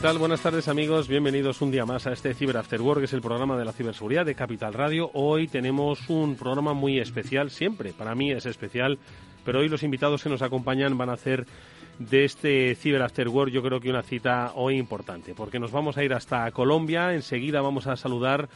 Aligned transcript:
Tal? 0.00 0.16
Buenas 0.16 0.40
tardes 0.40 0.66
amigos, 0.68 1.08
bienvenidos 1.08 1.60
un 1.60 1.70
día 1.70 1.84
más 1.84 2.06
a 2.06 2.12
este 2.12 2.32
Cyber 2.32 2.56
After 2.56 2.80
Work, 2.80 3.00
que 3.00 3.04
es 3.04 3.12
el 3.12 3.20
programa 3.20 3.58
de 3.58 3.66
la 3.66 3.72
ciberseguridad 3.72 4.24
de 4.24 4.34
Capital 4.34 4.72
Radio. 4.72 5.10
Hoy 5.12 5.46
tenemos 5.46 6.08
un 6.08 6.36
programa 6.36 6.72
muy 6.72 6.98
especial, 6.98 7.50
siempre, 7.50 7.92
para 7.92 8.14
mí 8.14 8.32
es 8.32 8.46
especial, 8.46 8.98
pero 9.44 9.58
hoy 9.58 9.68
los 9.68 9.82
invitados 9.82 10.22
que 10.22 10.30
nos 10.30 10.40
acompañan 10.40 10.96
van 10.96 11.10
a 11.10 11.14
hacer 11.14 11.44
de 11.98 12.24
este 12.24 12.74
Cyber 12.76 13.02
After 13.02 13.28
Work 13.28 13.52
yo 13.52 13.62
creo 13.62 13.78
que 13.78 13.90
una 13.90 14.02
cita 14.02 14.52
hoy 14.54 14.78
importante, 14.78 15.34
porque 15.34 15.58
nos 15.58 15.70
vamos 15.70 15.98
a 15.98 16.02
ir 16.02 16.14
hasta 16.14 16.50
Colombia, 16.50 17.12
enseguida 17.12 17.60
vamos 17.60 17.86
a 17.86 17.96
saludar 17.96 18.48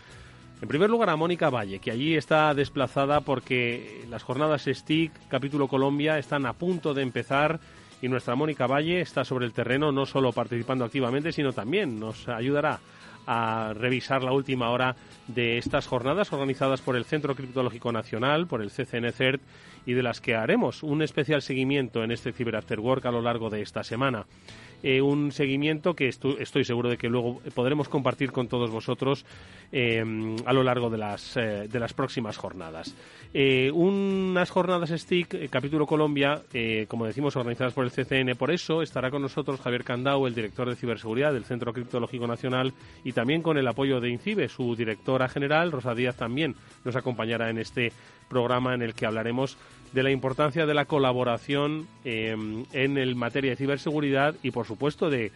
en 0.62 0.68
primer 0.68 0.88
lugar 0.88 1.10
a 1.10 1.16
Mónica 1.16 1.50
Valle, 1.50 1.78
que 1.78 1.90
allí 1.90 2.16
está 2.16 2.54
desplazada 2.54 3.20
porque 3.20 4.06
las 4.08 4.23
jornadas 4.23 4.64
STIC, 4.64 5.12
capítulo 5.29 5.68
Colombia, 5.68 6.18
están 6.18 6.46
a 6.46 6.54
punto 6.54 6.95
de 6.95 7.02
empezar 7.02 7.60
y 8.05 8.09
nuestra 8.10 8.35
Mónica 8.35 8.66
Valle 8.66 9.01
está 9.01 9.24
sobre 9.24 9.47
el 9.47 9.55
terreno 9.55 9.91
no 9.91 10.05
solo 10.05 10.30
participando 10.30 10.85
activamente, 10.85 11.33
sino 11.33 11.55
también 11.55 11.99
nos 11.99 12.29
ayudará 12.29 12.79
a 13.27 13.73
revisar 13.74 14.23
la 14.23 14.33
última 14.33 14.69
hora 14.69 14.95
de 15.27 15.57
estas 15.57 15.87
jornadas 15.87 16.30
organizadas 16.30 16.82
por 16.82 16.97
el 16.97 17.07
Centro 17.07 17.35
Criptológico 17.35 17.93
Nacional, 17.93 18.47
por 18.47 18.60
el 18.60 18.71
CCNCERT 18.71 19.41
y 19.87 19.95
de 19.95 20.02
las 20.02 20.21
que 20.21 20.35
haremos 20.35 20.82
un 20.82 21.01
especial 21.01 21.41
seguimiento 21.41 22.05
en 22.05 22.10
este 22.10 22.35
Cyber 22.35 22.57
a 22.57 23.10
lo 23.10 23.23
largo 23.23 23.49
de 23.49 23.63
esta 23.63 23.82
semana. 23.82 24.27
Eh, 24.87 25.01
un 25.01 25.32
seguimiento 25.32 25.95
que 25.95 26.09
estoy 26.09 26.63
seguro 26.63 26.90
de 26.90 26.99
que 26.99 27.09
luego 27.09 27.40
podremos 27.54 27.88
compartir 27.88 28.32
con 28.32 28.49
todos 28.49 28.71
vosotros 28.71 29.24
eh, 29.73 30.04
a 30.45 30.52
lo 30.52 30.63
largo 30.63 30.91
de 30.91 30.99
las, 30.99 31.38
eh, 31.38 31.68
de 31.73 31.80
las 31.80 31.95
próximas 31.95 32.37
jornadas. 32.37 32.95
unas 33.73 34.51
jornadas 34.51 34.91
STIC, 34.91 35.49
capítulo 35.49 35.87
Colombia, 35.87 36.43
como 36.87 37.07
decimos, 37.07 37.35
organizadas 37.35 37.73
por 37.73 37.87
el 37.87 37.93
CCN. 37.93 38.37
Por 38.37 38.51
eso 38.51 38.82
estará 38.82 39.10
con 39.10 39.23
nosotros 39.23 39.59
Javier 39.59 39.85
Candau, 39.85 40.26
el 40.26 40.35
director 40.35 40.68
de 40.68 40.76
ciberseguridad 40.76 41.32
del 41.32 41.46
Centro 41.46 41.73
Criptológico 41.73 42.26
Nacional, 42.26 42.74
y 43.04 43.13
también 43.13 43.41
con 43.41 43.57
el 43.57 43.66
apoyo 43.66 44.01
de 44.01 44.10
INCIBE, 44.10 44.51
su 44.51 44.76
directora 44.76 45.29
general, 45.30 45.73
Rosa 45.73 45.95
Díaz, 45.95 46.16
también 46.16 46.57
nos 46.85 46.95
acompañará 46.95 47.48
en 47.48 47.57
este 47.57 47.91
programa 48.35 48.74
en 48.74 48.82
el 48.82 48.95
que 48.95 49.07
hablaremos 49.07 49.57
de 49.93 50.02
la 50.02 50.10
importancia 50.10 50.66
de 50.66 50.74
la 50.74 50.87
colaboración 50.87 51.87
em, 52.04 52.65
en 52.73 52.99
el 52.99 53.15
materia 53.15 53.52
de 53.52 53.57
ciberseguridad 53.57 54.35
y, 54.43 54.51
por 54.51 54.66
supuesto, 54.66 55.09
de, 55.09 55.30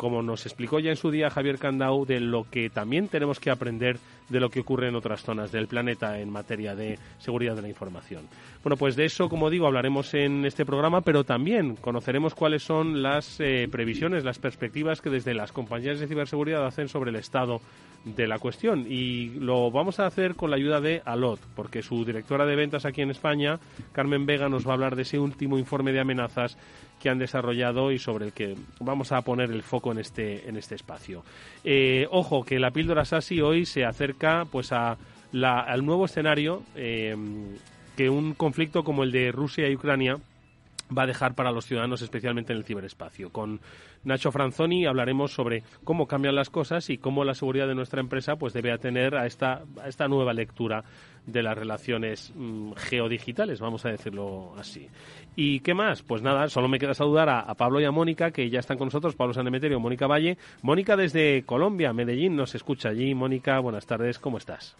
como 0.00 0.22
nos 0.22 0.46
explicó 0.46 0.78
ya 0.78 0.88
en 0.88 0.96
su 0.96 1.10
día 1.10 1.28
Javier 1.28 1.58
Candau, 1.58 2.06
de 2.06 2.20
lo 2.20 2.46
que 2.50 2.70
también 2.70 3.08
tenemos 3.08 3.38
que 3.38 3.50
aprender 3.50 3.98
de 4.30 4.40
lo 4.40 4.48
que 4.48 4.60
ocurre 4.60 4.88
en 4.88 4.94
otras 4.94 5.22
zonas 5.22 5.52
del 5.52 5.66
planeta 5.66 6.18
en 6.20 6.30
materia 6.30 6.74
de 6.74 6.98
seguridad 7.18 7.54
de 7.54 7.60
la 7.60 7.68
información. 7.68 8.26
Bueno, 8.64 8.78
pues 8.78 8.96
de 8.96 9.04
eso, 9.04 9.28
como 9.28 9.50
digo, 9.50 9.66
hablaremos 9.66 10.14
en 10.14 10.46
este 10.46 10.64
programa, 10.64 11.02
pero 11.02 11.24
también 11.24 11.76
conoceremos 11.76 12.34
cuáles 12.34 12.62
son 12.62 13.02
las 13.02 13.40
eh, 13.40 13.68
previsiones, 13.70 14.24
las 14.24 14.38
perspectivas 14.38 15.02
que 15.02 15.10
desde 15.10 15.34
las 15.34 15.52
compañías 15.52 16.00
de 16.00 16.08
ciberseguridad 16.08 16.64
hacen 16.64 16.88
sobre 16.88 17.10
el 17.10 17.16
estado 17.16 17.60
de 18.04 18.26
la 18.26 18.38
cuestión 18.38 18.86
y 18.88 19.26
lo 19.38 19.70
vamos 19.70 20.00
a 20.00 20.06
hacer 20.06 20.34
con 20.34 20.48
la 20.48 20.56
ayuda 20.56 20.80
de 20.80 21.02
Alot, 21.04 21.40
porque 21.54 21.82
su 21.82 22.06
directora 22.06 22.46
de 22.46 22.56
ventas 22.56 22.86
aquí 22.86 23.02
en 23.02 23.10
España, 23.10 23.60
Carmen 23.92 24.24
Vega, 24.24 24.48
nos 24.48 24.66
va 24.66 24.70
a 24.70 24.74
hablar 24.74 24.96
de 24.96 25.02
ese 25.02 25.18
último 25.18 25.58
informe 25.58 25.92
de 25.92 26.00
amenazas 26.00 26.56
que 27.00 27.08
han 27.08 27.18
desarrollado 27.18 27.90
y 27.90 27.98
sobre 27.98 28.26
el 28.26 28.32
que 28.32 28.56
vamos 28.78 29.10
a 29.10 29.22
poner 29.22 29.50
el 29.50 29.62
foco 29.62 29.90
en 29.90 29.98
este 29.98 30.48
en 30.48 30.56
este 30.56 30.74
espacio. 30.74 31.24
Eh, 31.64 32.06
ojo 32.10 32.44
que 32.44 32.58
la 32.58 32.70
píldora 32.70 33.04
SASI 33.04 33.40
hoy 33.40 33.66
se 33.66 33.84
acerca 33.84 34.44
pues 34.50 34.72
a 34.72 34.96
al 35.32 35.86
nuevo 35.86 36.04
escenario 36.04 36.62
eh, 36.74 37.16
que 37.96 38.10
un 38.10 38.34
conflicto 38.34 38.82
como 38.84 39.04
el 39.04 39.12
de 39.12 39.32
Rusia 39.32 39.68
y 39.68 39.76
Ucrania 39.76 40.18
va 40.96 41.02
a 41.04 41.06
dejar 41.06 41.34
para 41.34 41.52
los 41.52 41.66
ciudadanos, 41.66 42.02
especialmente 42.02 42.52
en 42.52 42.58
el 42.58 42.64
ciberespacio. 42.64 43.30
Con 43.30 43.60
Nacho 44.04 44.32
Franzoni 44.32 44.86
hablaremos 44.86 45.32
sobre 45.32 45.62
cómo 45.84 46.06
cambian 46.06 46.34
las 46.34 46.50
cosas 46.50 46.90
y 46.90 46.98
cómo 46.98 47.24
la 47.24 47.34
seguridad 47.34 47.68
de 47.68 47.74
nuestra 47.74 48.00
empresa 48.00 48.36
pues 48.36 48.52
debe 48.52 48.72
atender 48.72 49.14
a 49.14 49.26
esta, 49.26 49.62
a 49.80 49.88
esta 49.88 50.08
nueva 50.08 50.32
lectura 50.32 50.84
de 51.26 51.42
las 51.42 51.56
relaciones 51.56 52.32
mm, 52.34 52.72
geodigitales, 52.72 53.60
vamos 53.60 53.84
a 53.84 53.90
decirlo 53.90 54.54
así. 54.58 54.88
¿Y 55.36 55.60
qué 55.60 55.74
más? 55.74 56.02
Pues 56.02 56.22
nada, 56.22 56.48
solo 56.48 56.68
me 56.68 56.78
queda 56.78 56.94
saludar 56.94 57.28
a, 57.28 57.54
Pablo 57.54 57.80
y 57.80 57.84
a 57.84 57.90
Mónica, 57.90 58.30
que 58.30 58.50
ya 58.50 58.60
están 58.60 58.78
con 58.78 58.86
nosotros, 58.86 59.14
Pablo 59.14 59.34
Sanemeterio, 59.34 59.80
Mónica 59.80 60.06
Valle. 60.06 60.38
Mónica 60.62 60.96
desde 60.96 61.44
Colombia, 61.44 61.92
Medellín, 61.92 62.36
nos 62.36 62.54
escucha 62.54 62.90
allí. 62.90 63.14
Mónica, 63.14 63.58
buenas 63.60 63.86
tardes, 63.86 64.18
¿cómo 64.18 64.38
estás? 64.38 64.76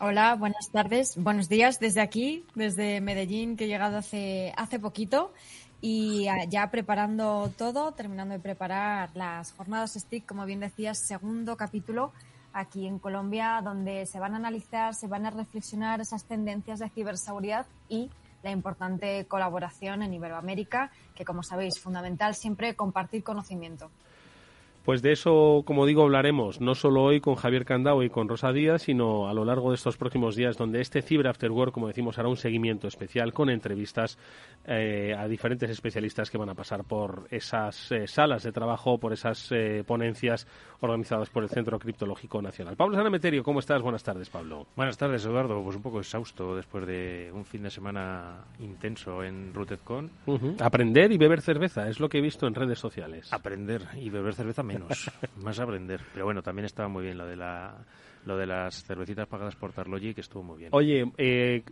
Hola, 0.00 0.34
buenas 0.34 0.70
tardes, 0.70 1.14
buenos 1.16 1.48
días 1.48 1.78
desde 1.78 2.00
aquí, 2.00 2.44
desde 2.54 3.00
Medellín, 3.00 3.56
que 3.56 3.64
he 3.64 3.68
llegado 3.68 3.98
hace, 3.98 4.52
hace 4.56 4.80
poquito 4.80 5.32
y 5.80 6.28
ah, 6.28 6.44
ya 6.48 6.70
preparando 6.70 7.52
todo, 7.58 7.92
terminando 7.92 8.34
de 8.34 8.40
preparar 8.40 9.10
las 9.14 9.52
jornadas 9.52 9.94
STIC, 9.94 10.24
como 10.26 10.46
bien 10.46 10.60
decías, 10.60 10.98
segundo 10.98 11.56
capítulo 11.56 12.12
aquí 12.52 12.86
en 12.86 12.98
Colombia, 12.98 13.60
donde 13.62 14.06
se 14.06 14.18
van 14.18 14.34
a 14.34 14.36
analizar, 14.36 14.94
se 14.94 15.06
van 15.06 15.26
a 15.26 15.30
reflexionar 15.30 16.00
esas 16.00 16.24
tendencias 16.24 16.78
de 16.78 16.88
ciberseguridad 16.88 17.66
y 17.88 18.10
la 18.42 18.50
importante 18.50 19.24
colaboración 19.26 20.02
en 20.02 20.14
Iberoamérica, 20.14 20.90
que 21.14 21.24
como 21.24 21.42
sabéis, 21.42 21.80
fundamental 21.80 22.34
siempre 22.34 22.74
compartir 22.74 23.22
conocimiento. 23.22 23.90
Pues 24.84 25.00
de 25.00 25.12
eso, 25.12 25.62
como 25.64 25.86
digo, 25.86 26.02
hablaremos 26.02 26.60
no 26.60 26.74
solo 26.74 27.04
hoy 27.04 27.20
con 27.20 27.36
Javier 27.36 27.64
Candao 27.64 28.02
y 28.02 28.10
con 28.10 28.28
Rosa 28.28 28.52
Díaz, 28.52 28.82
sino 28.82 29.28
a 29.28 29.34
lo 29.34 29.44
largo 29.44 29.70
de 29.70 29.76
estos 29.76 29.96
próximos 29.96 30.34
días, 30.34 30.56
donde 30.56 30.80
este 30.80 31.02
Cyber 31.02 31.28
After 31.28 31.52
Work, 31.52 31.72
como 31.72 31.86
decimos, 31.86 32.18
hará 32.18 32.28
un 32.28 32.36
seguimiento 32.36 32.88
especial 32.88 33.32
con 33.32 33.48
entrevistas 33.48 34.18
eh, 34.64 35.14
a 35.16 35.28
diferentes 35.28 35.70
especialistas 35.70 36.30
que 36.30 36.38
van 36.38 36.48
a 36.48 36.54
pasar 36.54 36.82
por 36.82 37.28
esas 37.30 37.92
eh, 37.92 38.08
salas 38.08 38.42
de 38.42 38.50
trabajo, 38.50 38.98
por 38.98 39.12
esas 39.12 39.52
eh, 39.52 39.84
ponencias 39.86 40.48
organizadas 40.80 41.30
por 41.30 41.44
el 41.44 41.48
Centro 41.48 41.78
Criptológico 41.78 42.42
Nacional. 42.42 42.74
Pablo 42.74 42.96
Sanameterio, 42.96 43.44
¿cómo 43.44 43.60
estás? 43.60 43.82
Buenas 43.82 44.02
tardes, 44.02 44.30
Pablo. 44.30 44.66
Buenas 44.74 44.98
tardes, 44.98 45.24
Eduardo. 45.24 45.62
Pues 45.62 45.76
un 45.76 45.82
poco 45.82 46.00
exhausto 46.00 46.56
después 46.56 46.88
de 46.88 47.30
un 47.32 47.44
fin 47.44 47.62
de 47.62 47.70
semana 47.70 48.46
intenso 48.58 49.22
en 49.22 49.54
RootedCon. 49.54 50.10
Aprender 50.60 51.12
y 51.12 51.18
beber 51.18 51.40
cerveza, 51.40 51.88
es 51.88 52.00
lo 52.00 52.08
que 52.08 52.18
he 52.18 52.20
visto 52.20 52.48
en 52.48 52.56
redes 52.56 52.80
sociales. 52.80 53.32
Aprender 53.32 53.82
y 53.94 54.10
beber 54.10 54.34
cerveza 54.34 54.64
menos, 54.72 55.10
más 55.36 55.58
aprender. 55.60 56.00
Pero 56.12 56.24
bueno, 56.24 56.42
también 56.42 56.66
estaba 56.66 56.88
muy 56.88 57.04
bien 57.04 57.18
lo 57.18 57.26
de 57.26 57.36
la 57.36 57.84
lo 58.24 58.36
de 58.36 58.46
las 58.46 58.84
cervecitas 58.84 59.26
pagadas 59.26 59.56
por 59.56 59.72
Tarlogi, 59.72 60.14
que 60.14 60.20
estuvo 60.20 60.42
muy 60.42 60.58
bien. 60.58 60.70
Oye, 60.72 61.10
eh, 61.18 61.64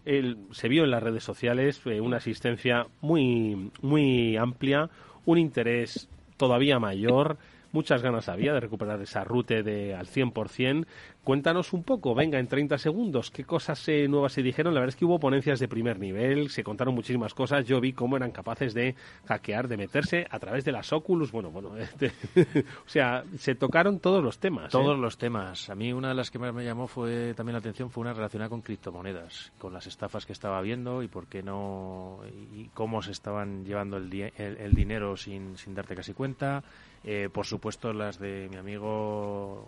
se 0.50 0.69
vio 0.69 0.84
en 0.84 0.91
las 0.91 1.03
redes 1.03 1.22
sociales 1.22 1.81
eh, 1.87 2.00
una 2.00 2.16
asistencia 2.16 2.87
muy, 3.00 3.71
muy 3.83 4.37
amplia, 4.37 4.91
un 5.27 5.39
interés 5.39 6.09
todavía 6.37 6.78
mayor 6.78 7.39
muchas 7.72 8.03
ganas 8.03 8.28
había 8.28 8.53
de 8.53 8.60
recuperar 8.60 9.00
esa 9.00 9.25
ruta 9.25 9.62
de 9.62 9.94
al 9.94 10.06
100%. 10.06 10.86
Cuéntanos 11.25 11.72
un 11.72 11.82
poco, 11.82 12.15
venga, 12.15 12.39
en 12.39 12.47
30 12.47 12.78
segundos, 12.78 13.30
qué 13.30 13.45
cosas 13.45 13.86
eh, 13.89 14.09
nuevas 14.09 14.33
se 14.33 14.42
dijeron. 14.42 14.74
La 14.74 14.80
verdad 14.80 14.95
es 14.95 14.97
que 14.97 15.04
hubo 15.04 15.21
ponencias 15.21 15.60
de 15.60 15.68
primer 15.68 15.98
nivel, 15.98 16.48
se 16.50 16.65
contaron 16.65 16.95
muchísimas 16.95 17.34
cosas. 17.34 17.66
Yo 17.66 17.80
vi 17.80 17.92
cómo 17.92 18.16
eran 18.16 18.30
capaces 18.30 18.74
de 18.74 18.95
hackear, 19.27 19.68
de 19.68 19.77
meterse 19.77 20.27
a 20.30 20.39
través 20.39 20.65
de 20.65 20.72
las 20.72 20.92
Oculus. 20.92 21.30
Bueno, 21.30 21.50
bueno, 21.50 21.71
o 22.86 22.89
sea, 22.89 23.24
se 23.36 23.54
tocaron 23.54 24.00
todos 24.00 24.24
los 24.24 24.39
temas. 24.39 24.71
Todos 24.71 24.97
¿eh? 24.97 25.00
los 25.00 25.18
temas. 25.18 25.68
A 25.68 25.74
mí 25.74 25.92
una 25.92 26.09
de 26.09 26.15
las 26.15 26.30
que 26.30 26.39
más 26.39 26.54
me 26.54 26.65
llamó 26.65 26.86
fue 26.86 27.34
también 27.34 27.54
la 27.54 27.59
atención 27.59 27.91
fue 27.91 28.03
una 28.03 28.15
relacionada 28.15 28.48
con 28.48 28.62
criptomonedas, 28.62 29.53
con 29.59 29.72
las 29.74 29.86
estafas 29.86 30.24
que 30.24 30.33
estaba 30.33 30.60
viendo 30.62 31.03
y 31.03 31.09
por 31.09 31.27
qué 31.27 31.42
no 31.42 32.21
y 32.54 32.68
cómo 32.74 33.03
se 33.03 33.12
estaban 33.12 33.65
llevando 33.65 33.98
el, 33.98 34.10
el 34.36 34.72
dinero 34.72 35.16
sin, 35.16 35.56
sin 35.56 35.74
darte 35.74 35.95
casi 35.95 36.15
cuenta 36.15 36.65
eh, 37.04 37.28
por 37.32 37.47
supuesto 37.47 37.92
las 37.92 38.18
de 38.18 38.48
mi 38.50 38.56
amigo 38.56 39.66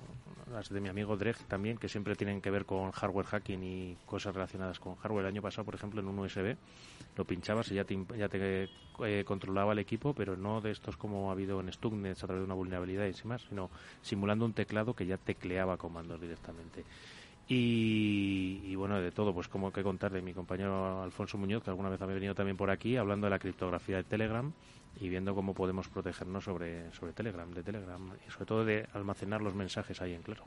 las 0.50 0.68
de 0.68 0.80
mi 0.80 0.88
amigo 0.90 1.16
Dreg 1.16 1.36
también 1.48 1.78
que 1.78 1.88
siempre 1.88 2.14
tienen 2.14 2.42
que 2.42 2.50
ver 2.50 2.66
con 2.66 2.90
hardware 2.90 3.24
hacking 3.24 3.62
y 3.62 3.96
cosas 4.04 4.34
relacionadas 4.34 4.78
con 4.78 4.96
hardware. 4.96 5.24
El 5.24 5.32
año 5.32 5.42
pasado 5.42 5.64
por 5.64 5.74
ejemplo 5.74 6.00
en 6.00 6.08
un 6.08 6.18
USB 6.18 6.56
lo 7.16 7.24
pinchabas 7.24 7.70
y 7.70 7.76
ya 7.76 7.84
te, 7.84 7.98
ya 8.18 8.28
te 8.28 8.68
eh, 9.04 9.24
controlaba 9.24 9.72
el 9.72 9.78
equipo 9.78 10.12
pero 10.12 10.36
no 10.36 10.60
de 10.60 10.72
estos 10.72 10.96
como 10.96 11.30
ha 11.30 11.32
habido 11.32 11.60
en 11.60 11.72
Stuxnet 11.72 12.18
a 12.18 12.26
través 12.26 12.40
de 12.40 12.44
una 12.44 12.54
vulnerabilidad 12.54 13.06
y 13.06 13.12
demás 13.12 13.46
sino 13.48 13.70
simulando 14.02 14.44
un 14.44 14.52
teclado 14.52 14.94
que 14.94 15.06
ya 15.06 15.16
tecleaba 15.16 15.78
comandos 15.78 16.20
directamente. 16.20 16.84
Y, 17.48 18.74
bueno, 18.76 19.00
de 19.00 19.10
todo, 19.10 19.34
pues 19.34 19.48
como 19.48 19.72
que 19.72 19.82
contar 19.82 20.12
de 20.12 20.22
mi 20.22 20.32
compañero 20.32 21.02
Alfonso 21.02 21.36
Muñoz, 21.36 21.62
que 21.62 21.70
alguna 21.70 21.90
vez 21.90 22.00
ha 22.00 22.06
venido 22.06 22.34
también 22.34 22.56
por 22.56 22.70
aquí, 22.70 22.96
hablando 22.96 23.26
de 23.26 23.30
la 23.30 23.38
criptografía 23.38 23.96
de 23.96 24.04
Telegram, 24.04 24.52
y 24.96 25.08
viendo 25.08 25.34
cómo 25.34 25.54
podemos 25.54 25.88
protegernos 25.88 26.44
sobre, 26.44 26.92
sobre 26.92 27.12
Telegram, 27.12 27.50
de 27.50 27.62
Telegram 27.62 28.12
y 28.26 28.30
sobre 28.30 28.46
todo 28.46 28.64
de 28.64 28.88
almacenar 28.92 29.42
los 29.42 29.54
mensajes 29.54 30.00
ahí 30.00 30.14
en 30.14 30.22
claro. 30.22 30.44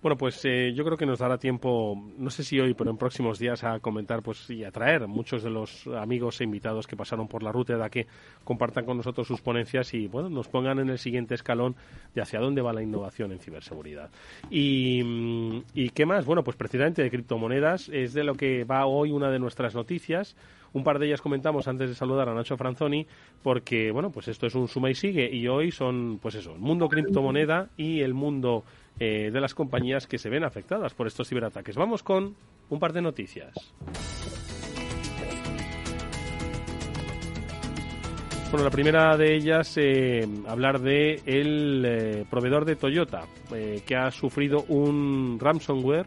Bueno, 0.00 0.16
pues 0.16 0.44
eh, 0.44 0.72
yo 0.74 0.84
creo 0.84 0.96
que 0.96 1.06
nos 1.06 1.18
dará 1.18 1.38
tiempo, 1.38 2.00
no 2.18 2.30
sé 2.30 2.44
si 2.44 2.60
hoy, 2.60 2.72
pero 2.74 2.90
en 2.90 2.96
próximos 2.96 3.40
días 3.40 3.64
a 3.64 3.80
comentar 3.80 4.22
pues 4.22 4.48
y 4.48 4.62
a 4.62 4.70
traer 4.70 5.08
muchos 5.08 5.42
de 5.42 5.50
los 5.50 5.88
amigos 5.88 6.40
e 6.40 6.44
invitados 6.44 6.86
que 6.86 6.96
pasaron 6.96 7.26
por 7.26 7.42
la 7.42 7.50
ruta 7.50 7.76
de 7.76 7.90
que 7.90 8.06
compartan 8.44 8.84
con 8.84 8.96
nosotros 8.96 9.26
sus 9.26 9.40
ponencias 9.40 9.92
y 9.94 10.06
bueno, 10.06 10.28
nos 10.28 10.46
pongan 10.46 10.78
en 10.78 10.90
el 10.90 10.98
siguiente 10.98 11.34
escalón 11.34 11.74
de 12.14 12.22
hacia 12.22 12.38
dónde 12.38 12.62
va 12.62 12.72
la 12.72 12.82
innovación 12.82 13.32
en 13.32 13.40
ciberseguridad. 13.40 14.10
Y, 14.50 15.02
mm, 15.02 15.62
y 15.74 15.90
qué 15.90 16.06
más? 16.06 16.24
Bueno, 16.24 16.44
pues 16.44 16.56
precisamente 16.56 17.02
de 17.02 17.10
criptomonedas 17.10 17.88
es 17.88 18.14
de 18.14 18.22
lo 18.22 18.34
que 18.34 18.62
va 18.62 18.86
hoy 18.86 19.10
una 19.10 19.30
de 19.30 19.40
nuestras 19.40 19.74
noticias. 19.74 20.36
Un 20.72 20.84
par 20.84 20.98
de 20.98 21.06
ellas 21.06 21.22
comentamos 21.22 21.66
antes 21.66 21.88
de 21.88 21.94
saludar 21.94 22.28
a 22.28 22.34
Nacho 22.34 22.56
Franzoni, 22.56 23.06
porque, 23.42 23.90
bueno, 23.90 24.10
pues 24.10 24.28
esto 24.28 24.46
es 24.46 24.54
un 24.54 24.68
suma 24.68 24.90
y 24.90 24.94
sigue, 24.94 25.34
y 25.34 25.48
hoy 25.48 25.70
son, 25.70 26.18
pues 26.20 26.34
eso, 26.34 26.52
el 26.52 26.60
mundo 26.60 26.88
criptomoneda 26.88 27.70
y 27.76 28.00
el 28.00 28.12
mundo 28.12 28.64
eh, 29.00 29.30
de 29.32 29.40
las 29.40 29.54
compañías 29.54 30.06
que 30.06 30.18
se 30.18 30.28
ven 30.28 30.44
afectadas 30.44 30.94
por 30.94 31.06
estos 31.06 31.28
ciberataques. 31.28 31.76
Vamos 31.76 32.02
con 32.02 32.34
un 32.68 32.78
par 32.78 32.92
de 32.92 33.02
noticias. 33.02 33.54
Bueno, 38.50 38.64
la 38.64 38.70
primera 38.70 39.16
de 39.16 39.36
ellas, 39.36 39.74
eh, 39.76 40.26
hablar 40.46 40.80
de 40.80 41.20
el 41.26 41.84
eh, 41.84 42.24
proveedor 42.30 42.64
de 42.64 42.76
Toyota, 42.76 43.24
que 43.86 43.96
ha 43.96 44.10
sufrido 44.10 44.64
un 44.68 45.38
ransomware 45.40 46.06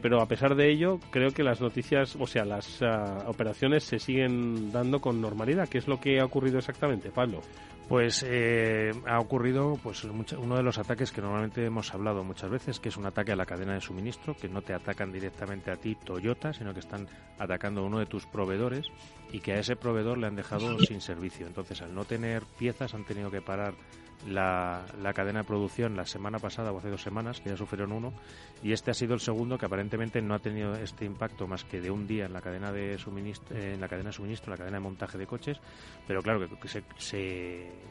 pero 0.00 0.22
a 0.22 0.26
pesar 0.26 0.54
de 0.54 0.70
ello, 0.70 0.98
creo 1.10 1.32
que 1.32 1.42
las 1.42 1.60
noticias, 1.60 2.16
o 2.16 2.26
sea, 2.26 2.46
las 2.46 2.80
ah, 2.80 3.24
operaciones 3.26 3.84
se 3.84 3.98
siguen 3.98 4.72
dando 4.72 4.98
con 4.98 5.20
normalidad. 5.20 5.68
¿Qué 5.68 5.76
es 5.76 5.88
lo 5.88 6.00
que 6.00 6.20
ha 6.20 6.24
ocurrido 6.24 6.56
exactamente, 6.56 7.10
Pablo? 7.10 7.42
Pues 7.88 8.24
eh, 8.26 8.92
ha 9.06 9.20
ocurrido 9.20 9.78
pues 9.82 10.04
uno 10.04 10.56
de 10.56 10.62
los 10.62 10.78
ataques 10.78 11.12
que 11.12 11.20
normalmente 11.20 11.66
hemos 11.66 11.92
hablado 11.92 12.24
muchas 12.24 12.50
veces, 12.50 12.80
que 12.80 12.88
es 12.88 12.96
un 12.96 13.04
ataque 13.04 13.32
a 13.32 13.36
la 13.36 13.44
cadena 13.44 13.74
de 13.74 13.82
suministro, 13.82 14.34
que 14.34 14.48
no 14.48 14.62
te 14.62 14.72
atacan 14.72 15.12
directamente 15.12 15.70
a 15.70 15.76
ti 15.76 15.94
Toyota, 15.94 16.54
sino 16.54 16.72
que 16.72 16.80
están 16.80 17.06
atacando 17.38 17.82
a 17.82 17.84
uno 17.84 17.98
de 17.98 18.06
tus 18.06 18.24
proveedores 18.26 18.86
y 19.32 19.40
que 19.40 19.52
a 19.52 19.58
ese 19.58 19.76
proveedor 19.76 20.16
le 20.16 20.26
han 20.26 20.36
dejado 20.36 20.78
sin 20.78 21.02
servicio. 21.02 21.46
Entonces, 21.46 21.82
al 21.82 21.94
no 21.94 22.06
tener 22.06 22.44
piezas, 22.58 22.94
han 22.94 23.04
tenido 23.04 23.30
que 23.30 23.42
parar 23.42 23.74
la, 24.26 24.84
cadena 25.14 25.40
de 25.40 25.44
producción 25.44 25.96
la 25.96 26.06
semana 26.06 26.38
pasada 26.38 26.72
o 26.72 26.78
hace 26.78 26.90
dos 26.90 27.02
semanas, 27.02 27.40
que 27.40 27.50
ya 27.50 27.56
sufrieron 27.56 27.92
uno, 27.92 28.12
y 28.62 28.72
este 28.72 28.90
ha 28.90 28.94
sido 28.94 29.14
el 29.14 29.20
segundo 29.20 29.58
que 29.58 29.66
aparentemente 29.66 30.20
no 30.22 30.34
ha 30.34 30.38
tenido 30.38 30.74
este 30.74 31.04
impacto 31.04 31.46
más 31.46 31.64
que 31.64 31.80
de 31.80 31.90
un 31.90 32.06
día 32.06 32.26
en 32.26 32.32
la 32.32 32.40
cadena 32.40 32.72
de 32.72 32.98
suministro, 32.98 33.56
en 33.56 33.80
la 33.80 33.88
cadena 33.88 34.10
de 34.10 34.14
suministro, 34.14 34.50
la 34.50 34.56
cadena 34.56 34.78
de 34.78 34.82
montaje 34.82 35.18
de 35.18 35.26
coches, 35.26 35.58
pero 36.06 36.22
claro 36.22 36.48
que, 36.60 36.68
se, 36.68 36.82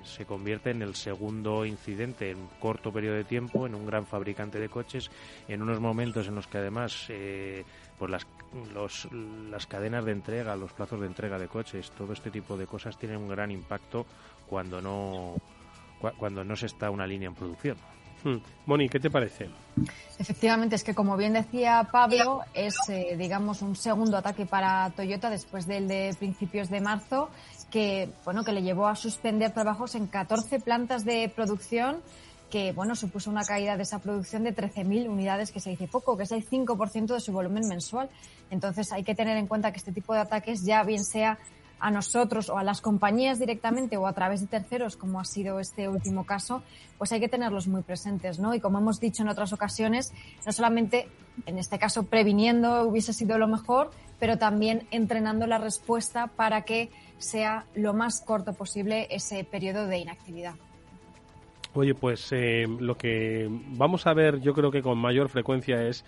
se, 0.03 0.25
convierte 0.25 0.71
en 0.71 0.81
el 0.81 0.95
segundo 0.95 1.65
incidente 1.65 2.31
en 2.31 2.47
corto 2.59 2.91
periodo 2.91 3.15
de 3.15 3.23
tiempo, 3.23 3.65
en 3.65 3.75
un 3.75 3.85
gran 3.85 4.05
fabricante 4.05 4.59
de 4.59 4.69
coches, 4.69 5.11
en 5.47 5.61
unos 5.61 5.79
momentos 5.79 6.27
en 6.27 6.35
los 6.35 6.47
que 6.47 6.57
además 6.57 7.05
eh, 7.09 7.63
pues 7.97 8.09
las, 8.09 8.27
las 9.49 9.67
cadenas 9.67 10.05
de 10.05 10.11
entrega, 10.11 10.55
los 10.55 10.73
plazos 10.73 10.99
de 10.99 11.07
entrega 11.07 11.37
de 11.37 11.47
coches, 11.47 11.91
todo 11.91 12.13
este 12.13 12.31
tipo 12.31 12.57
de 12.57 12.67
cosas 12.67 12.97
tienen 12.97 13.17
un 13.17 13.29
gran 13.29 13.51
impacto 13.51 14.05
cuando 14.47 14.81
no 14.81 15.35
cuando 16.17 16.43
no 16.43 16.55
se 16.55 16.67
está 16.67 16.89
una 16.89 17.07
línea 17.07 17.29
en 17.29 17.35
producción. 17.35 17.77
Hmm. 18.23 18.37
Moni, 18.65 18.87
¿qué 18.87 18.99
te 18.99 19.09
parece? 19.09 19.49
Efectivamente, 20.17 20.75
es 20.75 20.83
que 20.83 20.95
como 20.95 21.17
bien 21.17 21.33
decía 21.33 21.89
Pablo, 21.91 22.41
es, 22.53 22.75
eh, 22.87 23.15
digamos, 23.17 23.61
un 23.61 23.75
segundo 23.75 24.17
ataque 24.17 24.45
para 24.45 24.89
Toyota 24.91 25.29
después 25.29 25.67
del 25.67 25.87
de 25.87 26.15
principios 26.17 26.69
de 26.69 26.79
marzo, 26.79 27.29
que, 27.69 28.09
bueno, 28.23 28.43
que 28.43 28.53
le 28.53 28.61
llevó 28.61 28.87
a 28.87 28.95
suspender 28.95 29.51
trabajos 29.51 29.95
en 29.95 30.07
14 30.07 30.59
plantas 30.59 31.03
de 31.03 31.29
producción, 31.35 32.01
que, 32.49 32.71
bueno, 32.71 32.95
supuso 32.95 33.31
una 33.31 33.43
caída 33.43 33.75
de 33.75 33.83
esa 33.83 33.99
producción 33.99 34.43
de 34.43 34.55
13.000 34.55 35.09
unidades, 35.09 35.51
que 35.51 35.59
se 35.59 35.71
dice 35.71 35.87
poco, 35.87 36.15
que 36.15 36.23
es 36.23 36.31
el 36.31 36.47
5% 36.47 37.07
de 37.07 37.19
su 37.19 37.33
volumen 37.33 37.67
mensual. 37.67 38.09
Entonces 38.51 38.91
hay 38.93 39.03
que 39.03 39.15
tener 39.15 39.37
en 39.37 39.47
cuenta 39.47 39.71
que 39.71 39.79
este 39.79 39.91
tipo 39.91 40.13
de 40.13 40.19
ataques, 40.19 40.63
ya 40.63 40.83
bien 40.83 41.03
sea 41.03 41.39
a 41.83 41.91
nosotros 41.91 42.49
o 42.49 42.57
a 42.57 42.63
las 42.63 42.79
compañías 42.79 43.39
directamente 43.39 43.97
o 43.97 44.07
a 44.07 44.13
través 44.13 44.39
de 44.39 44.47
terceros, 44.47 44.95
como 44.95 45.19
ha 45.19 45.25
sido 45.25 45.59
este 45.59 45.89
último 45.89 46.25
caso, 46.25 46.63
pues 46.97 47.11
hay 47.11 47.19
que 47.19 47.27
tenerlos 47.27 47.67
muy 47.67 47.81
presentes, 47.81 48.39
¿no? 48.39 48.55
Y 48.55 48.61
como 48.61 48.77
hemos 48.77 49.01
dicho 49.01 49.21
en 49.21 49.27
otras 49.27 49.51
ocasiones, 49.51 50.13
no 50.45 50.53
solamente, 50.53 51.09
en 51.45 51.57
este 51.57 51.77
caso, 51.79 52.03
previniendo 52.03 52.83
hubiese 52.83 53.11
sido 53.11 53.37
lo 53.37 53.49
mejor, 53.49 53.91
pero 54.17 54.37
también 54.37 54.87
entrenando 54.91 55.45
la 55.45 55.57
respuesta 55.57 56.27
para 56.27 56.61
que 56.61 56.89
sea 57.17 57.65
lo 57.75 57.93
más 57.93 58.21
corto 58.21 58.53
posible 58.53 59.07
ese 59.11 59.43
periodo 59.43 59.85
de 59.85 59.97
inactividad. 59.97 60.55
Oye, 61.73 61.95
pues 61.95 62.29
eh, 62.31 62.65
lo 62.79 62.97
que 62.97 63.49
vamos 63.49 64.07
a 64.07 64.13
ver 64.13 64.39
yo 64.39 64.53
creo 64.53 64.71
que 64.71 64.81
con 64.81 64.97
mayor 64.97 65.27
frecuencia 65.27 65.85
es 65.85 66.05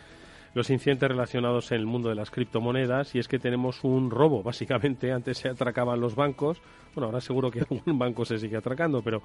los 0.55 0.69
incidentes 0.69 1.09
relacionados 1.09 1.71
en 1.71 1.79
el 1.79 1.85
mundo 1.85 2.09
de 2.09 2.15
las 2.15 2.31
criptomonedas 2.31 3.13
y 3.13 3.19
es 3.19 3.27
que 3.27 3.37
tenemos 3.37 3.83
un 3.83 4.09
robo, 4.09 4.41
básicamente. 4.41 5.11
Antes 5.11 5.37
se 5.37 5.49
atracaban 5.49 5.99
los 5.99 6.15
bancos, 6.15 6.61
bueno, 6.95 7.07
ahora 7.07 7.19
seguro 7.19 7.51
que 7.51 7.59
algún 7.69 7.99
banco 7.99 8.23
se 8.25 8.39
sigue 8.39 8.55
atracando, 8.55 9.01
pero 9.01 9.21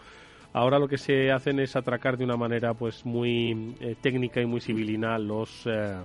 ahora 0.53 0.79
lo 0.79 0.89
que 0.89 0.99
se 0.99 1.31
hacen 1.31 1.61
es 1.61 1.77
atracar 1.77 2.19
de 2.19 2.25
una 2.25 2.37
manera 2.37 2.75
pues 2.75 3.07
muy 3.07 3.77
eh, 3.81 3.95
técnica 4.01 4.43
y 4.43 4.47
muy 4.47 4.61
civilinal 4.61 5.27
los... 5.27 5.67
Eh, 5.67 5.99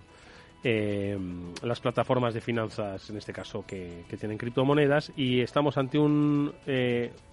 eh, 0.68 1.16
las 1.62 1.80
plataformas 1.80 2.34
de 2.34 2.42
finanzas, 2.42 3.08
en 3.12 3.18
este 3.18 3.32
caso, 3.32 3.64
que, 3.68 4.04
que 4.10 4.18
tienen 4.18 4.36
criptomonedas, 4.36 5.12
y 5.16 5.42
estamos 5.42 5.78
ante 5.78 6.00
un 6.00 6.52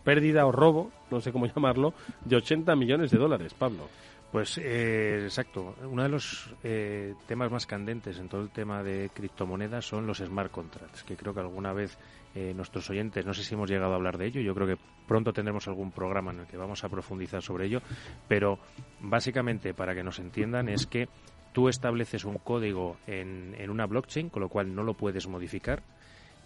pérdida 0.05 0.45
o 0.45 0.53
robo, 0.53 0.91
no 1.11 1.19
sé 1.23 1.33
cómo 1.33 1.47
llamarlo, 1.55 1.95
de 2.27 2.37
80 2.37 2.77
millones 2.77 3.11
de 3.11 3.17
dólares, 3.17 3.55
Pablo. 3.55 3.88
Pues 4.32 4.56
eh, 4.56 5.25
exacto. 5.25 5.76
Uno 5.84 6.02
de 6.02 6.08
los 6.08 6.49
eh, 6.64 7.14
temas 7.26 7.52
más 7.52 7.67
candentes 7.67 8.19
en 8.19 8.31
todo 8.31 8.40
el 8.40 8.49
tema 8.49 8.82
de 8.82 9.11
criptomonedas 9.12 9.84
son 9.84 10.06
los 10.06 10.19
smart 10.19 10.50
contracts, 10.50 11.02
que 11.02 11.17
creo 11.17 11.34
que 11.34 11.40
alguna 11.40 11.75
vez 11.75 11.99
eh, 12.34 12.55
nuestros 12.56 12.88
oyentes, 12.88 13.26
no 13.26 13.34
sé 13.34 13.44
si 13.44 13.52
hemos 13.52 13.69
llegado 13.69 13.93
a 13.93 13.96
hablar 13.96 14.17
de 14.17 14.29
ello, 14.29 14.40
yo 14.40 14.55
creo 14.55 14.67
que 14.67 14.79
pronto 15.06 15.34
tendremos 15.34 15.69
algún 15.69 15.93
programa 15.93 16.32
en 16.32 16.40
el 16.40 16.46
que 16.46 16.56
vamos 16.56 16.82
a 16.82 16.88
profundizar 16.88 17.43
sobre 17.43 17.67
ello, 17.67 17.82
pero 18.26 18.58
básicamente 19.00 19.75
para 19.75 19.94
que 19.94 20.02
nos 20.02 20.19
entiendan 20.19 20.70
es 20.70 20.87
que 20.87 21.11
tú 21.52 21.69
estableces 21.69 22.25
un 22.25 22.38
código 22.38 22.96
en, 23.06 23.55
en 23.58 23.68
una 23.68 23.85
blockchain, 23.85 24.30
con 24.30 24.40
lo 24.40 24.49
cual 24.49 24.75
no 24.75 24.83
lo 24.83 24.95
puedes 24.95 25.28
modificar, 25.28 25.83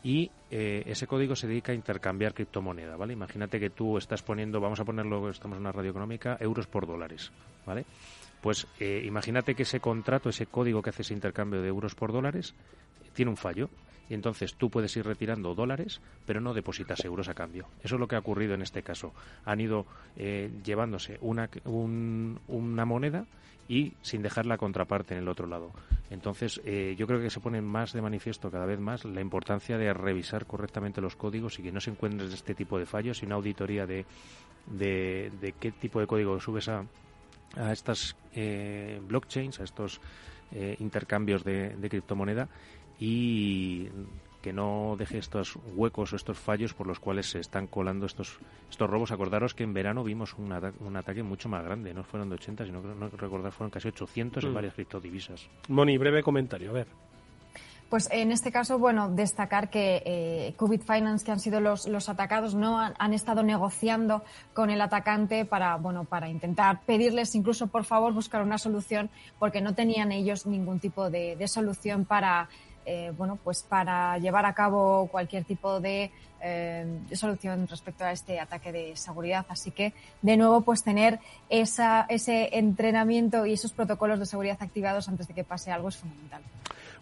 y 0.07 0.31
eh, 0.53 0.85
ese 0.87 1.09
código 1.09 1.35
se 1.35 1.49
dedica 1.49 1.73
a 1.73 1.75
intercambiar 1.75 2.33
criptomoneda, 2.33 2.95
¿vale? 2.95 3.13
Imagínate 3.13 3.59
que 3.59 3.71
tú 3.71 3.99
estás 3.99 4.23
poniendo, 4.23 4.61
vamos 4.61 4.79
a 4.79 4.85
ponerlo, 4.85 5.29
estamos 5.29 5.57
en 5.57 5.63
una 5.63 5.73
radio 5.73 5.91
económica, 5.91 6.37
euros 6.39 6.69
por 6.69 6.87
dólares, 6.87 7.33
¿vale? 7.67 7.85
Pues 8.41 8.69
eh, 8.79 9.03
imagínate 9.05 9.57
que 9.57 9.65
ese 9.65 9.81
contrato, 9.81 10.29
ese 10.29 10.47
código 10.47 10.81
que 10.81 10.91
hace 10.91 11.03
ese 11.03 11.13
intercambio 11.13 11.61
de 11.61 11.67
euros 11.67 11.97
por 11.97 12.13
dólares, 12.13 12.55
tiene 13.15 13.33
un 13.33 13.37
fallo 13.37 13.69
y 14.09 14.15
entonces 14.15 14.55
tú 14.55 14.71
puedes 14.71 14.97
ir 14.97 15.05
retirando 15.05 15.55
dólares, 15.55 16.01
pero 16.27 16.41
no 16.41 16.55
depositas 16.55 17.05
euros 17.05 17.29
a 17.29 17.35
cambio. 17.35 17.67
Eso 17.83 17.97
es 17.97 18.01
lo 18.01 18.09
que 18.09 18.17
ha 18.17 18.21
ocurrido 18.21 18.55
en 18.55 18.63
este 18.63 18.83
caso. 18.83 19.13
Han 19.45 19.61
ido 19.61 19.87
eh, 20.17 20.51
llevándose 20.65 21.19
una, 21.21 21.49
una 21.65 22.85
moneda 22.85 23.27
y 23.69 23.95
sin 24.03 24.23
dejar 24.23 24.47
la 24.47 24.59
contraparte 24.59 25.15
en 25.15 25.23
el 25.23 25.29
otro 25.29 25.47
lado. 25.47 25.73
Entonces, 26.11 26.61
eh, 26.65 26.95
yo 26.97 27.07
creo 27.07 27.21
que 27.21 27.31
se 27.31 27.41
pone 27.41 27.61
más 27.61 27.93
de 27.93 28.01
manifiesto 28.01 28.51
cada 28.51 28.67
vez 28.67 28.79
más 28.79 29.05
la 29.05 29.21
importancia 29.21 29.77
de 29.77 29.93
revisar 29.93 30.47
correctamente 30.47 31.01
los 31.01 31.17
códigos 31.17 31.59
y 31.59 31.63
que 31.63 31.73
no 31.73 31.81
se 31.81 31.91
encuentren 31.91 32.31
este 32.33 32.55
tipo 32.55 32.79
de 32.79 32.87
fallos 32.87 33.23
y 33.23 33.27
una 33.27 33.35
auditoría 33.35 33.87
de, 33.87 34.05
de, 34.67 35.55
qué 35.59 35.73
tipo 35.73 35.99
de 35.99 36.07
código 36.07 36.39
subes 36.41 36.69
a, 36.69 36.85
a 37.57 37.73
estas 37.73 38.17
eh, 38.35 39.01
blockchains, 39.03 39.59
a 39.61 39.65
estos 39.65 40.01
eh, 40.53 40.77
intercambios 40.79 41.43
de, 41.43 41.71
de 41.71 41.89
criptomoneda 41.89 42.49
y 42.99 43.89
que 44.47 44.53
no 44.53 44.95
deje 44.97 45.19
estos 45.19 45.59
huecos 45.75 46.13
o 46.13 46.17
estos 46.17 46.39
fallos 46.39 46.73
por 46.73 46.87
los 46.87 47.01
cuales 47.01 47.29
se 47.29 47.41
están 47.41 47.67
colando 47.67 48.07
estos 48.07 48.39
estos 48.71 48.89
robos. 48.89 49.11
Acordaros 49.11 49.55
que 49.55 49.65
en 49.65 49.75
verano 49.75 50.05
vimos 50.05 50.35
un, 50.39 50.53
un 50.53 50.97
ataque 50.97 51.25
mucho 51.25 51.49
más 51.49 51.65
grande, 51.65 51.93
no 51.93 52.05
fueron 52.05 52.29
de 52.29 52.37
80, 52.37 52.65
sino 52.65 52.81
que 52.81 52.89
no 52.89 53.09
recordar 53.09 53.51
fueron 53.51 53.73
casi 53.73 53.89
800 53.89 54.45
en 54.45 54.51
mm. 54.51 54.55
varias 54.55 54.75
criptodivisas. 54.75 55.49
Moni, 55.69 55.99
breve 55.99 56.23
comentario, 56.23 56.71
a 56.71 56.75
ver. 56.75 56.87
Pues 57.89 58.09
en 58.11 58.33
este 58.33 58.51
caso, 58.51 58.81
bueno, 58.81 59.11
destacar 59.11 59.71
que 59.71 60.03
eh, 60.05 60.55
Qubit 60.57 60.83
Finance, 60.83 61.25
que 61.25 61.31
han 61.31 61.39
sido 61.39 61.61
los, 61.61 61.87
los 61.87 62.09
atacados, 62.09 62.57
no 62.57 62.81
han, 62.81 63.15
estado 63.15 63.45
negociando 63.45 64.25
con 64.55 64.71
el 64.71 64.81
atacante 64.81 65.45
para, 65.45 65.77
bueno, 65.77 66.05
para 66.05 66.29
intentar 66.29 66.81
pedirles 66.85 67.35
incluso, 67.37 67.69
por 67.69 67.85
favor, 67.85 68.13
buscar 68.13 68.43
una 68.43 68.59
solución, 68.59 69.09
porque 69.39 69.61
no 69.61 69.75
tenían 69.75 70.11
ellos 70.11 70.47
ningún 70.47 70.81
tipo 70.81 71.11
de, 71.11 71.37
de 71.37 71.47
solución 71.47 72.05
para 72.05 72.49
eh, 72.87 73.13
bueno, 73.17 73.39
pues 73.43 73.63
para 73.63 74.17
llevar 74.19 74.47
a 74.47 74.55
cabo 74.55 75.09
cualquier 75.09 75.45
tipo 75.45 75.81
de, 75.81 76.13
eh, 76.41 76.87
solución 77.13 77.67
respecto 77.67 78.05
a 78.05 78.13
este 78.13 78.39
ataque 78.39 78.71
de 78.71 78.97
seguridad. 78.97 79.45
Así 79.49 79.73
que, 79.73 79.93
de 80.23 80.37
nuevo, 80.37 80.61
pues 80.61 80.85
tener 80.85 81.19
esa, 81.51 82.07
ese 82.09 82.57
entrenamiento 82.57 83.45
y 83.45 83.55
esos 83.55 83.73
protocolos 83.73 84.21
de 84.21 84.27
seguridad 84.27 84.57
activados 84.61 85.09
antes 85.09 85.27
de 85.27 85.35
que 85.35 85.45
pase 85.45 85.73
algo 85.73 85.89
es 85.89 85.97
fundamental. 85.97 86.43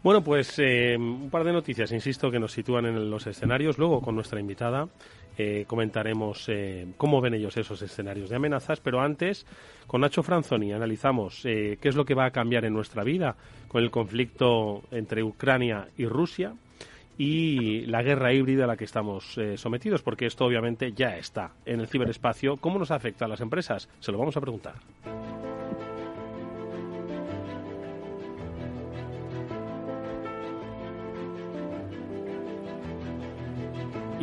Bueno, 0.02 0.22
pues 0.22 0.58
eh, 0.58 0.96
un 0.98 1.30
par 1.30 1.44
de 1.44 1.52
noticias, 1.52 1.90
insisto, 1.92 2.30
que 2.30 2.38
nos 2.38 2.52
sitúan 2.52 2.86
en 2.86 3.10
los 3.10 3.26
escenarios. 3.26 3.78
Luego, 3.78 4.00
con 4.00 4.14
nuestra 4.14 4.38
invitada, 4.40 4.88
eh, 5.38 5.64
comentaremos 5.66 6.48
eh, 6.48 6.86
cómo 6.96 7.20
ven 7.20 7.34
ellos 7.34 7.56
esos 7.56 7.80
escenarios 7.82 8.30
de 8.30 8.36
amenazas. 8.36 8.80
Pero 8.80 9.00
antes, 9.00 9.46
con 9.86 10.00
Nacho 10.00 10.22
Franzoni, 10.22 10.72
analizamos 10.72 11.40
qué 11.42 11.78
es 11.82 11.94
lo 11.94 12.04
que 12.04 12.14
va 12.14 12.26
a 12.26 12.30
cambiar 12.30 12.64
en 12.64 12.72
nuestra 12.72 13.04
vida 13.04 13.36
con 13.68 13.82
el 13.82 13.90
conflicto 13.90 14.82
entre 14.90 15.22
Ucrania 15.22 15.88
y 15.96 16.06
Rusia 16.06 16.54
y 17.16 17.86
la 17.86 18.02
guerra 18.02 18.32
híbrida 18.32 18.64
a 18.64 18.66
la 18.66 18.76
que 18.76 18.84
estamos 18.84 19.38
sometidos, 19.56 20.02
porque 20.02 20.26
esto 20.26 20.44
obviamente 20.44 20.92
ya 20.92 21.16
está 21.16 21.52
en 21.64 21.80
el 21.80 21.88
ciberespacio. 21.88 22.56
¿Cómo 22.56 22.78
nos 22.78 22.90
afecta 22.90 23.24
a 23.24 23.28
las 23.28 23.40
empresas? 23.40 23.88
Se 24.00 24.12
lo 24.12 24.18
vamos 24.18 24.36
a 24.36 24.40
preguntar. 24.40 24.74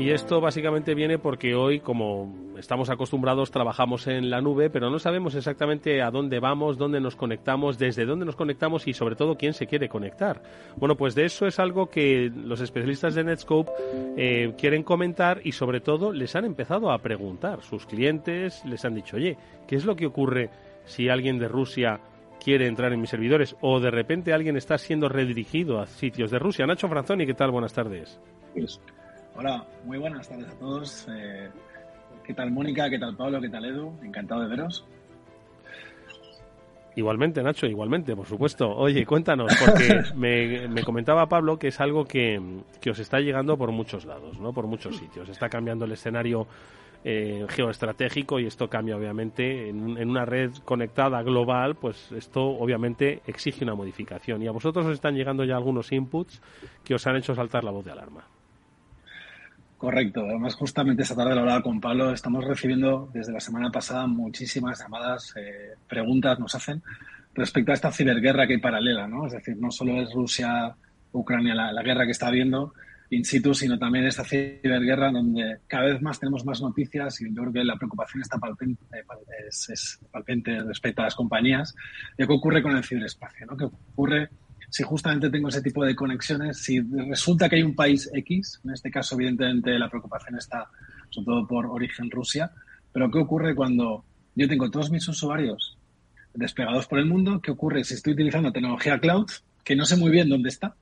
Y 0.01 0.10
esto 0.10 0.41
básicamente 0.41 0.96
viene 0.96 1.20
porque 1.20 1.53
hoy, 1.53 1.79
como 1.79 2.34
estamos 2.58 2.89
acostumbrados, 2.89 3.51
trabajamos 3.51 4.08
en 4.08 4.31
la 4.31 4.41
nube, 4.41 4.72
pero 4.72 4.89
no 4.89 4.98
sabemos 4.98 5.36
exactamente 5.36 6.01
a 6.01 6.10
dónde 6.10 6.39
vamos, 6.39 6.79
dónde 6.79 7.00
nos 7.00 7.15
conectamos, 7.15 7.77
desde 7.77 8.08
dónde 8.08 8.25
nos 8.25 8.36
conectamos 8.36 8.88
y 8.88 8.93
sobre 8.93 9.15
todo 9.15 9.36
quién 9.36 9.53
se 9.53 9.67
quiere 9.67 9.89
conectar. 9.89 10.41
Bueno, 10.75 10.98
pues 10.98 11.13
de 11.13 11.25
eso 11.25 11.46
es 11.46 11.60
algo 11.60 11.91
que 11.91 12.31
los 12.34 12.62
especialistas 12.62 13.13
de 13.13 13.24
Netscope 13.24 13.72
eh, 14.17 14.55
quieren 14.58 14.81
comentar 14.81 15.39
y 15.43 15.51
sobre 15.51 15.81
todo 15.81 16.12
les 16.12 16.36
han 16.36 16.46
empezado 16.46 16.91
a 16.91 16.98
preguntar. 16.98 17.62
Sus 17.62 17.86
clientes 17.86 18.65
les 18.65 18.84
han 18.84 18.96
dicho, 18.96 19.17
oye, 19.17 19.38
¿qué 19.67 19.75
es 19.75 19.86
lo 19.86 19.96
que 19.96 20.08
ocurre 20.08 20.50
si 20.84 21.10
alguien 21.10 21.38
de 21.38 21.48
Rusia 21.48 22.00
quiere 22.43 22.65
entrar 22.65 22.91
en 22.91 23.01
mis 23.01 23.12
servidores 23.12 23.55
o 23.62 23.79
de 23.79 23.91
repente 23.91 24.34
alguien 24.34 24.58
está 24.58 24.79
siendo 24.79 25.10
redirigido 25.10 25.79
a 25.79 25.86
sitios 25.86 26.31
de 26.31 26.39
Rusia? 26.39 26.65
Nacho 26.65 26.89
Franzoni, 26.89 27.27
¿qué 27.27 27.36
tal? 27.36 27.51
Buenas 27.51 27.74
tardes. 27.74 28.20
Pues, 28.55 28.81
Hola, 29.35 29.65
muy 29.85 29.97
buenas 29.97 30.27
tardes 30.27 30.50
a 30.50 30.59
todos. 30.59 31.07
Eh, 31.09 31.50
¿Qué 32.23 32.33
tal 32.33 32.51
Mónica? 32.51 32.89
¿Qué 32.89 33.00
tal 33.00 33.15
Pablo? 33.15 33.39
¿Qué 33.39 33.50
tal 33.50 33.65
Edu? 33.65 33.93
Encantado 34.03 34.41
de 34.41 34.50
veros. 34.50 34.85
Igualmente, 36.95 37.41
Nacho, 37.41 37.65
igualmente, 37.67 38.13
por 38.15 38.27
supuesto. 38.27 38.69
Oye, 38.69 39.05
cuéntanos, 39.05 39.53
porque 39.57 40.01
me, 40.15 40.83
comentaba 40.83 41.27
Pablo 41.27 41.57
que 41.57 41.69
es 41.69 41.79
algo 41.79 42.03
que, 42.03 42.39
os 42.89 43.00
está 43.00 43.19
llegando 43.19 43.57
por 43.57 43.71
muchos 43.71 44.05
lados, 44.05 44.38
¿no? 44.39 44.51
Por 44.51 44.67
muchos 44.67 44.97
sitios. 44.97 45.29
Está 45.29 45.47
cambiando 45.47 45.85
el 45.85 45.93
escenario 45.93 46.47
eh, 47.05 47.45
geoestratégico 47.47 48.38
y 48.39 48.47
esto 48.47 48.67
cambia, 48.67 48.97
obviamente, 48.97 49.69
en, 49.69 49.97
en, 49.97 50.09
una 50.09 50.25
red 50.25 50.51
conectada 50.65 51.21
global, 51.23 51.75
pues 51.75 52.11
esto 52.11 52.41
obviamente 52.41 53.21
exige 53.25 53.63
una 53.63 53.75
modificación. 53.75 54.43
Y 54.43 54.47
a 54.47 54.51
vosotros 54.51 54.85
os 54.85 54.93
están 54.93 55.15
llegando 55.15 55.45
ya 55.45 55.55
algunos 55.55 55.93
inputs 55.93 56.41
que 56.83 56.93
os 56.93 57.07
han 57.07 57.15
hecho 57.15 57.33
saltar 57.33 57.63
la 57.63 57.71
voz 57.71 57.85
de 57.85 57.91
alarma. 57.91 58.25
Correcto. 59.81 60.23
Además, 60.23 60.53
justamente 60.53 61.01
esta 61.01 61.15
tarde 61.15 61.33
lo 61.33 61.39
hablaba 61.41 61.63
con 61.63 61.81
Pablo. 61.81 62.13
Estamos 62.13 62.45
recibiendo 62.45 63.09
desde 63.15 63.33
la 63.33 63.39
semana 63.39 63.71
pasada 63.71 64.05
muchísimas 64.05 64.79
llamadas, 64.79 65.33
eh, 65.35 65.71
preguntas 65.89 66.39
nos 66.39 66.53
hacen 66.53 66.83
respecto 67.33 67.71
a 67.71 67.73
esta 67.73 67.91
ciberguerra 67.91 68.45
que 68.45 68.53
hay 68.53 68.59
paralela, 68.59 69.07
¿no? 69.07 69.25
Es 69.25 69.33
decir, 69.33 69.57
no 69.57 69.71
solo 69.71 70.00
es 70.00 70.13
Rusia, 70.13 70.75
Ucrania 71.13 71.55
la, 71.55 71.81
guerra 71.81 72.05
que 72.05 72.11
está 72.11 72.27
habiendo 72.27 72.75
in 73.09 73.25
situ, 73.25 73.55
sino 73.55 73.79
también 73.79 74.05
esta 74.05 74.23
ciberguerra 74.23 75.11
donde 75.11 75.61
cada 75.65 75.85
vez 75.85 76.00
más 76.00 76.19
tenemos 76.19 76.45
más 76.45 76.61
noticias 76.61 77.19
y 77.19 77.33
yo 77.33 77.41
creo 77.41 77.53
que 77.53 77.63
la 77.63 77.75
preocupación 77.75 78.21
está 78.21 78.38
palpente, 78.38 78.83
es, 79.50 79.67
es 79.67 80.00
palpente 80.11 80.61
respecto 80.61 81.01
a 81.01 81.05
las 81.05 81.15
compañías 81.15 81.73
qué 82.15 82.25
ocurre 82.25 82.61
con 82.61 82.77
el 82.77 82.83
ciberespacio, 82.83 83.47
¿no? 83.47 83.57
¿Qué 83.57 83.65
ocurre 83.65 84.29
si 84.71 84.83
justamente 84.83 85.29
tengo 85.29 85.49
ese 85.49 85.61
tipo 85.61 85.83
de 85.83 85.93
conexiones, 85.93 86.63
si 86.63 86.79
resulta 86.79 87.49
que 87.49 87.57
hay 87.57 87.63
un 87.63 87.75
país 87.75 88.09
X, 88.13 88.61
en 88.63 88.71
este 88.71 88.89
caso 88.89 89.15
evidentemente 89.15 89.77
la 89.77 89.89
preocupación 89.89 90.37
está 90.37 90.69
sobre 91.09 91.25
todo 91.25 91.45
por 91.45 91.65
origen 91.65 92.09
Rusia, 92.09 92.49
pero 92.93 93.11
¿qué 93.11 93.19
ocurre 93.19 93.53
cuando 93.53 94.05
yo 94.33 94.47
tengo 94.47 94.71
todos 94.71 94.89
mis 94.89 95.05
usuarios 95.09 95.77
desplegados 96.33 96.87
por 96.87 96.99
el 96.99 97.05
mundo? 97.05 97.41
¿Qué 97.41 97.51
ocurre 97.51 97.83
si 97.83 97.95
estoy 97.95 98.13
utilizando 98.13 98.53
tecnología 98.53 98.97
cloud, 98.97 99.29
que 99.65 99.75
no 99.75 99.83
sé 99.83 99.97
muy 99.97 100.09
bien 100.09 100.29
dónde 100.29 100.47
está? 100.47 100.73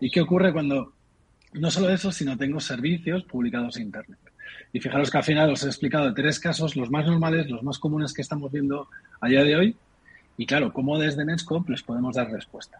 ¿Y 0.00 0.12
qué 0.12 0.20
ocurre 0.20 0.52
cuando 0.52 0.92
no 1.54 1.70
solo 1.72 1.90
eso, 1.90 2.12
sino 2.12 2.38
tengo 2.38 2.60
servicios 2.60 3.24
publicados 3.24 3.76
en 3.78 3.86
Internet? 3.86 4.20
Y 4.72 4.78
fijaros 4.78 5.10
que 5.10 5.18
al 5.18 5.24
final 5.24 5.50
os 5.50 5.64
he 5.64 5.66
explicado 5.66 6.14
tres 6.14 6.38
casos, 6.38 6.76
los 6.76 6.88
más 6.88 7.04
normales, 7.04 7.50
los 7.50 7.64
más 7.64 7.80
comunes 7.80 8.12
que 8.12 8.22
estamos 8.22 8.52
viendo 8.52 8.88
a 9.20 9.26
día 9.26 9.42
de 9.42 9.56
hoy. 9.56 9.76
Y 10.36 10.46
claro, 10.46 10.72
cómo 10.72 11.00
desde 11.00 11.24
Netscope 11.24 11.72
les 11.72 11.82
podemos 11.82 12.14
dar 12.14 12.30
respuesta. 12.30 12.78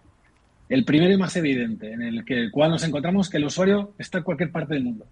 El 0.68 0.84
primero 0.84 1.12
y 1.12 1.16
más 1.18 1.36
evidente, 1.36 1.92
en 1.92 2.02
el, 2.02 2.24
que, 2.24 2.50
cual 2.50 2.70
nos 2.70 2.84
encontramos 2.84 3.28
que 3.28 3.36
el 3.36 3.44
usuario 3.44 3.94
está 3.98 4.18
en 4.18 4.24
cualquier 4.24 4.50
parte 4.50 4.74
del 4.74 4.84
mundo. 4.84 5.06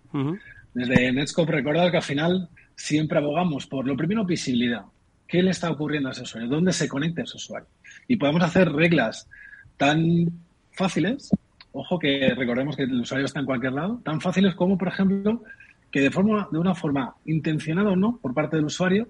Desde 0.73 1.13
Netscope 1.13 1.53
recordad 1.53 1.91
que 1.91 1.99
al 1.99 2.03
final 2.03 2.49
siempre 2.75 3.19
abogamos 3.19 3.67
por 3.67 3.87
lo 3.87 3.97
primero 3.97 4.25
visibilidad. 4.25 4.85
¿Qué 5.27 5.43
le 5.43 5.51
está 5.51 5.71
ocurriendo 5.71 6.09
a 6.09 6.13
ese 6.13 6.23
usuario? 6.23 6.49
¿Dónde 6.49 6.73
se 6.73 6.89
conecta 6.89 7.23
ese 7.23 7.37
usuario? 7.37 7.69
Y 8.09 8.17
podemos 8.17 8.43
hacer 8.43 8.71
reglas 8.73 9.29
tan 9.77 10.31
fáciles, 10.73 11.31
ojo 11.73 11.99
que 11.99 12.35
recordemos 12.35 12.77
que 12.77 12.85
el 12.85 13.01
usuario 13.01 13.27
está 13.27 13.41
en 13.41 13.47
cualquier 13.47 13.73
lado, 13.73 14.01
tan 14.05 14.21
fáciles 14.21 14.55
como, 14.55 14.79
por 14.79 14.89
ejemplo, 14.89 15.43
que 15.91 16.01
de, 16.01 16.11
forma, 16.11 16.49
de 16.51 16.59
una 16.59 16.75
forma 16.75 17.15
intencionada 17.27 17.91
o 17.91 17.97
no 17.97 18.19
por 18.21 18.35
parte 18.35 18.57
del 18.57 18.67
usuario, 18.67 19.09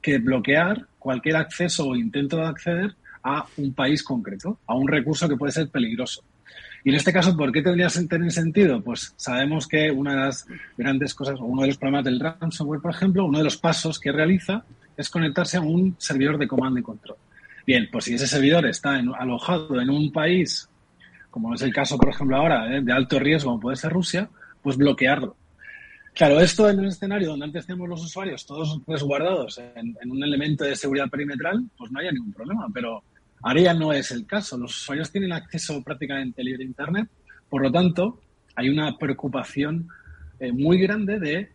que 0.00 0.18
bloquear 0.18 0.86
cualquier 0.98 1.36
acceso 1.36 1.88
o 1.88 1.96
intento 1.96 2.36
de 2.36 2.46
acceder 2.46 2.94
a 3.22 3.46
un 3.56 3.74
país 3.74 4.02
concreto, 4.02 4.58
a 4.66 4.74
un 4.74 4.88
recurso 4.88 5.28
que 5.28 5.36
puede 5.36 5.52
ser 5.52 5.68
peligroso. 5.68 6.22
Y 6.82 6.90
en 6.90 6.96
este 6.96 7.12
caso, 7.12 7.36
¿por 7.36 7.52
qué 7.52 7.62
tendría 7.62 7.88
tener 7.88 8.32
sentido? 8.32 8.80
Pues 8.80 9.12
sabemos 9.16 9.66
que 9.68 9.90
una 9.90 10.14
de 10.14 10.20
las 10.20 10.46
grandes 10.76 11.14
cosas, 11.14 11.38
o 11.38 11.44
uno 11.44 11.62
de 11.62 11.68
los 11.68 11.76
problemas 11.76 12.04
del 12.04 12.20
ransomware, 12.20 12.80
por 12.80 12.92
ejemplo, 12.92 13.26
uno 13.26 13.38
de 13.38 13.44
los 13.44 13.58
pasos 13.58 14.00
que 14.00 14.12
realiza 14.12 14.64
es 14.96 15.10
conectarse 15.10 15.58
a 15.58 15.60
un 15.60 15.94
servidor 15.98 16.38
de 16.38 16.48
comando 16.48 16.80
y 16.80 16.82
control. 16.82 17.16
Bien, 17.66 17.88
pues 17.92 18.04
si 18.04 18.14
ese 18.14 18.26
servidor 18.26 18.66
está 18.66 18.96
alojado 19.18 19.80
en 19.80 19.90
un 19.90 20.10
país, 20.10 20.68
como 21.30 21.54
es 21.54 21.62
el 21.62 21.72
caso, 21.72 21.98
por 21.98 22.08
ejemplo, 22.08 22.36
ahora, 22.36 22.74
¿eh? 22.74 22.80
de 22.80 22.92
alto 22.92 23.18
riesgo, 23.18 23.50
como 23.50 23.60
puede 23.60 23.76
ser 23.76 23.92
Rusia, 23.92 24.30
pues 24.62 24.76
bloquearlo. 24.76 25.36
Claro, 26.14 26.40
esto 26.40 26.68
en 26.68 26.80
un 26.80 26.86
escenario 26.86 27.28
donde 27.28 27.44
antes 27.44 27.66
teníamos 27.66 27.88
los 27.88 28.04
usuarios 28.04 28.44
todos 28.44 28.80
resguardados 28.86 29.58
en, 29.58 29.96
en, 30.02 30.10
un 30.10 30.24
elemento 30.24 30.64
de 30.64 30.74
seguridad 30.74 31.08
perimetral, 31.08 31.64
pues 31.78 31.92
no 31.92 32.00
haya 32.00 32.10
ningún 32.10 32.32
problema. 32.32 32.66
Pero 32.74 33.04
ahora 33.42 33.60
ya 33.60 33.74
no 33.74 33.92
es 33.92 34.10
el 34.10 34.26
caso. 34.26 34.56
Los 34.56 34.76
usuarios 34.76 35.10
tienen 35.10 35.32
acceso 35.32 35.82
prácticamente 35.82 36.42
libre 36.42 36.64
a 36.64 36.66
Internet. 36.66 37.08
Por 37.48 37.62
lo 37.62 37.72
tanto, 37.72 38.20
hay 38.56 38.68
una 38.68 38.96
preocupación 38.98 39.88
eh, 40.38 40.52
muy 40.52 40.78
grande 40.78 41.18
de, 41.18 41.50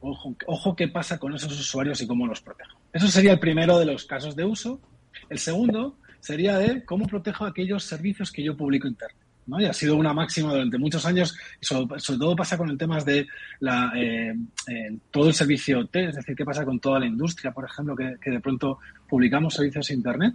ojo, 0.00 0.76
qué 0.76 0.88
pasa 0.88 1.18
con 1.18 1.34
esos 1.34 1.58
usuarios 1.58 2.00
y 2.00 2.06
cómo 2.06 2.26
los 2.26 2.40
protejo. 2.40 2.78
Eso 2.92 3.08
sería 3.08 3.32
el 3.32 3.38
primero 3.38 3.78
de 3.78 3.86
los 3.86 4.04
casos 4.04 4.36
de 4.36 4.44
uso. 4.44 4.80
El 5.28 5.38
segundo 5.38 5.96
sería 6.20 6.58
de 6.58 6.84
cómo 6.84 7.06
protejo 7.06 7.44
aquellos 7.44 7.84
servicios 7.84 8.30
que 8.30 8.42
yo 8.42 8.56
publico 8.56 8.86
Internet. 8.86 9.16
Y 9.58 9.64
ha 9.64 9.72
sido 9.72 9.96
una 9.96 10.12
máxima 10.12 10.52
durante 10.52 10.78
muchos 10.78 11.04
años, 11.06 11.36
y 11.60 11.66
sobre, 11.66 12.18
todo 12.18 12.36
pasa 12.36 12.56
con 12.56 12.70
el 12.70 12.78
tema 12.78 13.02
de 13.02 13.26
la, 13.58 13.92
eh, 13.96 14.34
eh, 14.68 14.96
todo 15.10 15.28
el 15.28 15.34
servicio 15.34 15.86
T, 15.86 16.08
es 16.08 16.16
decir, 16.16 16.36
qué 16.36 16.44
pasa 16.44 16.64
con 16.64 16.78
toda 16.78 17.00
la 17.00 17.06
industria, 17.06 17.50
por 17.50 17.64
ejemplo, 17.64 17.96
que, 17.96 18.30
de 18.30 18.40
pronto 18.40 18.78
publicamos 19.08 19.54
servicios 19.54 19.90
Internet. 19.90 20.34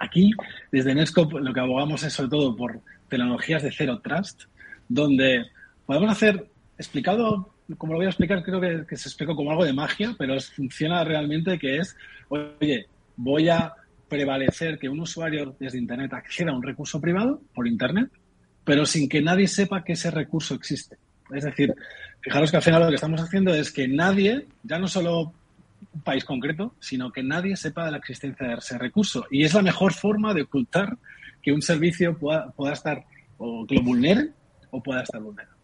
Aquí, 0.00 0.32
desde 0.72 0.94
Netscope, 0.94 1.40
lo 1.40 1.52
que 1.52 1.60
abogamos 1.60 2.02
es 2.02 2.14
sobre 2.14 2.30
todo 2.30 2.56
por 2.56 2.80
tecnologías 3.10 3.62
de 3.62 3.70
Zero 3.70 4.00
Trust, 4.00 4.44
donde 4.88 5.44
podemos 5.84 6.10
hacer, 6.10 6.46
explicado, 6.78 7.52
como 7.76 7.92
lo 7.92 7.98
voy 7.98 8.06
a 8.06 8.08
explicar, 8.08 8.42
creo 8.42 8.86
que, 8.86 8.96
se 8.96 9.10
explicó 9.10 9.36
como 9.36 9.50
algo 9.50 9.64
de 9.64 9.74
magia, 9.74 10.16
pero 10.18 10.40
funciona 10.40 11.04
realmente 11.04 11.58
que 11.58 11.76
es, 11.76 11.94
oye, 12.30 12.86
voy 13.14 13.50
a 13.50 13.74
prevalecer 14.08 14.78
que 14.78 14.88
un 14.88 15.00
usuario 15.00 15.54
desde 15.60 15.76
Internet 15.76 16.14
acceda 16.14 16.50
a 16.50 16.56
un 16.56 16.62
recurso 16.62 16.98
privado 16.98 17.42
por 17.54 17.68
Internet, 17.68 18.10
pero 18.64 18.86
sin 18.86 19.06
que 19.06 19.20
nadie 19.20 19.48
sepa 19.48 19.84
que 19.84 19.92
ese 19.92 20.10
recurso 20.10 20.54
existe. 20.54 20.96
Es 21.30 21.44
decir, 21.44 21.74
fijaros 22.22 22.50
que 22.50 22.56
al 22.56 22.62
final 22.62 22.80
lo 22.84 22.88
que 22.88 22.94
estamos 22.94 23.20
haciendo 23.20 23.54
es 23.54 23.70
que 23.70 23.86
nadie, 23.86 24.46
ya 24.62 24.78
no 24.78 24.88
solo 24.88 25.34
país 26.04 26.24
concreto, 26.24 26.74
sino 26.80 27.10
que 27.12 27.22
nadie 27.22 27.56
sepa 27.56 27.84
de 27.84 27.92
la 27.92 27.98
existencia 27.98 28.48
de 28.48 28.54
ese 28.54 28.78
recurso. 28.78 29.26
Y 29.30 29.44
es 29.44 29.54
la 29.54 29.62
mejor 29.62 29.92
forma 29.92 30.34
de 30.34 30.42
ocultar 30.42 30.96
que 31.42 31.52
un 31.52 31.62
servicio 31.62 32.16
pueda, 32.16 32.50
pueda 32.50 32.72
estar 32.72 33.04
o 33.38 33.66
que 33.66 33.74
lo 33.74 33.82
vulnere 33.82 34.30
o 34.70 34.82
pueda 34.82 35.02
estar 35.02 35.20
vulnerado. 35.20 35.56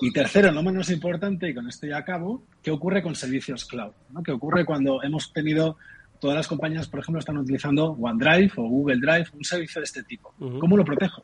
Y 0.00 0.12
tercero, 0.12 0.50
no 0.50 0.62
menos 0.62 0.90
importante, 0.90 1.48
y 1.48 1.54
con 1.54 1.68
esto 1.68 1.86
ya 1.86 1.98
acabo, 1.98 2.42
¿qué 2.62 2.70
ocurre 2.70 3.02
con 3.02 3.14
servicios 3.14 3.64
cloud? 3.64 3.92
¿no? 4.10 4.22
¿Qué 4.22 4.32
ocurre 4.32 4.64
cuando 4.64 5.02
hemos 5.02 5.32
tenido 5.32 5.76
todas 6.24 6.36
las 6.38 6.48
compañías, 6.48 6.88
por 6.88 7.00
ejemplo, 7.00 7.18
están 7.18 7.36
utilizando 7.36 7.92
OneDrive 7.92 8.52
o 8.56 8.62
Google 8.62 8.96
Drive, 8.96 9.26
un 9.34 9.44
servicio 9.44 9.80
de 9.80 9.84
este 9.84 10.02
tipo. 10.04 10.32
¿Cómo 10.58 10.74
lo 10.74 10.82
protejo? 10.82 11.22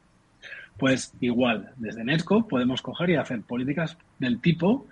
Pues 0.76 1.14
igual, 1.20 1.72
desde 1.76 2.04
Netco 2.04 2.46
podemos 2.46 2.82
coger 2.82 3.08
y 3.08 3.16
hacer 3.16 3.40
políticas 3.40 3.96
del 4.18 4.42
tipo, 4.42 4.86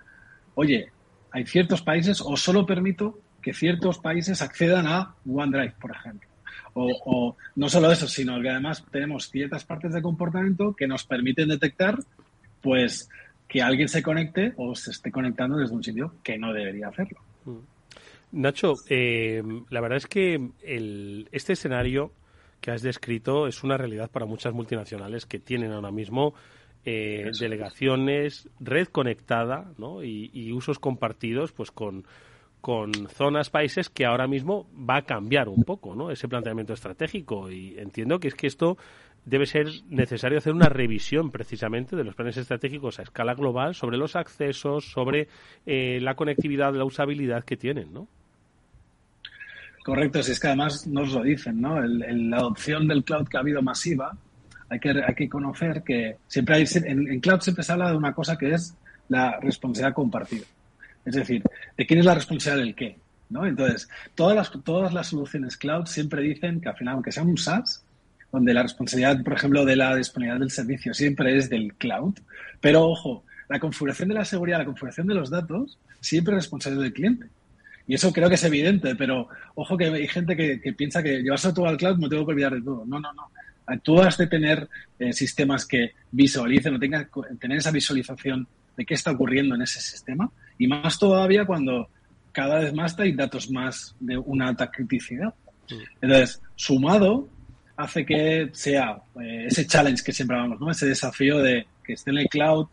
oye, 0.55 0.91
hay 1.31 1.45
ciertos 1.45 1.83
países 1.83 2.21
o 2.21 2.35
solo 2.37 2.65
permito 2.65 3.19
que 3.41 3.53
ciertos 3.53 3.99
países 3.99 4.41
accedan 4.41 4.87
a 4.87 5.15
OneDrive, 5.27 5.75
por 5.79 5.91
ejemplo. 5.91 6.27
O, 6.73 7.35
no 7.55 7.69
solo 7.69 7.91
eso, 7.91 8.07
sino 8.07 8.39
que 8.41 8.49
además 8.49 8.85
tenemos 8.91 9.29
ciertas 9.29 9.65
partes 9.65 9.93
de 9.93 10.01
comportamiento 10.01 10.75
que 10.75 10.87
nos 10.87 11.03
permiten 11.03 11.49
detectar, 11.49 11.97
pues, 12.61 13.09
que 13.47 13.61
alguien 13.61 13.89
se 13.89 14.03
conecte 14.03 14.53
o 14.55 14.75
se 14.75 14.91
esté 14.91 15.11
conectando 15.11 15.57
desde 15.57 15.75
un 15.75 15.83
sitio 15.83 16.15
que 16.23 16.37
no 16.37 16.53
debería 16.53 16.87
hacerlo. 16.87 17.19
Mm. 17.45 17.57
Nacho, 18.31 18.75
eh, 18.87 19.41
la 19.69 19.81
verdad 19.81 19.97
es 19.97 20.05
que 20.05 20.51
este 21.31 21.53
escenario 21.53 22.11
que 22.61 22.71
has 22.71 22.81
descrito 22.81 23.47
es 23.47 23.63
una 23.63 23.77
realidad 23.77 24.11
para 24.11 24.25
muchas 24.25 24.53
multinacionales 24.53 25.25
que 25.25 25.39
tienen 25.39 25.71
ahora 25.71 25.91
mismo 25.91 26.35
eh, 26.85 27.31
delegaciones, 27.39 28.47
red 28.59 28.87
conectada 28.87 29.71
¿no? 29.77 30.03
y, 30.03 30.51
usos 30.53 30.79
compartidos 30.79 31.51
pues 31.51 31.71
con, 31.71 32.05
con 32.61 32.93
zonas, 33.09 33.49
países 33.49 33.89
que 33.89 34.05
ahora 34.05 34.27
mismo 34.27 34.67
va 34.77 34.97
a 34.97 35.01
cambiar 35.03 35.49
un 35.49 35.63
poco 35.63 35.95
¿no? 35.95 36.11
ese 36.11 36.27
planteamiento 36.27 36.73
estratégico. 36.73 37.49
Y 37.49 37.77
entiendo 37.77 38.19
que 38.19 38.27
es 38.27 38.35
que 38.35 38.47
esto 38.47 38.77
debe 39.25 39.45
ser 39.45 39.67
necesario 39.89 40.37
hacer 40.37 40.53
una 40.53 40.69
revisión 40.69 41.31
precisamente 41.31 41.95
de 41.95 42.03
los 42.03 42.15
planes 42.15 42.37
estratégicos 42.37 42.99
a 42.99 43.03
escala 43.03 43.33
global 43.33 43.75
sobre 43.75 43.97
los 43.97 44.15
accesos, 44.15 44.91
sobre 44.91 45.27
eh, 45.65 45.99
la 46.01 46.15
conectividad, 46.15 46.73
la 46.73 46.85
usabilidad 46.85 47.43
que 47.43 47.57
tienen, 47.57 47.93
¿no? 47.93 48.07
Correcto, 49.83 50.21
si 50.21 50.33
es 50.33 50.39
que 50.39 50.47
además 50.47 50.85
nos 50.87 51.13
lo 51.13 51.23
dicen, 51.23 51.61
¿no? 51.61 51.79
la 51.81 52.37
adopción 52.37 52.87
del 52.87 53.03
cloud 53.03 53.27
que 53.27 53.37
ha 53.37 53.39
habido 53.39 53.61
masiva, 53.61 54.15
hay 54.69 54.79
que, 54.79 54.89
hay 54.89 55.15
que 55.15 55.29
conocer 55.29 55.83
que 55.83 56.17
siempre 56.27 56.57
hay, 56.57 56.65
en, 56.85 57.19
cloud 57.21 57.39
siempre 57.39 57.63
se 57.63 57.71
habla 57.71 57.89
de 57.89 57.97
una 57.97 58.13
cosa 58.13 58.37
que 58.37 58.53
es 58.53 58.75
la 59.07 59.39
responsabilidad 59.39 59.95
compartida. 59.95 60.45
Es 61.05 61.15
decir, 61.15 61.43
de 61.77 61.85
quién 61.85 61.99
es 61.99 62.05
la 62.05 62.15
responsabilidad 62.15 62.65
del 62.65 62.75
qué, 62.75 62.97
¿no? 63.29 63.45
Entonces, 63.45 63.89
todas 64.15 64.35
las, 64.35 64.63
todas 64.63 64.93
las 64.93 65.07
soluciones 65.07 65.57
cloud 65.57 65.85
siempre 65.85 66.21
dicen 66.21 66.61
que 66.61 66.69
al 66.69 66.75
final, 66.75 66.95
aunque 66.95 67.11
sea 67.11 67.23
un 67.23 67.37
SaaS, 67.37 67.83
donde 68.31 68.53
la 68.53 68.63
responsabilidad, 68.63 69.23
por 69.23 69.33
ejemplo, 69.33 69.65
de 69.65 69.75
la 69.75 69.95
disponibilidad 69.95 70.39
del 70.39 70.51
servicio 70.51 70.93
siempre 70.93 71.35
es 71.37 71.49
del 71.49 71.73
cloud, 71.73 72.13
pero 72.61 72.87
ojo, 72.87 73.23
la 73.47 73.59
configuración 73.59 74.09
de 74.09 74.15
la 74.15 74.25
seguridad, 74.25 74.59
la 74.59 74.65
configuración 74.65 75.07
de 75.07 75.15
los 75.15 75.29
datos, 75.29 75.77
siempre 75.99 76.33
es 76.33 76.43
responsabilidad 76.43 76.83
del 76.83 76.93
cliente. 76.93 77.27
Y 77.87 77.95
eso 77.95 78.13
creo 78.13 78.29
que 78.29 78.35
es 78.35 78.43
evidente, 78.43 78.95
pero 78.95 79.27
ojo 79.55 79.75
que 79.75 79.85
hay 79.85 80.07
gente 80.07 80.35
que, 80.35 80.73
piensa 80.73 81.01
que 81.01 81.23
llevarse 81.23 81.51
todo 81.51 81.65
al 81.65 81.77
cloud 81.77 81.97
me 81.97 82.07
tengo 82.07 82.23
que 82.23 82.33
olvidar 82.33 82.53
de 82.53 82.61
todo. 82.61 82.85
No, 82.85 82.99
no, 82.99 83.11
no. 83.13 83.31
Tú 83.81 83.99
has 83.99 84.17
de 84.17 84.27
tener 84.27 84.67
eh, 84.99 85.11
sistemas 85.11 85.65
que 85.65 85.93
visualicen 86.11 86.75
o 86.75 86.79
tengan, 86.79 87.09
tener 87.39 87.57
esa 87.57 87.71
visualización 87.71 88.47
de 88.77 88.85
qué 88.85 88.93
está 88.93 89.11
ocurriendo 89.11 89.55
en 89.55 89.63
ese 89.63 89.81
sistema. 89.81 90.29
Y 90.59 90.67
más 90.67 90.99
todavía 90.99 91.45
cuando 91.45 91.89
cada 92.31 92.59
vez 92.59 92.73
más 92.73 92.97
hay 92.99 93.13
datos 93.13 93.49
más 93.49 93.95
de 93.99 94.17
una 94.17 94.49
alta 94.49 94.69
criticidad. 94.69 95.33
Mm. 95.69 95.75
Entonces, 96.01 96.41
sumado, 96.55 97.27
hace 97.75 98.05
que 98.05 98.49
sea 98.51 99.01
eh, 99.19 99.45
ese 99.47 99.65
challenge 99.65 100.03
que 100.03 100.11
siempre 100.11 100.37
hablamos, 100.37 100.59
¿no? 100.59 100.69
Ese 100.69 100.85
desafío 100.85 101.39
de 101.39 101.65
que 101.83 101.93
esté 101.93 102.11
en 102.11 102.19
el 102.19 102.27
cloud, 102.27 102.67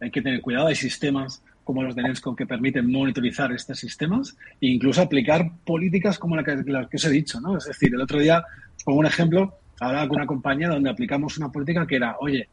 hay 0.00 0.10
que 0.10 0.22
tener 0.22 0.40
cuidado, 0.40 0.66
hay 0.66 0.74
sistemas 0.74 1.42
como 1.62 1.82
los 1.82 1.94
de 1.94 2.02
Netsco 2.02 2.34
que 2.34 2.46
permiten 2.46 2.90
monitorizar 2.90 3.52
estos 3.52 3.78
sistemas 3.78 4.36
e 4.60 4.68
incluso 4.68 5.02
aplicar 5.02 5.50
políticas 5.64 6.18
como 6.18 6.36
las 6.36 6.44
que, 6.44 6.64
que 6.64 6.96
os 6.96 7.04
he 7.04 7.10
dicho, 7.10 7.40
¿no? 7.40 7.58
Es 7.58 7.64
decir, 7.64 7.92
el 7.92 8.00
otro 8.00 8.18
día, 8.18 8.42
pongo 8.84 9.00
un 9.00 9.06
ejemplo, 9.06 9.58
hablaba 9.80 10.08
con 10.08 10.16
una 10.18 10.26
compañía 10.26 10.68
donde 10.68 10.90
aplicamos 10.90 11.36
una 11.38 11.50
política 11.50 11.86
que 11.86 11.96
era, 11.96 12.16
oye, 12.20 12.48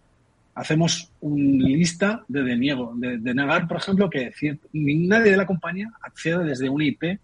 hacemos 0.56 1.12
una 1.20 1.68
lista 1.68 2.24
de 2.28 2.44
deniego, 2.44 2.94
de, 2.96 3.34
negar, 3.34 3.68
por 3.68 3.78
ejemplo, 3.78 4.10
que 4.10 4.32
nadie 4.74 5.32
de 5.32 5.38
la 5.38 5.46
compañía 5.46 5.92
accede 6.02 6.44
desde 6.44 6.70
un 6.70 6.82
IP 6.82 7.20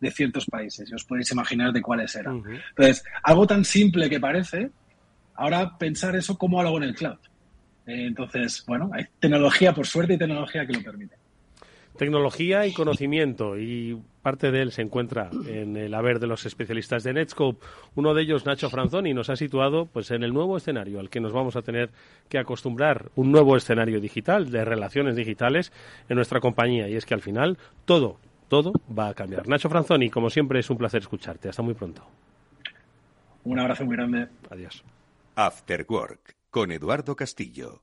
de 0.00 0.10
ciertos 0.10 0.46
países. 0.46 0.90
Y 0.90 0.94
os 0.94 1.04
podéis 1.04 1.30
imaginar 1.32 1.72
de 1.72 1.80
cuáles 1.80 2.14
eran. 2.14 2.42
Entonces, 2.70 3.04
algo 3.22 3.46
tan 3.46 3.64
simple 3.64 4.10
que 4.10 4.20
parece, 4.20 4.70
ahora 5.34 5.76
pensar 5.78 6.14
eso 6.16 6.36
cómo 6.36 6.62
lo 6.62 6.68
hago 6.68 6.78
en 6.78 6.84
el 6.84 6.94
cloud. 6.94 7.18
Eh, 7.86 8.06
entonces, 8.06 8.64
bueno, 8.66 8.90
hay 8.92 9.04
tecnología, 9.18 9.72
por 9.72 9.86
suerte, 9.86 10.14
y 10.14 10.18
tecnología 10.18 10.66
que 10.66 10.72
lo 10.74 10.82
permite. 10.82 11.16
Tecnología 11.96 12.66
y 12.66 12.72
conocimiento, 12.72 13.56
y 13.56 13.96
parte 14.20 14.50
de 14.50 14.62
él 14.62 14.72
se 14.72 14.82
encuentra 14.82 15.30
en 15.46 15.76
el 15.76 15.94
haber 15.94 16.18
de 16.18 16.26
los 16.26 16.44
especialistas 16.44 17.04
de 17.04 17.12
Netscope. 17.12 17.64
Uno 17.94 18.14
de 18.14 18.22
ellos, 18.22 18.46
Nacho 18.46 18.68
Franzoni, 18.68 19.14
nos 19.14 19.30
ha 19.30 19.36
situado 19.36 19.86
pues, 19.86 20.10
en 20.10 20.24
el 20.24 20.32
nuevo 20.32 20.56
escenario 20.56 20.98
al 20.98 21.08
que 21.08 21.20
nos 21.20 21.32
vamos 21.32 21.54
a 21.54 21.62
tener 21.62 21.90
que 22.28 22.38
acostumbrar, 22.38 23.10
un 23.14 23.30
nuevo 23.30 23.56
escenario 23.56 24.00
digital, 24.00 24.50
de 24.50 24.64
relaciones 24.64 25.14
digitales 25.14 25.72
en 26.08 26.16
nuestra 26.16 26.40
compañía. 26.40 26.88
Y 26.88 26.96
es 26.96 27.06
que 27.06 27.14
al 27.14 27.20
final 27.20 27.58
todo, 27.84 28.18
todo 28.48 28.72
va 28.96 29.08
a 29.08 29.14
cambiar. 29.14 29.46
Nacho 29.46 29.68
Franzoni, 29.68 30.10
como 30.10 30.30
siempre, 30.30 30.58
es 30.58 30.70
un 30.70 30.78
placer 30.78 31.02
escucharte. 31.02 31.48
Hasta 31.48 31.62
muy 31.62 31.74
pronto. 31.74 32.04
Un 33.44 33.60
abrazo 33.60 33.84
muy 33.84 33.94
grande. 33.94 34.26
Adiós. 34.50 34.82
After 35.36 35.86
Work, 35.88 36.34
con 36.50 36.72
Eduardo 36.72 37.14
Castillo. 37.14 37.82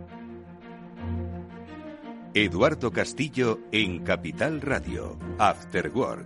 Eduardo 2.33 2.91
Castillo 2.91 3.59
en 3.73 4.05
Capital 4.05 4.61
Radio, 4.61 5.17
After 5.37 5.91
Work. 5.93 6.25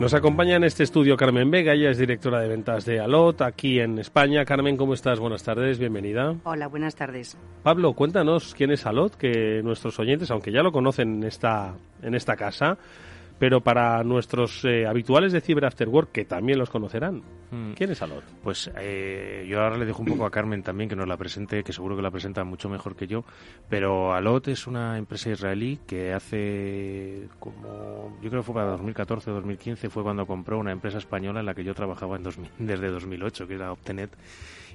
Nos 0.00 0.14
acompaña 0.14 0.56
en 0.56 0.64
este 0.64 0.82
estudio 0.82 1.14
Carmen 1.18 1.50
Vega, 1.50 1.74
ella 1.74 1.90
es 1.90 1.98
directora 1.98 2.40
de 2.40 2.48
ventas 2.48 2.86
de 2.86 2.98
Alot 2.98 3.42
aquí 3.42 3.80
en 3.80 3.98
España. 3.98 4.46
Carmen, 4.46 4.78
¿cómo 4.78 4.94
estás? 4.94 5.20
Buenas 5.20 5.42
tardes, 5.42 5.78
bienvenida. 5.78 6.36
Hola, 6.44 6.68
buenas 6.68 6.94
tardes. 6.94 7.36
Pablo, 7.62 7.92
cuéntanos 7.92 8.54
quién 8.54 8.70
es 8.70 8.86
Alot, 8.86 9.16
que 9.16 9.60
nuestros 9.62 9.98
oyentes, 9.98 10.30
aunque 10.30 10.50
ya 10.50 10.62
lo 10.62 10.72
conocen 10.72 11.16
en 11.16 11.24
esta, 11.24 11.74
en 12.00 12.14
esta 12.14 12.34
casa, 12.36 12.78
pero 13.38 13.60
para 13.60 14.02
nuestros 14.02 14.64
eh, 14.64 14.86
habituales 14.86 15.32
de 15.32 15.40
Cyber 15.40 15.66
After 15.66 15.88
Work, 15.88 16.12
que 16.12 16.24
también 16.24 16.58
los 16.58 16.70
conocerán, 16.70 17.22
mm. 17.50 17.72
¿quién 17.72 17.90
es 17.90 18.02
Alot? 18.02 18.24
Pues 18.42 18.70
eh, 18.78 19.46
yo 19.48 19.60
ahora 19.60 19.76
le 19.76 19.84
dejo 19.84 20.02
un 20.02 20.08
poco 20.08 20.26
a 20.26 20.30
Carmen 20.30 20.62
también 20.62 20.88
que 20.88 20.96
nos 20.96 21.06
la 21.06 21.16
presente, 21.16 21.62
que 21.62 21.72
seguro 21.72 21.96
que 21.96 22.02
la 22.02 22.10
presenta 22.10 22.44
mucho 22.44 22.68
mejor 22.68 22.96
que 22.96 23.06
yo, 23.06 23.24
pero 23.68 24.14
Alot 24.14 24.48
es 24.48 24.66
una 24.66 24.98
empresa 24.98 25.30
israelí 25.30 25.80
que 25.86 26.12
hace 26.12 27.28
como, 27.38 28.18
yo 28.22 28.30
creo 28.30 28.42
que 28.42 28.46
fue 28.46 28.54
para 28.54 28.70
2014 28.72 29.30
o 29.30 29.34
2015, 29.34 29.90
fue 29.90 30.02
cuando 30.02 30.26
compró 30.26 30.58
una 30.58 30.72
empresa 30.72 30.98
española 30.98 31.40
en 31.40 31.46
la 31.46 31.54
que 31.54 31.64
yo 31.64 31.74
trabajaba 31.74 32.16
en 32.16 32.26
desde 32.58 32.88
2008, 32.88 33.46
que 33.46 33.54
era 33.54 33.72
Optenet, 33.72 34.10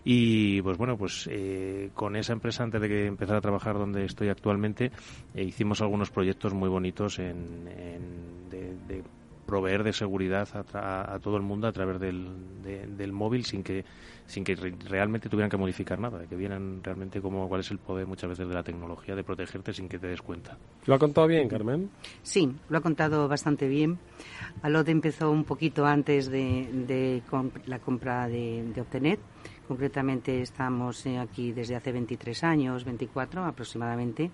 y 0.04 0.62
pues 0.62 0.78
bueno, 0.78 0.98
pues 0.98 1.30
eh, 1.32 1.90
con 1.94 2.16
esa 2.16 2.34
empresa, 2.34 2.64
antes 2.64 2.82
de 2.82 2.88
que 2.88 3.06
empezara 3.06 3.38
a 3.38 3.42
trabajar 3.42 3.78
donde 3.78 4.06
estoy 4.06 4.30
actualmente, 4.30 4.92
hicimos 5.36 5.82
algunos 5.82 6.10
proyectos 6.10 6.54
muy 6.54 6.70
bonitos 6.70 7.20
en, 7.20 7.66
de, 8.50 9.04
proveer 9.46 9.84
de 9.84 9.92
seguridad 9.92 10.48
a, 10.74 11.20
todo 11.20 11.36
el 11.36 11.44
mundo 11.44 11.68
a 11.68 11.72
través 11.72 12.00
del, 12.00 12.30
del 12.64 13.12
móvil 13.12 13.44
sin 13.44 13.64
que 13.64 13.84
sin 14.32 14.46
que 14.46 14.56
realmente 14.56 15.28
tuvieran 15.28 15.50
que 15.50 15.58
modificar 15.58 16.00
nada, 16.00 16.26
que 16.26 16.36
vieran 16.38 16.82
realmente 16.82 17.22
cómo, 17.22 17.50
cuál 17.50 17.60
es 17.60 17.70
el 17.70 17.80
poder 17.80 18.08
muchas 18.08 18.30
veces 18.30 18.48
de 18.48 18.54
la 18.54 18.64
tecnología 18.64 19.14
de 19.14 19.26
protegerte 19.26 19.74
sin 19.74 19.90
que 19.90 20.00
te 20.00 20.08
des 20.08 20.22
cuenta. 20.22 20.58
¿Lo 20.86 20.96
ha 20.96 21.00
contado 21.00 21.28
bien, 21.28 21.50
Carmen? 21.50 21.90
Sí, 22.24 22.50
lo 22.70 22.78
ha 22.78 22.82
contado 22.82 23.28
bastante 23.28 23.68
bien. 23.68 24.00
Alot 24.62 24.88
empezó 24.88 25.30
un 25.32 25.44
poquito 25.44 25.86
antes 25.86 26.30
de, 26.30 27.22
la 27.66 27.80
compra 27.80 28.30
de, 28.30 28.64
de. 28.74 29.20
Concretamente 29.72 30.42
estamos 30.42 31.06
eh, 31.06 31.18
aquí 31.18 31.54
desde 31.54 31.78
hace 31.78 31.94
23 31.94 32.44
años, 32.44 32.84
24 32.84 33.46
aproximadamente. 33.46 34.30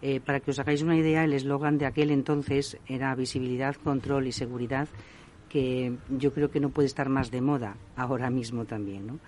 Eh, 0.00 0.20
para 0.20 0.38
que 0.38 0.52
os 0.52 0.58
hagáis 0.60 0.82
una 0.82 0.96
idea, 0.96 1.24
el 1.24 1.32
eslogan 1.32 1.78
de 1.78 1.86
aquel 1.86 2.12
entonces 2.12 2.78
era 2.86 3.12
visibilidad, 3.16 3.74
control 3.74 4.28
y 4.28 4.32
seguridad, 4.32 4.86
que 5.48 5.96
yo 6.10 6.32
creo 6.32 6.52
que 6.52 6.60
no 6.60 6.70
puede 6.70 6.86
estar 6.86 7.08
más 7.08 7.32
de 7.32 7.40
moda 7.40 7.76
ahora 7.96 8.30
mismo 8.30 8.66
también. 8.66 9.18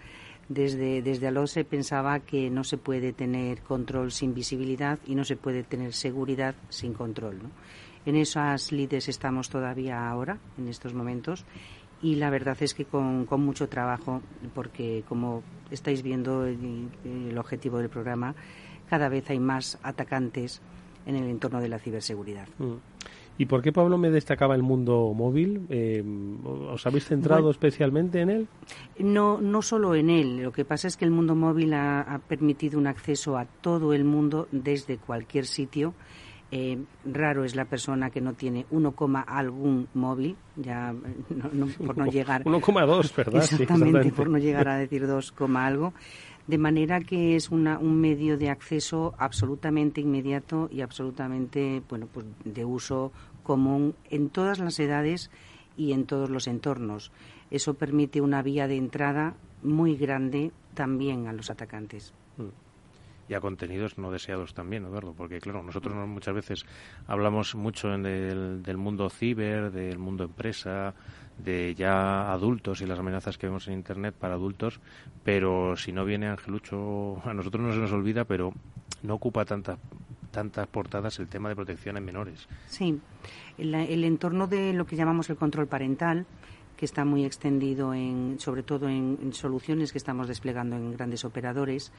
Desde, 0.48 1.02
desde 1.02 1.46
se 1.48 1.64
pensaba 1.64 2.20
que 2.20 2.48
no 2.48 2.62
se 2.62 2.76
puede 2.76 3.12
tener 3.12 3.62
control 3.62 4.12
sin 4.12 4.32
visibilidad 4.32 5.00
y 5.04 5.16
no 5.16 5.24
se 5.24 5.34
puede 5.34 5.64
tener 5.64 5.94
seguridad 5.94 6.54
sin 6.68 6.94
control. 6.94 7.40
En 8.06 8.14
esas 8.14 8.70
lides 8.70 9.08
estamos 9.08 9.50
todavía 9.50 10.08
ahora, 10.08 10.38
en 10.56 10.68
estos 10.68 10.94
momentos, 10.94 11.44
y 12.02 12.16
la 12.16 12.30
verdad 12.30 12.56
es 12.60 12.74
que 12.74 12.84
con, 12.84 13.26
con 13.26 13.44
mucho 13.44 13.68
trabajo, 13.68 14.22
porque 14.54 15.04
como 15.08 15.42
estáis 15.70 16.02
viendo 16.02 16.46
el, 16.46 16.88
el 17.04 17.38
objetivo 17.38 17.78
del 17.78 17.88
programa, 17.88 18.34
cada 18.88 19.08
vez 19.08 19.28
hay 19.30 19.38
más 19.38 19.78
atacantes 19.82 20.60
en 21.06 21.16
el 21.16 21.28
entorno 21.28 21.60
de 21.60 21.68
la 21.68 21.78
ciberseguridad. 21.78 22.48
Mm. 22.58 22.76
¿Y 23.40 23.46
por 23.46 23.62
qué 23.62 23.72
Pablo 23.72 23.96
me 23.96 24.10
destacaba 24.10 24.54
el 24.54 24.62
mundo 24.62 25.14
móvil? 25.14 25.62
Eh, 25.70 26.04
¿Os 26.44 26.86
habéis 26.86 27.06
centrado 27.06 27.50
especialmente 27.50 28.20
en 28.20 28.28
él? 28.28 28.48
No, 28.98 29.40
no 29.40 29.62
solo 29.62 29.94
en 29.94 30.10
él. 30.10 30.42
Lo 30.42 30.52
que 30.52 30.66
pasa 30.66 30.88
es 30.88 30.98
que 30.98 31.06
el 31.06 31.10
mundo 31.10 31.34
móvil 31.34 31.72
ha, 31.72 32.20
permitido 32.28 32.78
un 32.78 32.86
acceso 32.86 33.38
a 33.38 33.46
todo 33.46 33.94
el 33.94 34.04
mundo 34.04 34.46
desde 34.52 34.98
cualquier 34.98 35.46
sitio. 35.46 35.94
Eh, 36.52 36.78
raro 37.04 37.44
es 37.44 37.54
la 37.54 37.64
persona 37.64 38.10
que 38.10 38.20
no 38.20 38.34
tiene 38.34 38.66
1, 38.70 38.94
algún 39.26 39.88
móvil, 39.94 40.36
ya 40.56 40.92
por 41.86 41.96
no 41.96 42.06
llegar. 42.06 42.42
1,2, 42.44 43.14
¿verdad? 43.14 43.42
Exactamente, 43.44 44.10
por 44.10 44.28
no 44.28 44.38
llegar 44.38 44.68
a 44.68 44.76
decir 44.76 45.06
2, 45.06 45.34
algo 45.54 45.92
de 46.50 46.58
manera 46.58 47.00
que 47.00 47.36
es 47.36 47.50
una, 47.50 47.78
un 47.78 48.00
medio 48.00 48.36
de 48.36 48.50
acceso 48.50 49.14
absolutamente 49.18 50.00
inmediato 50.00 50.68
y 50.72 50.80
absolutamente 50.80 51.80
bueno 51.88 52.08
pues 52.12 52.26
de 52.44 52.64
uso 52.64 53.12
común 53.44 53.94
en 54.10 54.30
todas 54.30 54.58
las 54.58 54.80
edades 54.80 55.30
y 55.76 55.92
en 55.92 56.06
todos 56.06 56.28
los 56.28 56.48
entornos. 56.48 57.12
Eso 57.50 57.74
permite 57.74 58.20
una 58.20 58.42
vía 58.42 58.66
de 58.66 58.76
entrada 58.76 59.34
muy 59.62 59.96
grande 59.96 60.52
también 60.74 61.26
a 61.26 61.32
los 61.32 61.50
atacantes. 61.50 62.12
Y 63.30 63.34
a 63.34 63.40
contenidos 63.40 63.96
no 63.96 64.10
deseados 64.10 64.54
también, 64.54 64.84
Eduardo, 64.84 65.14
porque 65.16 65.38
claro, 65.38 65.62
nosotros 65.62 65.94
muchas 66.08 66.34
veces 66.34 66.66
hablamos 67.06 67.54
mucho 67.54 67.94
en 67.94 68.02
del, 68.02 68.76
mundo 68.76 69.08
ciber, 69.08 69.70
del 69.70 69.98
mundo 69.98 70.24
empresa, 70.24 70.94
de 71.38 71.76
ya 71.76 72.32
adultos 72.32 72.80
y 72.80 72.86
las 72.86 72.98
amenazas 72.98 73.38
que 73.38 73.46
vemos 73.46 73.68
en 73.68 73.74
Internet 73.74 74.16
para 74.18 74.34
adultos, 74.34 74.80
pero 75.22 75.76
si 75.76 75.92
no 75.92 76.04
viene 76.04 76.26
Angelucho, 76.26 77.22
a 77.24 77.32
nosotros 77.32 77.64
no 77.64 77.72
se 77.72 77.78
nos 77.78 77.92
olvida, 77.92 78.24
pero 78.24 78.52
no 79.04 79.14
ocupa 79.14 79.44
tantas 79.44 79.78
tantas 80.32 80.66
portadas 80.68 81.18
el 81.18 81.26
tema 81.26 81.48
de 81.48 81.56
protección 81.56 81.96
en 81.96 82.04
menores. 82.04 82.48
Sí, 82.68 83.00
el, 83.58 83.74
el 83.74 84.04
entorno 84.04 84.46
de 84.46 84.72
lo 84.72 84.86
que 84.86 84.94
llamamos 84.94 85.28
el 85.28 85.36
control 85.36 85.66
parental, 85.66 86.24
que 86.76 86.84
está 86.84 87.04
muy 87.04 87.24
extendido 87.24 87.92
en, 87.92 88.36
sobre 88.38 88.62
todo 88.62 88.88
en 88.88 89.32
soluciones 89.34 89.92
que 89.92 89.98
estamos 89.98 90.28
desplegando 90.28 90.76
en 90.76 90.92
grandes 90.92 91.24
operadores, 91.24 91.92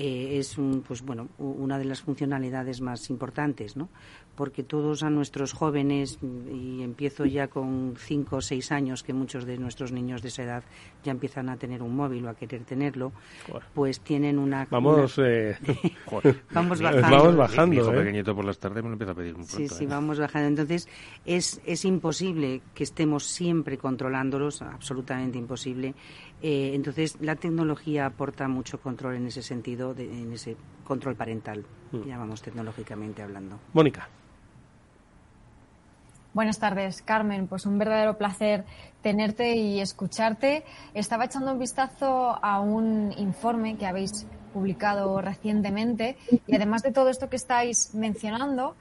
eh, 0.00 0.38
es 0.38 0.56
un, 0.58 0.84
pues 0.86 1.02
bueno, 1.02 1.26
una 1.38 1.76
de 1.76 1.84
las 1.84 2.02
funcionalidades 2.02 2.80
más 2.80 3.10
importantes, 3.10 3.76
¿no? 3.76 3.88
Porque 4.36 4.62
todos 4.62 5.02
a 5.02 5.10
nuestros 5.10 5.52
jóvenes, 5.52 6.20
y 6.22 6.82
empiezo 6.82 7.24
ya 7.24 7.48
con 7.48 7.94
cinco 7.98 8.36
o 8.36 8.40
seis 8.40 8.70
años, 8.70 9.02
que 9.02 9.12
muchos 9.12 9.44
de 9.44 9.58
nuestros 9.58 9.90
niños 9.90 10.22
de 10.22 10.28
esa 10.28 10.44
edad 10.44 10.62
ya 11.02 11.10
empiezan 11.10 11.48
a 11.48 11.56
tener 11.56 11.82
un 11.82 11.96
móvil 11.96 12.26
o 12.26 12.28
a 12.28 12.36
querer 12.36 12.62
tenerlo, 12.62 13.10
pues 13.74 13.98
tienen 13.98 14.38
una... 14.38 14.68
Vamos, 14.70 15.18
eh, 15.18 15.56
vamos 16.52 16.80
bajando. 16.80 17.16
Vamos 17.16 17.36
bajando. 17.36 17.66
Mi 17.66 17.76
hijo 17.78 17.92
¿eh? 17.92 17.98
pequeñito 17.98 18.36
por 18.36 18.44
las 18.44 18.58
tardes 18.60 18.84
me 18.84 18.90
lo 18.90 18.92
empieza 18.92 19.12
a 19.12 19.16
pedir 19.16 19.34
un 19.34 19.44
Sí, 19.44 19.66
sí, 19.66 19.82
¿eh? 19.82 19.86
vamos 19.88 20.20
bajando. 20.20 20.46
Entonces, 20.46 20.88
es, 21.26 21.60
es 21.66 21.84
imposible 21.84 22.62
que 22.72 22.84
estemos 22.84 23.24
siempre 23.24 23.76
controlándolos, 23.78 24.62
absolutamente 24.62 25.38
imposible. 25.38 25.96
Eh, 26.42 26.72
entonces, 26.74 27.16
la 27.20 27.36
tecnología 27.36 28.06
aporta 28.06 28.46
mucho 28.48 28.80
control 28.80 29.16
en 29.16 29.26
ese 29.26 29.42
sentido, 29.42 29.94
en 29.96 30.32
ese 30.32 30.56
control 30.84 31.16
parental, 31.16 31.64
mm. 31.92 32.02
llamamos 32.06 32.42
tecnológicamente 32.42 33.22
hablando. 33.22 33.58
Mónica. 33.72 34.08
Buenas 36.34 36.58
tardes, 36.58 37.02
Carmen. 37.02 37.48
Pues 37.48 37.66
un 37.66 37.78
verdadero 37.78 38.16
placer 38.16 38.64
tenerte 39.02 39.56
y 39.56 39.80
escucharte. 39.80 40.64
Estaba 40.94 41.24
echando 41.24 41.52
un 41.52 41.58
vistazo 41.58 42.38
a 42.40 42.60
un 42.60 43.12
informe 43.16 43.76
que 43.76 43.86
habéis 43.86 44.26
publicado 44.52 45.20
recientemente 45.20 46.16
y 46.46 46.54
además 46.54 46.82
de 46.82 46.92
todo 46.92 47.08
esto 47.08 47.28
que 47.28 47.36
estáis 47.36 47.94
mencionando, 47.94 48.76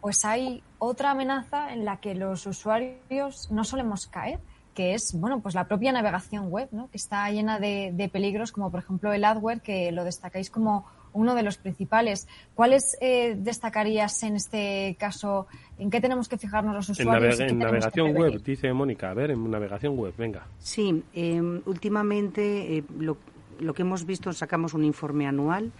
pues 0.00 0.24
hay 0.24 0.62
otra 0.78 1.10
amenaza 1.10 1.72
en 1.72 1.84
la 1.84 1.98
que 1.98 2.14
los 2.14 2.46
usuarios 2.46 3.50
no 3.50 3.64
solemos 3.64 4.06
caer 4.06 4.40
que 4.74 4.94
es 4.94 5.18
bueno 5.18 5.40
pues 5.40 5.54
la 5.54 5.66
propia 5.66 5.92
navegación 5.92 6.50
web, 6.50 6.68
¿no? 6.72 6.90
que 6.90 6.98
está 6.98 7.30
llena 7.30 7.58
de, 7.58 8.10
peligros, 8.12 8.52
como 8.52 8.70
por 8.70 8.80
ejemplo 8.80 9.12
el 9.12 9.24
adware, 9.24 9.60
que 9.60 9.92
lo 9.92 10.04
destacáis 10.04 10.50
como 10.50 10.84
uno 11.12 11.34
de 11.34 11.42
los 11.44 11.56
principales. 11.56 12.26
¿Cuáles 12.54 12.96
eh, 13.00 13.36
destacarías 13.38 14.22
en 14.24 14.34
este 14.36 14.96
caso? 14.98 15.46
¿En 15.78 15.90
qué 15.90 16.00
tenemos 16.00 16.28
que 16.28 16.36
fijarnos 16.36 16.74
los 16.74 16.88
usuarios? 16.88 17.38
En, 17.38 17.58
navegación 17.58 18.14
web, 18.16 18.42
dice 18.42 18.72
Mónica. 18.72 19.10
A 19.10 19.14
ver, 19.14 19.30
en 19.30 19.48
navegación 19.48 19.96
web, 19.96 20.12
venga. 20.18 20.46
Sí, 20.58 21.02
em, 21.14 21.62
últimamente 21.66 22.78
eh, 22.78 22.84
lo, 22.98 23.16
lo 23.60 23.74
que 23.74 23.82
hemos 23.82 24.06
visto, 24.06 24.32
sacamos 24.32 24.74
un 24.74 24.84
informe 24.84 25.26
anual, 25.26 25.72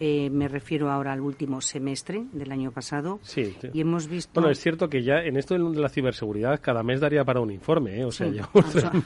eh, 0.00 0.30
me 0.30 0.48
refiero 0.48 0.90
ahora 0.90 1.12
al 1.12 1.20
último 1.20 1.60
semestre 1.60 2.24
del 2.32 2.52
año 2.52 2.70
pasado, 2.70 3.18
sí, 3.22 3.56
y 3.72 3.80
hemos 3.80 4.08
visto... 4.08 4.32
Bueno, 4.34 4.50
es 4.50 4.60
cierto 4.60 4.88
que 4.88 5.02
ya 5.02 5.20
en 5.22 5.36
esto 5.36 5.54
de 5.54 5.80
la 5.80 5.88
ciberseguridad 5.88 6.60
cada 6.60 6.82
mes 6.82 7.00
daría 7.00 7.24
para 7.24 7.40
un 7.40 7.50
informe, 7.50 8.00
¿eh? 8.00 8.04
O 8.04 8.12
sea, 8.12 8.28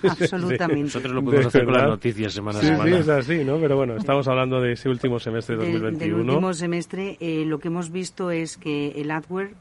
absolutamente. 0.09 0.83
Nosotros 0.85 1.15
lo 1.15 1.25
podemos 1.25 1.47
hacer 1.47 1.65
con 1.65 1.75
las 1.75 1.89
noticias 1.89 2.33
semana 2.33 2.59
a 2.59 2.63
semana. 2.63 2.85
Sí, 2.85 2.93
es 2.95 3.09
así, 3.09 3.45
¿no? 3.45 3.59
Pero 3.59 3.77
bueno, 3.77 3.97
estamos 3.97 4.27
hablando 4.29 4.61
de 4.61 4.73
ese 4.73 4.89
último 4.89 5.19
semestre 5.19 5.57
de 5.57 5.73
2021. 5.73 6.17
Del, 6.17 6.31
último 6.31 6.55
semestre, 6.55 7.17
eh, 7.21 7.45
lo 7.47 7.59
que 7.59 7.69
hemos 7.69 7.91
visto 7.91 8.31
es 8.31 8.57
que 8.57 9.01
el 9.01 9.11
adware 9.11 9.55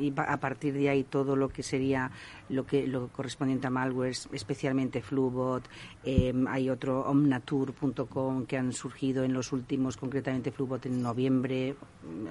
y 0.00 0.12
a 0.16 0.36
partir 0.38 0.74
de 0.74 0.88
ahí 0.88 1.04
todo 1.04 1.36
lo 1.36 1.48
que 1.48 1.62
sería 1.62 2.10
lo 2.48 2.66
que 2.66 2.86
lo 2.86 3.08
correspondiente 3.08 3.66
a 3.66 3.70
malware, 3.70 4.14
especialmente 4.32 5.00
Flubot, 5.00 5.62
em, 6.04 6.46
hay 6.46 6.68
otro 6.68 7.00
omnatur.com 7.00 8.46
que 8.46 8.58
han 8.58 8.72
surgido 8.72 9.24
en 9.24 9.32
los 9.32 9.52
últimos, 9.52 9.96
concretamente 9.96 10.52
Flubot 10.52 10.84
en 10.86 11.02
noviembre, 11.02 11.74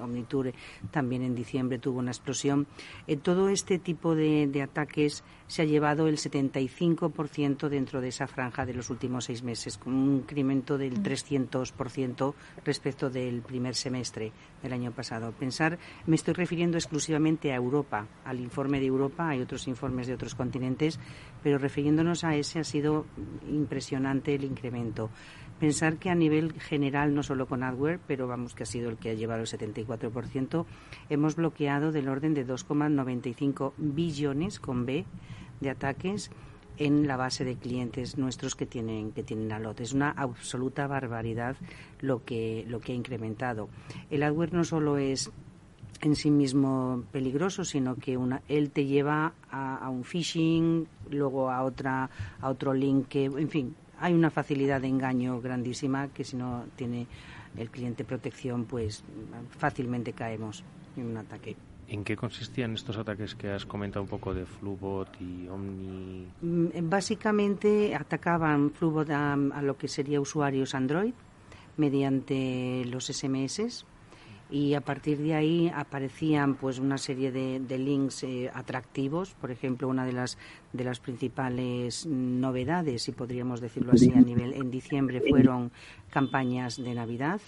Omnitur 0.01 0.53
también 0.91 1.23
en 1.23 1.35
diciembre 1.35 1.79
tuvo 1.79 1.99
una 1.99 2.11
explosión. 2.11 2.67
Eh, 3.07 3.17
todo 3.17 3.49
este 3.49 3.79
tipo 3.79 4.15
de, 4.15 4.61
ataques 4.61 5.23
se 5.51 5.63
ha 5.63 5.65
llevado 5.65 6.07
el 6.07 6.15
75% 6.15 7.67
dentro 7.67 7.99
de 7.99 8.07
esa 8.07 8.25
franja 8.25 8.65
de 8.65 8.73
los 8.73 8.89
últimos 8.89 9.25
seis 9.25 9.43
meses, 9.43 9.77
con 9.77 9.93
un 9.93 10.15
incremento 10.15 10.77
del 10.77 11.03
300% 11.03 12.33
respecto 12.63 13.09
del 13.09 13.41
primer 13.41 13.75
semestre 13.75 14.31
del 14.63 14.71
año 14.71 14.93
pasado. 14.93 15.33
Pensar, 15.33 15.77
me 16.05 16.15
estoy 16.15 16.35
refiriendo 16.35 16.77
exclusivamente 16.77 17.51
a 17.51 17.57
Europa, 17.57 18.07
al 18.23 18.39
informe 18.39 18.79
de 18.79 18.85
Europa, 18.85 19.27
hay 19.27 19.41
otros 19.41 19.67
informes 19.67 20.07
de 20.07 20.13
otros 20.13 20.35
continentes, 20.35 20.97
pero 21.43 21.57
refiriéndonos 21.57 22.23
a 22.23 22.33
ese 22.33 22.59
ha 22.59 22.63
sido 22.63 23.05
impresionante 23.45 24.33
el 24.33 24.45
incremento. 24.45 25.09
Pensar 25.61 25.97
que 25.97 26.09
a 26.09 26.15
nivel 26.15 26.53
general, 26.59 27.13
no 27.13 27.21
solo 27.21 27.45
con 27.45 27.61
adware, 27.61 27.99
pero 28.07 28.25
vamos 28.25 28.55
que 28.55 28.63
ha 28.63 28.65
sido 28.65 28.89
el 28.89 28.97
que 28.97 29.11
ha 29.11 29.13
llevado 29.13 29.41
el 29.41 29.47
74%, 29.47 30.65
hemos 31.07 31.35
bloqueado 31.35 31.91
del 31.91 32.09
orden 32.09 32.33
de 32.33 32.47
2,95 32.47 33.73
billones 33.77 34.59
con 34.59 34.87
B 34.87 35.05
de 35.59 35.69
ataques 35.69 36.31
en 36.79 37.07
la 37.07 37.15
base 37.15 37.45
de 37.45 37.57
clientes 37.57 38.17
nuestros 38.17 38.55
que 38.55 38.65
tienen 38.65 39.11
que 39.11 39.21
tienen 39.21 39.51
Alot. 39.51 39.81
Es 39.81 39.93
una 39.93 40.09
absoluta 40.09 40.87
barbaridad 40.87 41.55
lo 41.99 42.25
que 42.25 42.65
lo 42.67 42.79
que 42.79 42.93
ha 42.93 42.95
incrementado. 42.95 43.69
El 44.09 44.23
adware 44.23 44.53
no 44.53 44.63
solo 44.63 44.97
es 44.97 45.31
en 46.01 46.15
sí 46.15 46.31
mismo 46.31 47.03
peligroso, 47.11 47.63
sino 47.63 47.97
que 47.97 48.17
una, 48.17 48.41
él 48.47 48.71
te 48.71 48.85
lleva 48.85 49.33
a, 49.51 49.87
un 49.91 50.03
phishing, 50.03 50.87
luego 51.11 51.51
a 51.51 51.63
otra 51.63 52.09
a 52.39 52.49
otro 52.49 52.73
link 52.73 53.07
que, 53.07 53.25
en 53.25 53.49
fin, 53.49 53.75
hay 54.01 54.13
una 54.13 54.29
facilidad 54.29 54.81
de 54.81 54.87
engaño 54.87 55.39
grandísima 55.39 56.09
que 56.09 56.23
si 56.23 56.35
no 56.35 56.65
tiene 56.75 57.07
el 57.55 57.69
cliente 57.69 58.03
protección, 58.03 58.65
pues 58.65 59.03
fácilmente 59.57 60.13
caemos 60.13 60.63
en 60.97 61.05
un 61.05 61.17
ataque. 61.17 61.55
¿En 61.87 62.03
qué 62.03 62.15
consistían 62.15 62.73
estos 62.73 62.97
ataques 62.97 63.35
que 63.35 63.49
has 63.49 63.65
comentado 63.65 64.03
un 64.03 64.09
poco 64.09 64.33
de 64.33 64.45
Flubot 64.45 65.09
y 65.19 65.47
Omni? 65.49 66.27
Mm, 66.41 66.89
básicamente 66.89 67.93
atacaban 67.93 68.71
Flubot 68.71 69.09
a, 69.09 69.33
a 69.33 69.61
lo 69.61 69.77
que 69.77 69.87
sería 69.87 70.21
usuarios 70.21 70.73
Android 70.73 71.13
mediante 71.77 72.85
los 72.85 73.07
SMS 73.07 73.85
y 74.51 74.73
a 74.73 74.81
partir 74.81 75.17
de 75.17 75.33
ahí 75.33 75.71
aparecían 75.73 76.55
pues 76.55 76.77
una 76.77 76.97
serie 76.97 77.31
de, 77.31 77.77
links 77.79 78.23
eh, 78.23 78.51
atractivos. 78.53 79.33
Por 79.33 79.49
ejemplo 79.49 79.87
una 79.87 80.05
de 80.05 80.11
las 80.11 80.37
de 80.73 80.83
las 80.83 80.99
principales 80.99 82.05
novedades 82.05 83.03
si 83.03 83.13
podríamos 83.13 83.61
decirlo 83.61 83.93
así 83.93 84.11
a 84.13 84.21
nivel 84.21 84.53
en 84.53 84.69
diciembre 84.69 85.21
fueron 85.27 85.71
campañas 86.11 86.77
de 86.77 86.93
navidad. 86.93 87.41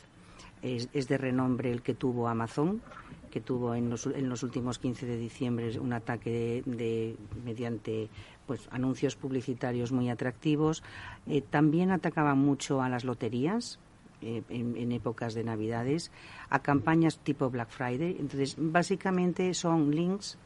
Es, 0.62 0.90
de 0.94 1.18
renombre 1.18 1.74
el 1.74 1.82
que 1.82 1.94
tuvo 1.94 2.30
Amazon 2.30 2.82
que 3.30 3.42
tuvo 3.42 3.76
en 3.76 3.90
los, 3.90 4.06
en 4.06 4.30
los 4.30 4.44
últimos 4.44 4.80
15 4.80 5.06
de 5.06 5.18
diciembre 5.18 5.78
un 5.80 5.92
ataque 5.92 6.64
de, 6.66 7.18
mediante 7.44 8.08
pues 8.46 8.70
anuncios 8.72 9.16
publicitarios 9.16 9.92
muy 9.92 10.10
atractivos. 10.10 10.84
Eh, 11.26 11.42
también 11.42 11.92
atacaban 11.92 12.38
mucho 12.38 12.82
a 12.82 12.90
las 12.90 13.04
loterías 13.04 13.80
eh, 14.24 14.44
en, 14.50 14.92
épocas 14.92 15.34
de 15.34 15.44
Navidades, 15.44 16.12
a 16.50 16.60
campañas 16.60 17.20
tipo 17.20 17.50
Black 17.50 17.70
Friday. 17.70 18.16
Entonces, 18.20 18.56
básicamente 18.58 19.54
son 19.54 19.92
links 19.92 20.38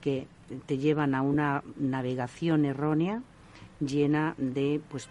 que 0.00 0.26
te 0.66 0.78
llevan 0.78 1.14
a 1.14 1.22
una 1.22 1.62
navegación 1.76 2.64
errónea 2.64 3.22
llena 3.80 4.34
de 4.38 4.80
pues 4.88 5.08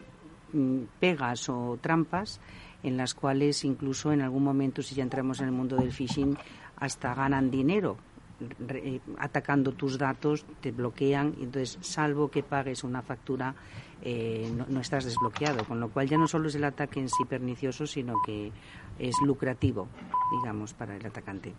mm, 0.53 0.83
pegas 0.99 1.49
o 1.49 1.77
trampas 1.81 2.39
en 2.83 2.97
las 2.97 3.13
cuales 3.13 3.63
incluso 3.63 4.11
en 4.11 4.21
algún 4.21 4.43
momento 4.43 4.81
si 4.81 4.95
ya 4.95 5.03
entramos 5.03 5.39
en 5.39 5.47
el 5.47 5.51
mundo 5.51 5.75
del 5.75 5.91
phishing 5.91 6.37
hasta 6.77 7.13
ganan 7.13 7.51
dinero 7.51 7.97
atacando 9.17 9.71
tus 9.71 9.97
datos, 9.97 10.45
te 10.61 10.71
bloquean, 10.71 11.35
entonces, 11.39 11.77
salvo 11.81 12.29
que 12.29 12.43
pagues 12.43 12.83
una 12.83 13.01
factura, 13.01 13.55
eh, 14.01 14.51
no, 14.67 14.79
estás 14.79 15.05
desbloqueado, 15.05 15.63
con 15.65 15.79
lo 15.79 15.89
cual 15.89 16.07
ya 16.07 16.17
no 16.17 16.27
solo 16.27 16.47
es 16.47 16.55
el 16.55 16.63
ataque 16.63 16.99
en 16.99 17.09
sí 17.09 17.25
pernicioso, 17.25 17.87
sino 17.87 18.15
que 18.25 18.51
es 18.99 19.15
lucrativo, 19.21 19.87
digamos, 20.39 20.73
para 20.73 20.95
el 20.95 21.05
atacante. 21.05 21.53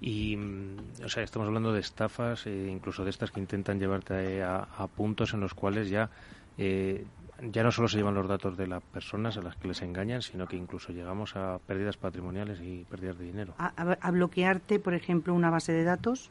Y, 0.00 0.36
mm, 0.36 1.04
o 1.04 1.08
sea, 1.08 1.22
estamos 1.22 1.48
hablando 1.48 1.72
de 1.72 1.80
estafas, 1.80 2.46
eh, 2.46 2.68
incluso 2.70 3.04
de 3.04 3.10
estas 3.10 3.30
que 3.30 3.40
intentan 3.40 3.78
llevarte 3.78 4.42
a, 4.42 4.66
puntos 4.96 5.34
en 5.34 5.40
los 5.40 5.54
cuales 5.54 5.90
ya 5.90 6.10
eh, 6.56 7.04
ya 7.42 7.62
no 7.62 7.70
solo 7.70 7.88
se 7.88 7.96
llevan 7.96 8.14
los 8.14 8.26
datos 8.26 8.56
de 8.56 8.66
las 8.66 8.82
personas 8.82 9.36
a 9.36 9.42
las 9.42 9.56
que 9.56 9.68
les 9.68 9.82
engañan, 9.82 10.22
sino 10.22 10.46
que 10.48 10.56
incluso 10.56 10.92
llegamos 10.92 11.36
a 11.36 11.58
pérdidas 11.66 11.96
patrimoniales 11.96 12.60
y 12.60 12.84
pérdidas 12.84 13.18
de 13.18 13.24
dinero. 13.26 13.54
A, 13.58 14.10
bloquearte, 14.10 14.80
por 14.80 14.94
ejemplo, 14.94 15.34
una 15.34 15.50
base 15.50 15.72
de 15.72 15.84
datos, 15.84 16.30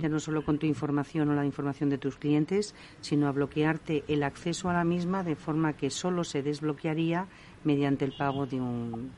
ya 0.00 0.08
no 0.08 0.18
solo 0.18 0.44
con 0.44 0.58
tu 0.58 0.66
información 0.66 1.28
o 1.30 1.34
la 1.34 1.44
información 1.44 1.90
de 1.90 1.98
tus 1.98 2.16
clientes, 2.16 2.74
sino 3.00 3.28
a 3.28 3.32
bloquearte 3.32 4.04
el 4.08 4.22
acceso 4.22 4.68
a 4.68 4.72
la 4.72 4.84
misma 4.84 5.22
de 5.22 5.36
forma 5.36 5.74
que 5.74 5.90
solo 5.90 6.24
se 6.24 6.42
desbloquearía 6.42 7.26
mediante 7.64 8.04
el 8.04 8.12
pago 8.12 8.46
de 8.46 8.60
un, 8.60 9.10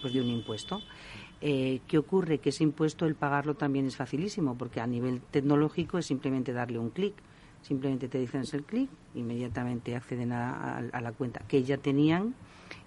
pues 0.00 0.12
de 0.12 0.20
un 0.20 0.28
impuesto. 0.28 0.80
Eh, 1.40 1.80
¿Qué 1.86 1.98
ocurre? 1.98 2.38
Que 2.38 2.48
ese 2.48 2.64
impuesto, 2.64 3.06
el 3.06 3.14
pagarlo 3.14 3.54
también 3.54 3.86
es 3.86 3.96
facilísimo, 3.96 4.56
porque 4.56 4.80
a 4.80 4.86
nivel 4.86 5.20
tecnológico 5.20 5.98
es 5.98 6.06
simplemente 6.06 6.52
darle 6.52 6.78
un 6.78 6.90
clic 6.90 7.14
Simplemente 7.62 8.08
te 8.08 8.18
dicen 8.18 8.44
el 8.52 8.62
clic, 8.64 8.88
inmediatamente 9.14 9.96
acceden 9.96 10.32
a, 10.32 10.80
la 10.80 11.12
cuenta 11.12 11.40
que 11.48 11.64
ya 11.64 11.76
tenían 11.76 12.34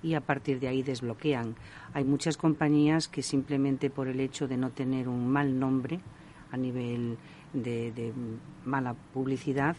y 0.02 0.14
a 0.14 0.22
partir 0.22 0.60
de 0.60 0.68
ahí 0.68 0.82
desbloquean. 0.82 1.56
Hay 1.94 2.04
muchas 2.04 2.38
compañías 2.38 3.08
que 3.08 3.22
simplemente 3.22 3.90
por 3.90 4.08
el 4.08 4.20
hecho 4.20 4.48
de 4.48 4.58
no 4.58 4.72
tener 4.72 5.08
un 5.08 5.28
mal 5.28 5.60
nombre 5.60 6.00
a 6.52 6.58
nivel 6.58 7.18
de, 7.54 8.14
mala 8.66 8.96
publicidad 9.14 9.76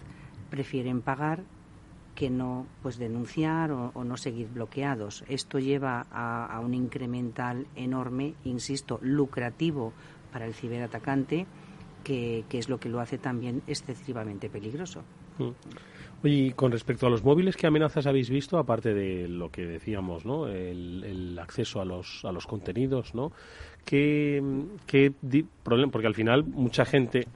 prefieren 0.50 1.00
pagar 1.00 1.42
que 2.14 2.28
no 2.28 2.66
pues 2.82 2.98
denunciar 2.98 3.72
o, 3.72 4.04
no 4.04 4.16
seguir 4.16 4.48
bloqueados. 4.48 5.24
Esto 5.28 5.58
lleva 5.58 6.06
a, 6.10 6.46
a, 6.46 6.60
un 6.60 6.74
incremental 6.74 7.66
enorme, 7.74 8.34
insisto, 8.44 8.98
lucrativo 9.02 9.92
para 10.30 10.46
el 10.46 10.54
ciberatacante 10.54 11.46
que, 12.02 12.44
es 12.50 12.68
lo 12.68 12.78
que 12.78 12.88
lo 12.88 13.00
hace 13.00 13.18
también 13.18 13.62
excesivamente 13.66 14.50
peligroso. 14.50 15.02
Mm. 15.38 15.50
Oye, 16.24 16.34
y 16.34 16.52
con 16.52 16.70
respecto 16.70 17.06
a 17.06 17.10
los 17.10 17.24
móviles, 17.24 17.56
¿qué 17.56 17.66
amenazas 17.66 18.06
habéis 18.06 18.30
visto, 18.30 18.58
aparte 18.58 18.94
de 18.94 19.28
lo 19.28 19.50
que 19.50 19.66
decíamos, 19.66 20.24
¿no? 20.24 20.46
el, 20.46 21.36
acceso 21.40 21.80
a 21.80 21.84
los, 21.84 22.24
a 22.24 22.30
los 22.30 22.46
contenidos? 22.46 23.14
¿no? 23.14 23.32
¿Qué, 23.84 24.42
qué 24.86 25.12
problema? 25.62 25.92
Porque 25.92 26.06
al 26.06 26.14
final 26.14 26.44
mucha 26.44 26.84
gente, 26.84 27.26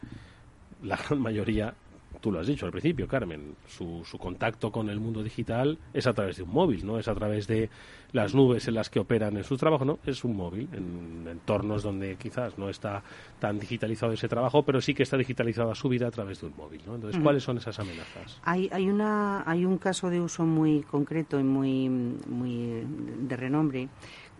la 0.82 0.96
gran 0.96 1.20
mayoría, 1.20 1.74
tú 2.20 2.32
lo 2.32 2.40
has 2.40 2.46
dicho 2.46 2.66
al 2.66 2.72
principio, 2.72 3.06
Carmen, 3.06 3.54
su, 3.66 4.02
su 4.04 4.18
contacto 4.18 4.70
con 4.70 4.88
el 4.88 5.00
mundo 5.00 5.22
digital 5.22 5.78
es 5.92 6.06
a 6.06 6.12
través 6.12 6.36
de 6.36 6.42
un 6.42 6.50
móvil, 6.50 6.84
¿no? 6.86 6.98
Es 6.98 7.08
a 7.08 7.14
través 7.14 7.46
de 7.46 7.68
las 8.12 8.34
nubes 8.34 8.66
en 8.68 8.74
las 8.74 8.90
que 8.90 8.98
operan 8.98 9.36
en 9.36 9.44
su 9.44 9.56
trabajo, 9.56 9.84
¿no? 9.84 9.98
Es 10.06 10.24
un 10.24 10.36
móvil, 10.36 10.68
en 10.72 11.26
entornos 11.28 11.82
donde 11.82 12.16
quizás 12.16 12.56
no 12.58 12.68
está 12.68 13.02
tan 13.38 13.58
digitalizado 13.58 14.12
ese 14.12 14.28
trabajo, 14.28 14.62
pero 14.62 14.80
sí 14.80 14.94
que 14.94 15.02
está 15.02 15.16
digitalizada 15.16 15.74
su 15.74 15.88
vida 15.88 16.08
a 16.08 16.10
través 16.10 16.40
de 16.40 16.46
un 16.46 16.56
móvil, 16.56 16.80
¿no? 16.86 16.94
Entonces, 16.94 17.20
¿cuáles 17.22 17.42
son 17.42 17.58
esas 17.58 17.78
amenazas? 17.78 18.40
Hay, 18.42 18.68
hay, 18.72 18.88
una, 18.88 19.48
hay 19.48 19.64
un 19.64 19.78
caso 19.78 20.08
de 20.10 20.20
uso 20.20 20.44
muy 20.44 20.82
concreto 20.82 21.38
y 21.38 21.44
muy, 21.44 21.88
muy 21.88 22.82
de 23.20 23.36
renombre 23.36 23.88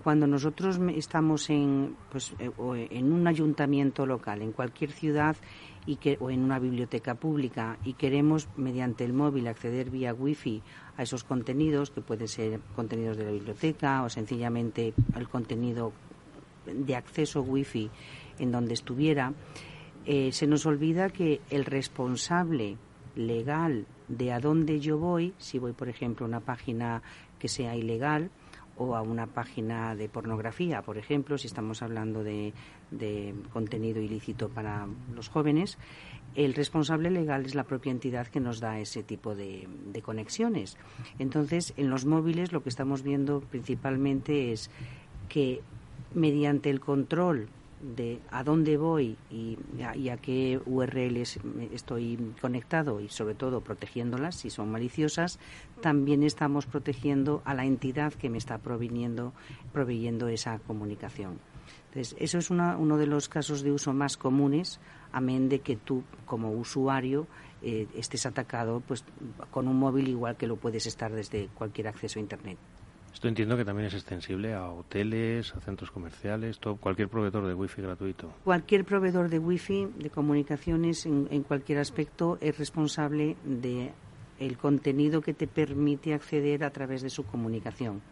cuando 0.07 0.29
nosotros 0.29 0.79
estamos 0.95 1.51
en, 1.51 1.97
pues, 2.13 2.33
eh, 2.39 2.53
en 2.93 3.13
un 3.13 3.27
ayuntamiento 3.27 4.07
local, 4.07 4.41
en 4.41 4.53
cualquier 4.53 4.93
ciudad 4.93 5.35
y 5.85 5.97
que, 5.97 6.17
o 6.21 6.31
en 6.31 6.45
una 6.45 6.61
biblioteca 6.61 7.17
pública 7.17 7.77
y 7.85 7.95
queremos 7.95 8.47
mediante 8.57 9.05
el 9.05 9.13
móvil 9.13 9.49
acceder 9.49 9.91
vía 9.91 10.15
wifi 10.15 10.63
a 10.97 11.03
esos 11.03 11.25
contenidos, 11.25 11.91
que 11.91 12.03
pueden 12.03 12.29
ser 12.29 12.61
contenidos 12.77 13.17
de 13.17 13.25
la 13.25 13.33
biblioteca 13.33 14.05
o 14.05 14.09
sencillamente 14.09 14.95
el 15.17 15.29
contenido 15.29 15.93
de 16.73 16.95
acceso 16.95 17.43
wifi 17.43 17.91
en 18.39 18.53
donde 18.53 18.75
estuviera, 18.75 19.33
eh, 20.05 20.31
se 20.31 20.47
nos 20.47 20.67
olvida 20.67 21.11
que 21.11 21.41
el 21.51 21.65
responsable 21.65 22.77
legal 23.17 23.87
de 24.07 24.33
a 24.33 24.39
dónde 24.39 24.79
yo 24.79 24.99
voy, 24.99 25.35
si 25.39 25.59
voy 25.59 25.73
por 25.73 25.89
ejemplo 25.89 26.27
a 26.27 26.29
una 26.29 26.41
página 26.41 27.03
que 27.41 27.49
sea 27.49 27.75
ilegal, 27.75 28.31
o 28.77 28.95
a 28.95 29.03
una 29.03 29.27
página 29.27 29.95
de 29.95 30.09
pornografía, 30.09 30.83
por 30.83 30.99
ejemplo, 30.99 31.39
si 31.39 31.47
estamos 31.47 31.83
hablando 31.83 32.23
de, 32.23 32.53
contenido 33.53 34.01
ilícito 34.01 34.49
para 34.49 34.87
los 35.15 35.29
jóvenes, 35.29 35.79
el 36.35 36.55
responsable 36.55 37.11
legal 37.11 37.47
es 37.47 37.55
la 37.55 37.65
propia 37.65 37.93
entidad 37.93 38.27
que 38.27 38.41
nos 38.41 38.61
da 38.61 38.79
ese 38.79 39.03
tipo 39.03 39.35
de, 39.35 39.69
conexiones. 40.03 40.77
Entonces, 41.19 41.73
en 41.77 41.91
los 41.91 42.05
móviles 42.05 42.53
lo 42.53 42.63
que 42.63 42.69
estamos 42.69 43.03
viendo 43.03 43.41
principalmente 43.41 44.53
es 44.53 44.71
que 45.29 45.63
mediante 46.15 46.71
el 46.71 46.81
control 46.81 47.49
de 47.81 48.21
a 48.31 48.43
dónde 48.43 48.77
voy 48.77 49.17
y 49.31 49.59
a, 49.83 50.17
qué 50.17 50.61
URLs 50.65 51.39
estoy 51.73 52.19
conectado 52.41 53.01
y 53.01 53.09
sobre 53.09 53.35
todo 53.35 53.61
protegiéndolas 53.61 54.37
si 54.37 54.51
son 54.51 54.71
maliciosas, 54.71 55.39
también 55.81 56.23
estamos 56.23 56.67
protegiendo 56.67 57.43
a 57.45 57.55
la 57.55 57.65
entidad 57.65 58.13
que 58.15 58.31
me 58.31 58.39
está 58.39 58.59
proveyendo, 58.59 59.33
proveyendo 59.73 60.29
esa 60.29 60.59
comunicación. 60.61 61.39
Entonces, 61.89 62.17
eso 62.19 62.39
es 62.39 62.51
uno 62.51 62.97
de 62.97 63.07
los 63.07 63.29
casos 63.29 63.63
de 63.63 63.73
uso 63.73 63.93
más 63.93 64.17
comunes, 64.17 64.81
amén 65.13 65.49
de 65.49 65.61
que 65.61 65.77
tú 65.77 66.03
como 66.27 66.53
usuario 66.53 67.27
eh, 67.63 67.89
estés 67.97 68.27
atacado 68.27 68.83
pues 68.87 69.05
con 69.51 69.67
un 69.67 69.79
móvil 69.79 70.09
igual 70.09 70.37
que 70.37 70.47
lo 70.47 70.57
puedes 70.57 70.87
estar 70.87 71.13
desde 71.13 71.49
cualquier 71.55 71.89
acceso 71.89 72.19
a 72.19 72.23
Internet. 72.23 72.59
Esto 73.17 73.29
entiendo 73.29 73.57
que 73.57 73.65
también 73.65 73.87
es 73.87 73.95
extensible 73.95 74.53
a 74.53 74.69
hoteles, 74.69 75.55
a 75.55 75.61
centros 75.61 75.91
comerciales, 75.91 76.61
cualquier 76.79 77.09
proveedor 77.09 77.47
de 77.47 77.55
wifi 77.55 77.81
gratuito. 77.81 78.31
Cualquier 78.45 78.85
proveedor 78.85 79.31
de 79.31 79.39
wifi, 79.39 79.89
de 79.97 80.11
comunicaciones, 80.11 81.07
en, 81.07 81.43
cualquier 81.45 81.79
aspecto, 81.79 82.37
es 82.43 82.59
responsable 82.59 83.39
de 83.43 83.93
el 84.39 84.59
contenido 84.59 85.23
que 85.23 85.33
te 85.33 85.47
permite 85.47 86.13
acceder 86.13 86.63
a 86.63 86.69
través 86.69 87.01
de 87.01 87.09
su 87.09 87.25
comunicación. 87.25 88.03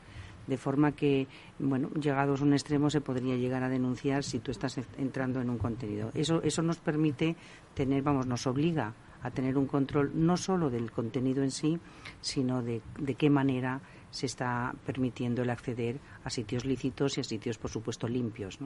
De 0.47 0.57
forma 0.57 0.93
que, 0.93 1.27
bueno, 1.59 1.91
llegados 1.91 2.41
a 2.41 2.45
un 2.45 2.55
extremo 2.55 2.89
se 2.89 3.03
podría 3.03 3.37
llegar 3.37 3.63
a 3.63 3.69
denunciar 3.69 4.25
si 4.25 4.39
tú 4.39 4.53
estás 4.53 4.81
entrando 4.97 5.43
en 5.43 5.51
un 5.51 5.59
contenido. 5.59 6.13
Eso, 6.15 6.41
eso 6.43 6.63
nos 6.63 6.79
permite 6.79 7.37
tener, 7.75 8.03
vamos, 8.03 8.27
nos 8.27 8.47
obliga 8.47 8.95
a 9.21 9.31
tener 9.31 9.59
un 9.59 9.67
control 9.67 10.13
no 10.15 10.39
solo 10.39 10.71
del 10.71 10.91
contenido 10.91 11.43
en 11.43 11.51
sí, 11.51 11.79
sino 12.23 12.63
de, 12.63 12.81
de 12.99 13.15
qué 13.17 13.29
manera 13.29 13.83
se 14.15 14.27
está 14.27 14.73
permitiendo 14.87 15.43
el 15.43 15.51
acceder 15.51 15.97
a 16.23 16.31
sitios 16.31 16.65
lícitos 16.65 17.19
y 17.19 17.21
a 17.21 17.25
sitios, 17.25 17.59
por 17.59 17.69
supuesto, 17.69 18.07
limpios. 18.07 18.61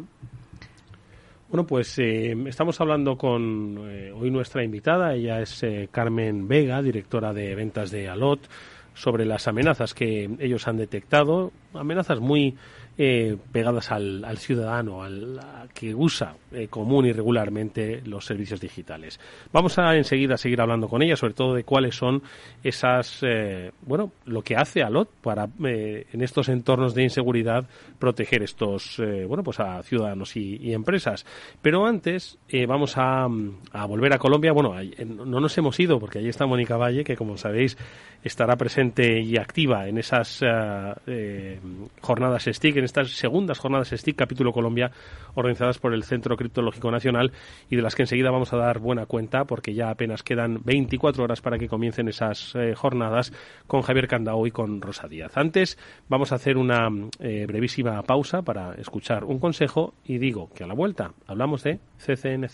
Bueno, 1.48 1.66
pues 1.66 1.98
eh, 1.98 2.36
estamos 2.46 2.78
hablando 2.82 3.16
con 3.16 3.78
eh, 3.88 4.12
hoy 4.12 4.30
nuestra 4.30 4.62
invitada, 4.62 5.14
ella 5.14 5.40
es 5.40 5.62
eh, 5.62 5.88
Carmen 5.90 6.46
Vega, 6.46 6.82
directora 6.82 7.32
de 7.32 7.54
ventas 7.54 7.90
de 7.90 8.10
Alot, 8.10 8.40
sobre 8.92 9.24
las 9.24 9.48
amenazas 9.48 9.94
que 9.94 10.28
ellos 10.38 10.68
han 10.68 10.76
detectado, 10.76 11.50
amenazas 11.72 12.20
muy 12.20 12.54
eh, 13.00 13.36
pegadas 13.52 13.92
al, 13.92 14.38
ciudadano, 14.38 15.04
al 15.04 15.40
que 15.72 15.94
usa 15.94 16.34
eh, 16.50 16.66
común 16.66 17.06
y 17.06 17.12
regularmente 17.12 18.02
los 18.04 18.24
servicios 18.24 18.60
digitales. 18.60 19.20
Vamos 19.52 19.78
a 19.78 19.94
enseguida 19.94 20.36
seguir 20.36 20.60
hablando 20.60 20.88
con 20.88 21.00
ella, 21.02 21.14
sobre 21.14 21.34
todo 21.34 21.54
de 21.54 21.62
cuáles 21.62 21.94
son 21.94 22.24
esas, 22.64 23.20
eh, 23.22 23.70
bueno, 23.82 24.10
lo 24.24 24.42
que 24.42 24.56
hace 24.56 24.82
Alot 24.82 25.08
para 25.22 25.48
en 25.60 26.22
estos 26.22 26.48
entornos 26.48 26.92
de 26.92 27.04
inseguridad 27.04 27.66
proteger 28.00 28.42
estos, 28.42 29.00
bueno, 29.28 29.44
pues 29.44 29.60
a 29.60 29.80
ciudadanos 29.84 30.36
y, 30.36 30.72
empresas. 30.72 31.24
Pero 31.62 31.86
antes 31.86 32.38
vamos 32.66 32.94
a, 32.96 33.28
a, 33.72 33.86
volver 33.86 34.12
a 34.12 34.18
Colombia. 34.18 34.52
Bueno, 34.52 34.74
no 35.06 35.40
nos 35.40 35.56
hemos 35.56 35.78
ido 35.78 36.00
porque 36.00 36.18
allí 36.18 36.28
está 36.28 36.46
Mónica 36.46 36.76
Valle, 36.76 37.04
que 37.04 37.16
como 37.16 37.36
sabéis 37.36 37.76
estará 38.22 38.56
presente 38.56 39.20
y 39.20 39.36
activa 39.36 39.88
en 39.88 39.98
esas 39.98 40.44
jornadas 42.00 42.44
STIC, 42.44 42.76
estas 42.78 43.10
segundas 43.12 43.58
jornadas 43.58 43.90
STIC 43.90 44.16
capítulo 44.16 44.52
Colombia 44.52 44.90
organizadas 45.34 45.78
por 45.78 45.94
el 45.94 46.04
Centro 46.04 46.36
Criptológico 46.36 46.90
Nacional 46.90 47.32
y 47.70 47.76
de 47.76 47.82
las 47.82 47.94
que 47.94 48.02
enseguida 48.02 48.30
vamos 48.30 48.52
a 48.52 48.56
dar 48.56 48.78
buena 48.78 49.06
cuenta 49.06 49.44
porque 49.44 49.74
ya 49.74 49.90
apenas 49.90 50.22
quedan 50.22 50.60
24 50.64 51.24
horas 51.24 51.40
para 51.40 51.58
que 51.58 51.68
comiencen 51.68 52.08
esas 52.08 52.54
eh, 52.54 52.74
jornadas 52.74 53.32
con 53.66 53.82
Javier 53.82 54.08
Candao 54.08 54.46
y 54.46 54.50
con 54.50 54.80
Rosa 54.80 55.08
Díaz. 55.08 55.36
Antes 55.36 55.78
vamos 56.08 56.32
a 56.32 56.36
hacer 56.36 56.56
una 56.56 56.88
eh, 57.20 57.46
brevísima 57.46 58.02
pausa 58.02 58.42
para 58.42 58.74
escuchar 58.74 59.24
un 59.24 59.38
consejo 59.38 59.94
y 60.04 60.18
digo 60.18 60.50
que 60.54 60.64
a 60.64 60.66
la 60.66 60.74
vuelta 60.74 61.12
hablamos 61.26 61.62
de 61.62 61.80
CCN 61.98 62.48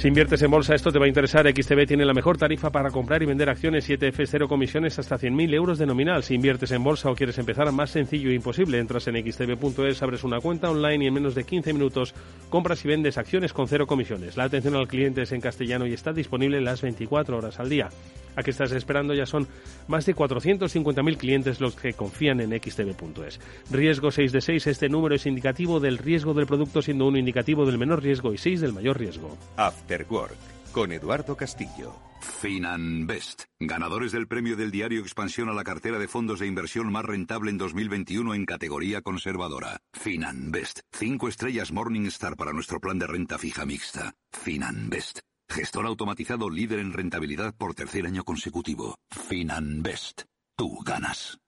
Si 0.00 0.08
inviertes 0.08 0.40
en 0.40 0.50
bolsa, 0.50 0.74
esto 0.74 0.90
te 0.90 0.98
va 0.98 1.04
a 1.04 1.08
interesar. 1.08 1.46
XTB 1.46 1.86
tiene 1.86 2.06
la 2.06 2.14
mejor 2.14 2.38
tarifa 2.38 2.70
para 2.70 2.90
comprar 2.90 3.22
y 3.22 3.26
vender 3.26 3.50
acciones 3.50 3.86
7F, 3.86 4.26
cero 4.26 4.48
comisiones 4.48 4.98
hasta 4.98 5.18
100.000 5.18 5.52
euros 5.52 5.78
de 5.78 5.84
nominal. 5.84 6.22
Si 6.22 6.34
inviertes 6.34 6.70
en 6.70 6.82
bolsa 6.82 7.10
o 7.10 7.14
quieres 7.14 7.36
empezar, 7.36 7.70
más 7.70 7.90
sencillo 7.90 8.30
e 8.30 8.34
imposible. 8.34 8.78
Entras 8.78 9.08
en 9.08 9.16
xtb.es, 9.16 10.02
abres 10.02 10.24
una 10.24 10.40
cuenta 10.40 10.70
online 10.70 11.04
y 11.04 11.08
en 11.08 11.12
menos 11.12 11.34
de 11.34 11.44
15 11.44 11.74
minutos 11.74 12.14
compras 12.48 12.82
y 12.82 12.88
vendes 12.88 13.18
acciones 13.18 13.52
con 13.52 13.68
cero 13.68 13.86
comisiones. 13.86 14.38
La 14.38 14.44
atención 14.44 14.74
al 14.74 14.88
cliente 14.88 15.20
es 15.20 15.32
en 15.32 15.42
castellano 15.42 15.86
y 15.86 15.92
está 15.92 16.14
disponible 16.14 16.62
las 16.62 16.80
24 16.80 17.36
horas 17.36 17.60
al 17.60 17.68
día. 17.68 17.90
¿A 18.36 18.42
qué 18.42 18.50
estás 18.50 18.72
esperando? 18.72 19.14
Ya 19.14 19.26
son 19.26 19.46
más 19.88 20.06
de 20.06 20.14
450.000 20.14 21.16
clientes 21.16 21.60
los 21.60 21.74
que 21.74 21.92
confían 21.92 22.40
en 22.40 22.50
xtb.es. 22.50 23.40
Riesgo 23.70 24.10
6 24.10 24.32
de 24.32 24.40
6. 24.40 24.66
Este 24.66 24.88
número 24.88 25.14
es 25.14 25.26
indicativo 25.26 25.80
del 25.80 25.98
riesgo 25.98 26.34
del 26.34 26.46
producto, 26.46 26.82
siendo 26.82 27.06
uno 27.06 27.18
indicativo 27.18 27.66
del 27.66 27.78
menor 27.78 28.02
riesgo 28.02 28.32
y 28.32 28.38
6 28.38 28.60
del 28.60 28.72
mayor 28.72 28.98
riesgo. 28.98 29.36
After 29.56 30.06
Work 30.08 30.60
con 30.72 30.92
Eduardo 30.92 31.36
Castillo. 31.36 31.92
Finanbest, 32.20 33.44
ganadores 33.58 34.12
del 34.12 34.26
premio 34.26 34.56
del 34.56 34.70
diario 34.70 35.00
Expansión 35.00 35.48
a 35.48 35.54
la 35.54 35.64
cartera 35.64 35.98
de 35.98 36.06
fondos 36.06 36.40
de 36.40 36.46
inversión 36.46 36.92
más 36.92 37.04
rentable 37.04 37.50
en 37.50 37.58
2021 37.58 38.34
en 38.34 38.44
categoría 38.44 39.00
conservadora. 39.00 39.80
Finanbest, 39.92 40.80
cinco 40.92 41.28
estrellas 41.28 41.72
Morningstar 41.72 42.36
para 42.36 42.52
nuestro 42.52 42.80
plan 42.80 42.98
de 42.98 43.06
renta 43.06 43.38
fija 43.38 43.64
mixta. 43.64 44.14
Finanbest, 44.32 45.20
gestor 45.50 45.86
automatizado 45.86 46.48
líder 46.48 46.78
en 46.78 46.92
rentabilidad 46.92 47.54
por 47.54 47.74
tercer 47.74 48.06
año 48.06 48.24
consecutivo. 48.24 48.96
Finanbest, 49.10 50.22
tú 50.56 50.78
ganas. 50.84 51.38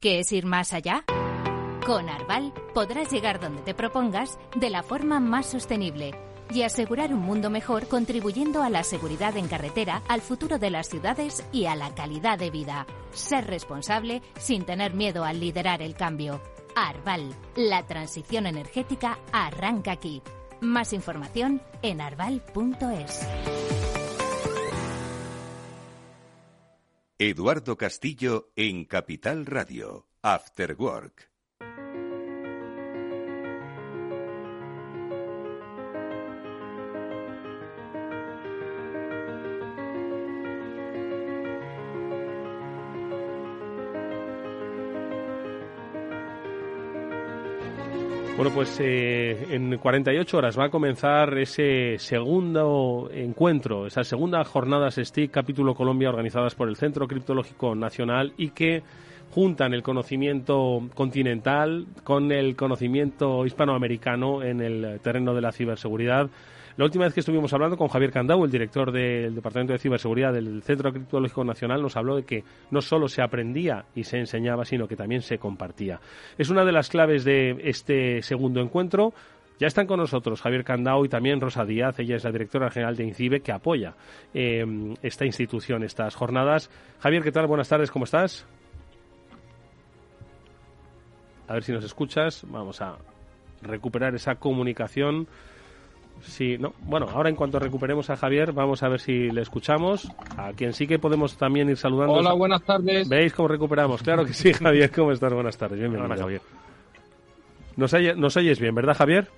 ¿Qué 0.00 0.18
es 0.18 0.32
ir 0.32 0.46
más 0.46 0.72
allá? 0.72 1.04
Con 1.86 2.08
Arval 2.08 2.52
podrás 2.74 3.10
llegar 3.10 3.40
donde 3.40 3.62
te 3.62 3.74
propongas 3.74 4.38
de 4.56 4.68
la 4.68 4.82
forma 4.82 5.20
más 5.20 5.46
sostenible 5.46 6.12
y 6.50 6.62
asegurar 6.62 7.14
un 7.14 7.20
mundo 7.20 7.50
mejor 7.50 7.88
contribuyendo 7.88 8.62
a 8.62 8.70
la 8.70 8.84
seguridad 8.84 9.36
en 9.36 9.48
carretera, 9.48 10.02
al 10.08 10.20
futuro 10.20 10.58
de 10.58 10.70
las 10.70 10.88
ciudades 10.88 11.44
y 11.52 11.66
a 11.66 11.74
la 11.74 11.94
calidad 11.94 12.38
de 12.38 12.50
vida. 12.50 12.86
Ser 13.12 13.46
responsable 13.46 14.22
sin 14.38 14.64
tener 14.64 14.94
miedo 14.94 15.24
al 15.24 15.40
liderar 15.40 15.82
el 15.82 15.94
cambio. 15.94 16.42
Arval, 16.74 17.34
la 17.56 17.86
transición 17.86 18.46
energética 18.46 19.18
arranca 19.32 19.92
aquí. 19.92 20.22
Más 20.62 20.92
información 20.92 21.60
en 21.82 22.00
arval.es. 22.00 23.26
Eduardo 27.18 27.76
Castillo 27.76 28.52
en 28.54 28.84
Capital 28.84 29.44
Radio, 29.46 30.06
After 30.22 30.76
Work. 30.78 31.31
Bueno, 48.42 48.56
pues 48.56 48.76
eh, 48.80 49.46
en 49.50 49.78
48 49.78 50.36
horas 50.36 50.58
va 50.58 50.64
a 50.64 50.68
comenzar 50.68 51.38
ese 51.38 51.96
segundo 52.00 53.08
encuentro, 53.14 53.86
esas 53.86 54.08
segundas 54.08 54.48
jornadas 54.48 54.96
STIC 55.00 55.30
Capítulo 55.30 55.76
Colombia 55.76 56.08
organizadas 56.08 56.56
por 56.56 56.68
el 56.68 56.74
Centro 56.74 57.06
Criptológico 57.06 57.76
Nacional 57.76 58.32
y 58.36 58.50
que 58.50 58.82
juntan 59.30 59.74
el 59.74 59.84
conocimiento 59.84 60.82
continental 60.94 61.86
con 62.02 62.32
el 62.32 62.56
conocimiento 62.56 63.46
hispanoamericano 63.46 64.42
en 64.42 64.60
el 64.60 64.98
terreno 65.04 65.34
de 65.34 65.40
la 65.40 65.52
ciberseguridad. 65.52 66.28
La 66.76 66.84
última 66.84 67.04
vez 67.04 67.14
que 67.14 67.20
estuvimos 67.20 67.52
hablando 67.52 67.76
con 67.76 67.88
Javier 67.88 68.10
Candau, 68.10 68.44
el 68.44 68.50
director 68.50 68.90
del 68.90 69.34
Departamento 69.34 69.72
de 69.72 69.78
Ciberseguridad 69.78 70.32
del 70.32 70.62
Centro 70.62 70.92
Criptológico 70.92 71.44
Nacional, 71.44 71.82
nos 71.82 71.96
habló 71.96 72.16
de 72.16 72.24
que 72.24 72.44
no 72.70 72.80
solo 72.80 73.08
se 73.08 73.22
aprendía 73.22 73.84
y 73.94 74.04
se 74.04 74.18
enseñaba, 74.18 74.64
sino 74.64 74.88
que 74.88 74.96
también 74.96 75.22
se 75.22 75.38
compartía. 75.38 76.00
Es 76.38 76.50
una 76.50 76.64
de 76.64 76.72
las 76.72 76.88
claves 76.88 77.24
de 77.24 77.58
este 77.64 78.22
segundo 78.22 78.60
encuentro. 78.60 79.12
Ya 79.58 79.66
están 79.66 79.86
con 79.86 80.00
nosotros 80.00 80.40
Javier 80.40 80.64
Candau 80.64 81.04
y 81.04 81.08
también 81.08 81.40
Rosa 81.40 81.64
Díaz, 81.64 81.98
ella 81.98 82.16
es 82.16 82.24
la 82.24 82.32
directora 82.32 82.70
general 82.70 82.96
de 82.96 83.04
INCIBE, 83.04 83.40
que 83.40 83.52
apoya 83.52 83.94
eh, 84.34 84.64
esta 85.02 85.24
institución, 85.24 85.84
estas 85.84 86.14
jornadas. 86.14 86.70
Javier, 87.00 87.22
¿qué 87.22 87.32
tal? 87.32 87.46
Buenas 87.46 87.68
tardes, 87.68 87.90
¿cómo 87.90 88.04
estás? 88.04 88.46
A 91.48 91.54
ver 91.54 91.64
si 91.64 91.72
nos 91.72 91.84
escuchas. 91.84 92.46
Vamos 92.48 92.80
a 92.80 92.96
recuperar 93.60 94.14
esa 94.14 94.36
comunicación. 94.36 95.28
Sí, 96.20 96.56
no. 96.58 96.72
Bueno, 96.86 97.08
ahora 97.12 97.28
en 97.30 97.36
cuanto 97.36 97.58
recuperemos 97.58 98.08
a 98.10 98.16
Javier, 98.16 98.52
vamos 98.52 98.82
a 98.82 98.88
ver 98.88 99.00
si 99.00 99.30
le 99.30 99.42
escuchamos. 99.42 100.12
A 100.36 100.52
quien 100.52 100.72
sí 100.72 100.86
que 100.86 100.98
podemos 100.98 101.36
también 101.36 101.68
ir 101.68 101.76
saludando. 101.76 102.14
Hola, 102.14 102.32
buenas 102.34 102.62
tardes. 102.64 103.08
¿Veis 103.08 103.32
cómo 103.32 103.48
recuperamos? 103.48 104.02
Claro 104.02 104.24
que 104.24 104.32
sí, 104.32 104.52
Javier. 104.52 104.90
¿Cómo 104.92 105.10
estás? 105.12 105.32
Buenas 105.32 105.56
tardes. 105.58 105.78
Bienvenido. 105.78 106.06
Hola, 106.06 106.16
Javier. 106.22 106.40
Nos, 107.76 107.92
oye- 107.94 108.14
nos 108.14 108.36
oyes 108.36 108.60
bien, 108.60 108.74
¿verdad, 108.74 108.96
Javier? 108.96 109.28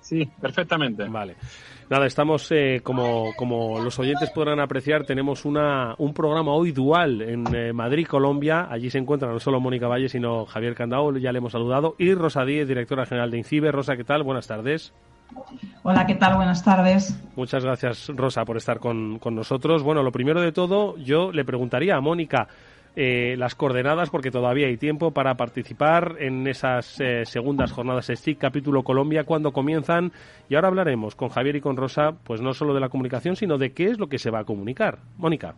Sí, 0.00 0.28
perfectamente. 0.40 1.04
Vale. 1.08 1.36
Nada, 1.92 2.06
estamos, 2.06 2.50
eh, 2.52 2.80
como, 2.82 3.34
como 3.36 3.78
los 3.78 3.98
oyentes 3.98 4.30
podrán 4.30 4.60
apreciar, 4.60 5.04
tenemos 5.04 5.44
una, 5.44 5.94
un 5.98 6.14
programa 6.14 6.54
hoy 6.54 6.72
dual 6.72 7.20
en 7.20 7.54
eh, 7.54 7.74
Madrid, 7.74 8.06
Colombia. 8.06 8.66
Allí 8.70 8.88
se 8.88 8.96
encuentra 8.96 9.30
no 9.30 9.38
solo 9.38 9.60
Mónica 9.60 9.88
Valle, 9.88 10.08
sino 10.08 10.46
Javier 10.46 10.74
Candao, 10.74 11.14
ya 11.18 11.32
le 11.32 11.36
hemos 11.36 11.52
saludado, 11.52 11.94
y 11.98 12.14
Rosa 12.14 12.46
Díez, 12.46 12.66
directora 12.66 13.04
general 13.04 13.30
de 13.30 13.36
INCIBE. 13.36 13.70
Rosa, 13.70 13.94
¿qué 13.94 14.04
tal? 14.04 14.22
Buenas 14.22 14.46
tardes. 14.46 14.94
Hola, 15.82 16.06
¿qué 16.06 16.14
tal? 16.14 16.36
Buenas 16.36 16.64
tardes. 16.64 17.14
Muchas 17.36 17.62
gracias, 17.62 18.08
Rosa, 18.16 18.46
por 18.46 18.56
estar 18.56 18.78
con, 18.78 19.18
con 19.18 19.34
nosotros. 19.34 19.82
Bueno, 19.82 20.02
lo 20.02 20.12
primero 20.12 20.40
de 20.40 20.52
todo, 20.52 20.96
yo 20.96 21.30
le 21.30 21.44
preguntaría 21.44 21.96
a 21.96 22.00
Mónica 22.00 22.48
eh, 22.94 23.36
las 23.38 23.54
coordenadas, 23.54 24.10
porque 24.10 24.30
todavía 24.30 24.66
hay 24.66 24.76
tiempo 24.76 25.12
para 25.12 25.34
participar 25.36 26.16
en 26.18 26.46
esas 26.46 27.00
eh, 27.00 27.24
segundas 27.24 27.72
jornadas 27.72 28.10
STIC, 28.12 28.38
capítulo 28.38 28.82
Colombia, 28.82 29.24
cuando 29.24 29.52
comienzan. 29.52 30.12
Y 30.48 30.54
ahora 30.54 30.68
hablaremos 30.68 31.14
con 31.14 31.30
Javier 31.30 31.56
y 31.56 31.60
con 31.60 31.76
Rosa, 31.76 32.12
pues 32.24 32.40
no 32.40 32.52
solo 32.52 32.74
de 32.74 32.80
la 32.80 32.90
comunicación, 32.90 33.36
sino 33.36 33.56
de 33.56 33.72
qué 33.72 33.86
es 33.86 33.98
lo 33.98 34.08
que 34.08 34.18
se 34.18 34.30
va 34.30 34.40
a 34.40 34.44
comunicar. 34.44 34.98
Mónica. 35.16 35.54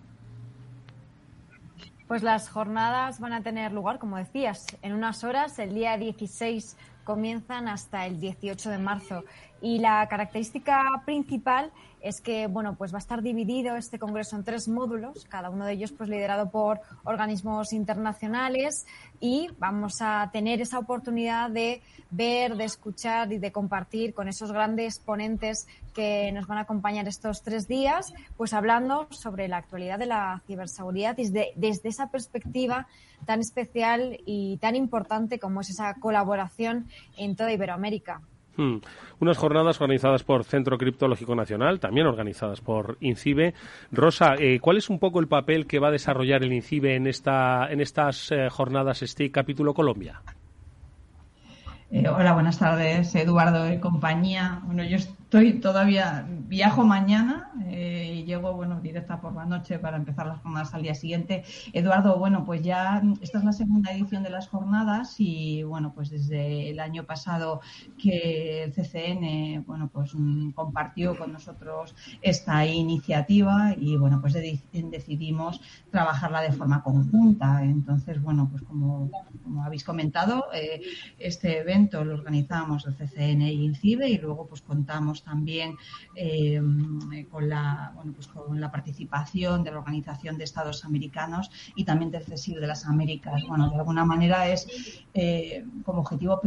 Pues 2.07 2.23
las 2.23 2.49
jornadas 2.51 3.19
van 3.19 3.33
a 3.33 3.43
tener 3.43 3.73
lugar, 3.73 3.99
como 3.99 4.19
decías, 4.19 4.67
en 4.83 4.93
unas 4.93 5.25
horas. 5.25 5.59
El 5.59 5.75
día 5.75 5.97
16 5.97 6.77
comienzan 7.03 7.67
hasta 7.67 8.07
el 8.07 8.21
18 8.21 8.71
de 8.71 8.79
marzo. 8.79 9.25
Y 9.65 9.79
la 9.79 10.07
característica 10.09 10.83
principal 11.07 11.73
es 12.03 12.21
que 12.21 12.49
bueno, 12.49 12.77
pues 12.77 12.93
va 12.93 12.99
a 12.99 12.99
estar 12.99 13.23
dividido 13.23 13.77
este 13.77 13.99
congreso 13.99 14.37
en 14.37 14.45
tres 14.45 14.69
módulos, 14.69 15.25
cada 15.25 15.49
uno 15.49 15.65
de 15.65 15.73
ellos 15.73 15.91
pues 15.91 16.11
liderado 16.11 16.51
por 16.51 16.83
organismos 17.05 17.73
internacionales 17.73 18.85
y 19.21 19.49
vamos 19.59 20.03
a 20.03 20.29
tener 20.35 20.61
esa 20.61 20.79
oportunidad 20.79 21.49
de 21.49 21.81
ver, 22.11 22.57
de 22.57 22.65
escuchar 22.65 23.33
y 23.33 23.39
de 23.39 23.53
compartir 23.53 24.13
con 24.13 24.29
esos 24.29 24.53
grandes 24.53 24.99
ponentes 24.99 25.67
que 25.95 26.31
nos 26.33 26.47
van 26.47 26.59
a 26.59 26.63
acompañar 26.63 27.09
estos 27.09 27.43
tres 27.43 27.67
días, 27.67 28.13
pues 28.37 28.53
hablando 28.53 29.09
sobre 29.13 29.49
la 29.49 29.57
actualidad 29.57 29.99
de 29.99 30.05
la 30.05 30.43
ciberseguridad 30.47 31.17
desde, 31.17 31.53
desde 31.57 31.89
esa 31.89 32.11
perspectiva 32.11 32.87
tan 33.25 33.41
especial 33.41 34.21
y 34.27 34.59
tan 34.59 34.77
importante 34.77 35.39
como 35.39 35.63
es 35.63 35.71
esa 35.71 35.95
colaboración 35.95 36.87
en 37.17 37.35
toda 37.35 37.51
Iberoamérica. 37.51 38.21
Hmm. 38.57 38.77
Unas 39.21 39.37
jornadas 39.37 39.81
organizadas 39.81 40.23
por 40.23 40.45
Centro 40.45 40.79
Criptológico 40.79 41.35
Nacional, 41.35 41.81
también 41.81 42.07
organizadas 42.07 42.61
por 42.61 42.97
INCIBE. 43.01 43.55
Rosa, 43.91 44.35
eh, 44.39 44.61
¿cuál 44.61 44.77
es 44.77 44.91
un 44.91 44.99
poco 44.99 45.21
el 45.21 45.29
papel 45.29 45.67
que 45.67 45.79
va 45.79 45.89
a 45.89 45.93
desarrollar 45.93 46.43
el 46.43 46.53
INCIBE 46.53 46.97
en, 46.97 47.07
esta, 47.07 47.67
en 47.71 47.81
estas 47.81 48.31
eh, 48.31 48.49
jornadas 48.51 49.01
STIC 49.01 49.33
capítulo 49.33 49.75
Colombia? 49.75 50.23
Eh, 51.91 52.09
hola, 52.09 52.33
buenas 52.33 52.59
tardes, 52.59 53.15
Eduardo 53.15 53.73
y 53.73 53.79
compañía. 53.79 54.61
Bueno, 54.65 54.85
yo 54.85 54.97
estoy 55.35 55.59
todavía, 55.59 56.25
viajo 56.29 56.85
mañana 56.85 57.51
eh, 57.67 58.19
y 58.19 58.25
llego, 58.25 58.53
bueno, 58.53 58.81
directa 58.81 59.21
por 59.21 59.35
la 59.35 59.45
noche 59.45 59.81
para 59.81 59.97
empezar 59.97 60.29
las 60.29 60.39
jornadas 60.41 60.73
al 60.75 60.83
día 60.83 60.95
siguiente. 60.95 61.43
Eduardo, 61.73 62.17
bueno, 62.21 62.45
pues 62.45 62.63
ya 62.63 63.03
esta 63.21 63.39
es 63.39 63.45
la 63.45 63.53
segunda 63.53 63.91
edición 63.93 64.23
de 64.23 64.31
las 64.31 64.47
jornadas 64.47 65.17
y, 65.19 65.65
bueno, 65.65 65.93
pues 65.93 66.11
desde 66.11 66.71
el 66.71 66.79
año 66.79 67.05
pasado 67.05 67.61
que 67.99 68.63
el 68.63 68.73
CCN, 68.73 69.65
bueno, 69.67 69.91
pues 69.93 70.15
mm, 70.15 70.51
compartió 70.53 71.19
con 71.19 71.33
nosotros 71.33 71.97
esta 72.23 72.65
iniciativa 72.65 73.75
y, 73.77 73.97
bueno, 73.97 74.21
pues 74.21 74.35
de- 74.35 74.63
decidimos 74.73 75.61
trabajarla 75.91 76.43
de 76.43 76.53
forma 76.53 76.81
conjunta. 76.85 77.65
Entonces, 77.65 78.23
bueno, 78.23 78.47
pues 78.53 78.63
como, 78.63 79.11
como 79.43 79.65
habéis 79.65 79.83
comentado, 79.83 80.45
eh, 80.55 80.81
este 81.19 81.59
evento 81.59 82.05
lo 82.05 82.15
organizamos 82.15 82.87
el 82.87 82.95
CCN 82.95 83.43
y 83.43 83.65
INCIBE 83.65 84.09
y 84.11 84.19
luego 84.19 84.47
pues 84.47 84.63
contamos 84.63 85.24
también 85.25 85.77
eh, 86.15 86.61
con, 87.31 87.49
la, 87.49 87.93
bueno, 87.95 88.13
pues 88.13 88.29
con 88.29 88.61
la 88.61 88.71
participación 88.71 89.65
de 89.65 89.73
la 89.73 89.79
Organización 89.79 90.39
de 90.39 90.45
Estados 90.45 90.85
Americanos 90.85 91.51
y 91.75 91.85
también 91.85 92.11
del 92.11 92.25
CESIR 92.25 92.61
de 92.61 92.67
las 92.67 92.87
Américas. 92.87 93.43
Bueno, 93.49 93.71
de 93.71 93.77
alguna 93.77 94.05
manera 94.05 94.49
es 94.49 94.67
eh, 95.15 95.65
como 95.85 96.01
objetivo 96.01 96.41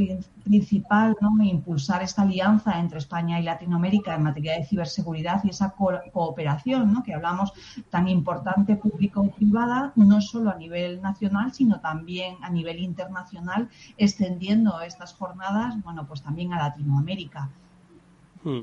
principal 0.44 1.16
¿no? 1.22 1.32
impulsar 1.44 2.04
esta 2.04 2.24
alianza 2.24 2.80
entre 2.80 3.00
España 3.00 3.40
y 3.40 3.44
Latinoamérica 3.44 4.16
en 4.16 4.24
materia 4.24 4.58
de 4.58 4.66
ciberseguridad 4.66 5.44
y 5.44 5.50
esa 5.50 5.74
cooperación 6.12 6.94
¿no? 6.94 7.04
que 7.04 7.14
hablamos 7.14 7.54
tan 7.90 8.08
importante 8.08 8.76
público-privada, 8.76 9.94
no 9.96 10.22
solo 10.22 10.52
a 10.52 10.56
nivel 10.56 11.02
nacional, 11.02 11.54
sino 11.54 11.80
también 11.80 12.36
a 12.42 12.50
nivel 12.50 12.80
internacional, 12.80 13.70
extendiendo 13.98 14.82
estas 14.82 15.14
jornadas, 15.14 15.82
bueno, 15.84 16.06
pues 16.08 16.22
también 16.22 16.54
a 16.54 16.58
Latinoamérica. 16.58 17.50
Hmm. 18.44 18.62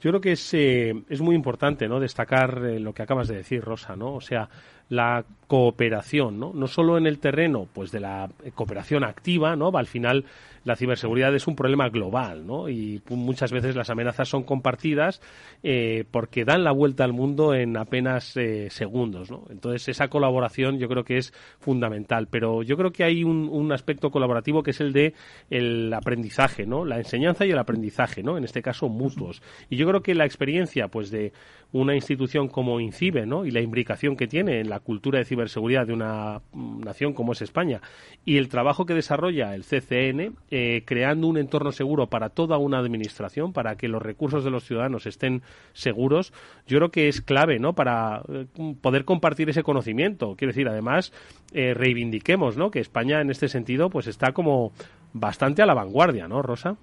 Yo 0.00 0.10
creo 0.10 0.20
que 0.20 0.32
es, 0.32 0.54
eh, 0.54 0.94
es 1.08 1.20
muy 1.20 1.34
importante 1.34 1.88
¿no? 1.88 1.98
destacar 2.00 2.62
eh, 2.64 2.78
lo 2.78 2.92
que 2.92 3.02
acabas 3.02 3.28
de 3.28 3.36
decir, 3.36 3.62
Rosa, 3.62 3.96
¿no? 3.96 4.14
O 4.14 4.20
sea, 4.20 4.48
la 4.88 5.24
cooperación, 5.46 6.38
¿no? 6.38 6.52
No 6.54 6.66
solo 6.66 6.98
en 6.98 7.06
el 7.06 7.18
terreno, 7.18 7.66
pues 7.72 7.90
de 7.90 8.00
la 8.00 8.28
cooperación 8.54 9.04
activa, 9.04 9.56
¿no? 9.56 9.70
Al 9.74 9.86
final 9.86 10.24
la 10.64 10.76
ciberseguridad 10.76 11.34
es 11.34 11.46
un 11.46 11.56
problema 11.56 11.88
global, 11.88 12.46
¿no? 12.46 12.68
Y 12.68 13.02
muchas 13.10 13.52
veces 13.52 13.76
las 13.76 13.90
amenazas 13.90 14.28
son 14.28 14.42
compartidas 14.44 15.20
eh, 15.62 16.04
porque 16.10 16.44
dan 16.44 16.64
la 16.64 16.72
vuelta 16.72 17.04
al 17.04 17.12
mundo 17.12 17.54
en 17.54 17.76
apenas 17.76 18.36
eh, 18.36 18.68
segundos, 18.70 19.30
¿no? 19.30 19.44
Entonces 19.50 19.88
esa 19.88 20.08
colaboración 20.08 20.78
yo 20.78 20.88
creo 20.88 21.04
que 21.04 21.18
es 21.18 21.32
fundamental, 21.60 22.28
pero 22.30 22.62
yo 22.62 22.76
creo 22.76 22.92
que 22.92 23.04
hay 23.04 23.24
un, 23.24 23.48
un, 23.50 23.72
aspecto 23.72 24.10
colaborativo 24.10 24.62
que 24.62 24.70
es 24.70 24.80
el 24.80 24.92
de 24.92 25.14
el 25.50 25.92
aprendizaje, 25.92 26.66
¿no? 26.66 26.84
La 26.84 26.98
enseñanza 26.98 27.44
y 27.44 27.50
el 27.50 27.58
aprendizaje, 27.58 28.22
¿no? 28.22 28.38
En 28.38 28.44
este 28.44 28.62
caso 28.62 28.88
mutuos. 28.88 29.42
Y 29.68 29.76
yo 29.76 29.86
creo 29.86 30.02
que 30.02 30.14
la 30.14 30.24
experiencia, 30.24 30.88
pues 30.88 31.10
de 31.10 31.32
una 31.72 31.94
institución 31.94 32.48
como 32.48 32.78
INCIBE, 32.78 33.26
¿no? 33.26 33.44
Y 33.44 33.50
la 33.50 33.60
imbricación 33.60 34.16
que 34.16 34.28
tiene 34.28 34.60
en 34.60 34.70
la 34.70 34.78
cultura 34.80 35.18
de 35.18 35.24
ciberseguridad 35.24 35.86
de 35.86 35.92
una 35.92 36.40
nación 36.52 37.12
como 37.14 37.32
es 37.32 37.42
España 37.42 37.80
y 38.24 38.38
el 38.38 38.48
trabajo 38.48 38.86
que 38.86 38.94
desarrolla 38.94 39.54
el 39.54 39.64
CCN 39.64 40.36
eh, 40.56 40.84
creando 40.84 41.26
un 41.26 41.36
entorno 41.36 41.72
seguro 41.72 42.06
para 42.06 42.28
toda 42.28 42.58
una 42.58 42.78
administración, 42.78 43.52
para 43.52 43.74
que 43.74 43.88
los 43.88 44.00
recursos 44.00 44.44
de 44.44 44.52
los 44.52 44.62
ciudadanos 44.62 45.04
estén 45.04 45.42
seguros, 45.72 46.32
yo 46.68 46.78
creo 46.78 46.92
que 46.92 47.08
es 47.08 47.20
clave, 47.20 47.58
¿no? 47.58 47.72
Para 47.72 48.22
eh, 48.28 48.46
poder 48.80 49.04
compartir 49.04 49.50
ese 49.50 49.64
conocimiento. 49.64 50.36
Quiero 50.36 50.52
decir, 50.52 50.68
además, 50.68 51.12
eh, 51.52 51.74
reivindiquemos, 51.74 52.56
¿no? 52.56 52.70
Que 52.70 52.78
España 52.78 53.20
en 53.20 53.30
este 53.32 53.48
sentido, 53.48 53.90
pues 53.90 54.06
está 54.06 54.30
como 54.30 54.70
bastante 55.12 55.60
a 55.60 55.66
la 55.66 55.74
vanguardia, 55.74 56.28
¿no, 56.28 56.40
Rosa? 56.40 56.76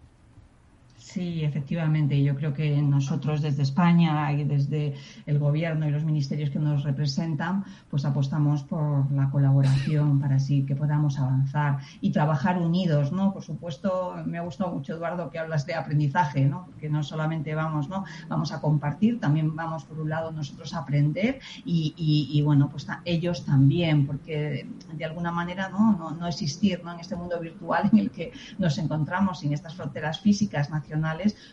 Sí, 1.14 1.44
efectivamente. 1.44 2.24
Yo 2.24 2.36
creo 2.38 2.54
que 2.54 2.82
nosotros 2.82 3.42
desde 3.42 3.64
España 3.64 4.32
y 4.32 4.46
desde 4.46 4.94
el 5.26 5.40
Gobierno 5.40 5.86
y 5.86 5.92
los 5.92 6.06
ministerios 6.06 6.50
que 6.52 6.60
nos 6.60 6.84
representan, 6.86 7.66
pues 7.90 8.06
apostamos 8.06 8.64
por 8.64 9.12
la 9.12 9.30
colaboración 9.30 10.22
para 10.22 10.36
así 10.36 10.66
que 10.66 10.74
podamos 10.74 11.20
avanzar 11.20 11.80
y 12.00 12.12
trabajar 12.12 12.58
unidos, 12.60 13.12
¿no? 13.12 13.34
Por 13.34 13.44
supuesto, 13.44 14.16
me 14.26 14.38
ha 14.38 14.42
gustado 14.42 14.72
mucho, 14.72 14.94
Eduardo, 14.94 15.30
que 15.30 15.38
hablas 15.38 15.66
de 15.66 15.74
aprendizaje, 15.74 16.46
¿no? 16.46 16.70
Que 16.80 16.90
no 16.90 17.04
solamente 17.04 17.54
vamos, 17.56 17.90
¿no? 17.90 18.06
Vamos 18.30 18.54
a 18.54 18.62
compartir, 18.62 19.20
también 19.20 19.54
vamos, 19.54 19.84
por 19.84 20.00
un 20.00 20.08
lado, 20.08 20.32
nosotros 20.32 20.74
a 20.74 20.80
aprender 20.80 21.42
y, 21.66 21.94
y, 21.98 22.42
bueno, 22.42 22.70
pues 22.70 22.88
ellos 23.04 23.44
también, 23.44 24.08
porque 24.08 24.66
de 24.94 25.06
alguna 25.06 25.34
manera, 25.34 25.68
¿no? 25.68 25.92
No, 25.92 26.12
no 26.12 26.26
existir, 26.26 26.82
¿no? 26.86 26.94
En 26.94 27.02
este 27.02 27.18
mundo 27.18 27.38
virtual 27.38 27.90
en 27.92 28.00
el 28.00 28.12
que 28.12 28.32
nos 28.58 28.78
encontramos, 28.78 29.44
en 29.44 29.52
estas 29.52 29.76
fronteras 29.76 30.22
físicas 30.22 30.70
nacionales, 30.70 31.01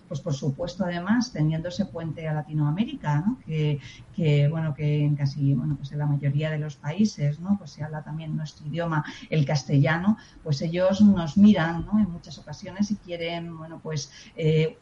pues 0.06 0.20
por 0.20 0.34
supuesto 0.34 0.84
además 0.84 1.32
teniendo 1.32 1.68
ese 1.68 1.86
puente 1.86 2.28
a 2.28 2.34
Latinoamérica, 2.34 3.24
que, 3.46 4.48
bueno, 4.50 4.74
que 4.74 5.04
en 5.04 5.16
casi, 5.16 5.54
bueno, 5.54 5.76
pues 5.76 5.92
en 5.92 5.98
la 5.98 6.06
mayoría 6.06 6.50
de 6.50 6.58
los 6.58 6.76
países, 6.76 7.40
¿no? 7.40 7.56
Pues 7.58 7.70
se 7.70 7.82
habla 7.82 8.02
también 8.02 8.36
nuestro 8.36 8.66
idioma, 8.66 9.04
el 9.30 9.44
castellano, 9.44 10.16
pues 10.42 10.60
ellos 10.62 11.00
nos 11.00 11.36
miran, 11.36 11.86
En 11.98 12.10
muchas 12.10 12.38
ocasiones 12.38 12.90
y 12.90 12.96
quieren, 12.96 13.56
bueno, 13.56 13.80
pues 13.82 14.10
eh, 14.36 14.78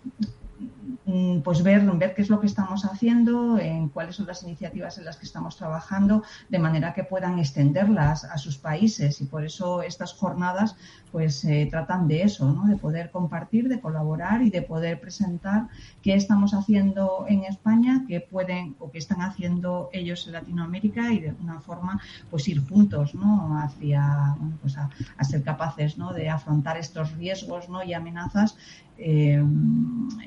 pues 1.44 1.62
ver, 1.62 1.82
ver 1.82 2.14
qué 2.14 2.22
es 2.22 2.30
lo 2.30 2.40
que 2.40 2.46
estamos 2.46 2.84
haciendo, 2.84 3.58
en 3.58 3.88
cuáles 3.88 4.16
son 4.16 4.26
las 4.26 4.42
iniciativas 4.42 4.98
en 4.98 5.04
las 5.04 5.16
que 5.16 5.26
estamos 5.26 5.56
trabajando, 5.56 6.22
de 6.48 6.58
manera 6.58 6.94
que 6.94 7.04
puedan 7.04 7.38
extenderlas 7.38 8.24
a 8.24 8.38
sus 8.38 8.58
países. 8.58 9.20
Y 9.20 9.26
por 9.26 9.44
eso 9.44 9.82
estas 9.82 10.12
jornadas 10.14 10.76
pues 11.12 11.44
eh, 11.44 11.66
tratan 11.70 12.08
de 12.08 12.22
eso, 12.22 12.52
¿no? 12.52 12.66
de 12.66 12.76
poder 12.76 13.10
compartir, 13.10 13.68
de 13.68 13.80
colaborar 13.80 14.42
y 14.42 14.50
de 14.50 14.62
poder 14.62 15.00
presentar 15.00 15.68
qué 16.02 16.14
estamos 16.14 16.52
haciendo 16.52 17.24
en 17.28 17.44
España, 17.44 18.04
qué 18.08 18.20
pueden 18.20 18.76
o 18.78 18.90
qué 18.90 18.98
están 18.98 19.22
haciendo 19.22 19.88
ellos 19.92 20.26
en 20.26 20.34
Latinoamérica 20.34 21.12
y 21.12 21.20
de 21.20 21.30
alguna 21.30 21.60
forma 21.60 22.00
pues 22.30 22.48
ir 22.48 22.66
juntos 22.66 23.14
¿no? 23.14 23.58
hacia 23.58 24.36
pues 24.60 24.76
a, 24.76 24.90
ser 25.24 25.42
capaces 25.42 25.96
¿no? 25.96 26.12
de 26.12 26.28
afrontar 26.28 26.76
estos 26.76 27.12
riesgos 27.16 27.68
¿no? 27.68 27.82
y 27.82 27.94
amenazas 27.94 28.56
eh, 28.98 29.42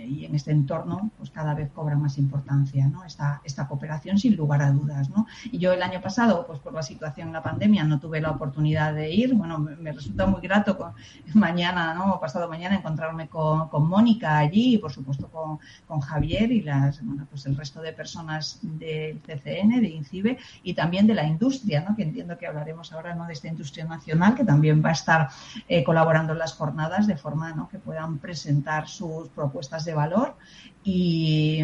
y 0.08 0.26
en 0.26 0.36
este 0.36 0.52
entorno 0.52 1.12
pues 1.18 1.30
cada 1.30 1.54
vez 1.54 1.72
cobra 1.72 1.96
más 1.96 2.18
importancia 2.18 2.88
¿no? 2.88 3.04
esta, 3.04 3.42
esta 3.44 3.68
cooperación 3.68 4.18
sin 4.18 4.36
lugar 4.36 4.62
a 4.62 4.72
dudas. 4.72 5.10
¿no? 5.10 5.26
Y 5.46 5.58
yo 5.58 5.74
el 5.74 5.82
año 5.82 6.02
pasado, 6.02 6.46
pues 6.46 6.60
por 6.60 6.74
la 6.74 6.84
situación 6.84 7.28
en 7.28 7.34
la 7.34 7.44
pandemia, 7.44 7.84
no 7.84 8.00
tuve 8.00 8.22
la 8.22 8.32
oportunidad 8.32 8.94
de 8.94 9.12
ir. 9.12 9.34
Bueno, 9.34 9.60
me, 9.60 9.92
resulta 9.92 10.26
muy 10.26 10.42
grato 10.42 10.78
con, 10.78 10.94
mañana, 11.34 11.94
¿no? 11.94 12.20
pasado 12.20 12.50
mañana, 12.50 12.76
encontrarme 12.76 13.28
con, 13.28 13.70
con 13.70 13.88
Mónica 13.88 14.38
allí 14.38 14.76
y 14.76 14.78
por 14.78 14.92
supuesto 14.92 15.28
con, 15.30 15.60
con, 15.88 16.00
Javier 16.00 16.52
y 16.52 16.62
las, 16.62 17.04
bueno, 17.04 17.28
pues 17.30 17.46
el 17.46 17.56
resto 17.56 17.82
de 17.82 17.94
personas 17.94 18.60
del 18.62 19.20
CCN, 19.20 19.82
de 19.82 19.90
INCIBE 19.90 20.38
y 20.64 20.74
también 20.74 21.08
de 21.08 21.16
la 21.16 21.26
industria, 21.26 21.86
¿no? 21.88 21.96
que 21.96 22.04
entiendo 22.04 22.38
que 22.38 22.48
hablaremos 22.48 22.94
ahora 22.94 23.16
¿no? 23.16 23.26
de 23.26 23.34
esta 23.34 23.48
industria 23.48 23.86
nacional 23.86 24.36
que 24.36 24.44
también 24.44 24.84
va 24.84 24.90
a 24.90 24.94
estar 24.94 25.30
eh, 25.68 25.84
colaborando 25.84 26.34
en 26.34 26.40
las 26.40 26.54
jornadas 26.54 27.08
de 27.08 27.18
forma 27.18 27.52
¿no? 27.54 27.68
que 27.70 27.80
puedan 27.80 28.18
presentar 28.18 28.59
sus 28.88 29.30
propuestas 29.30 29.86
de 29.86 29.94
valor 29.94 30.36
y, 30.84 31.62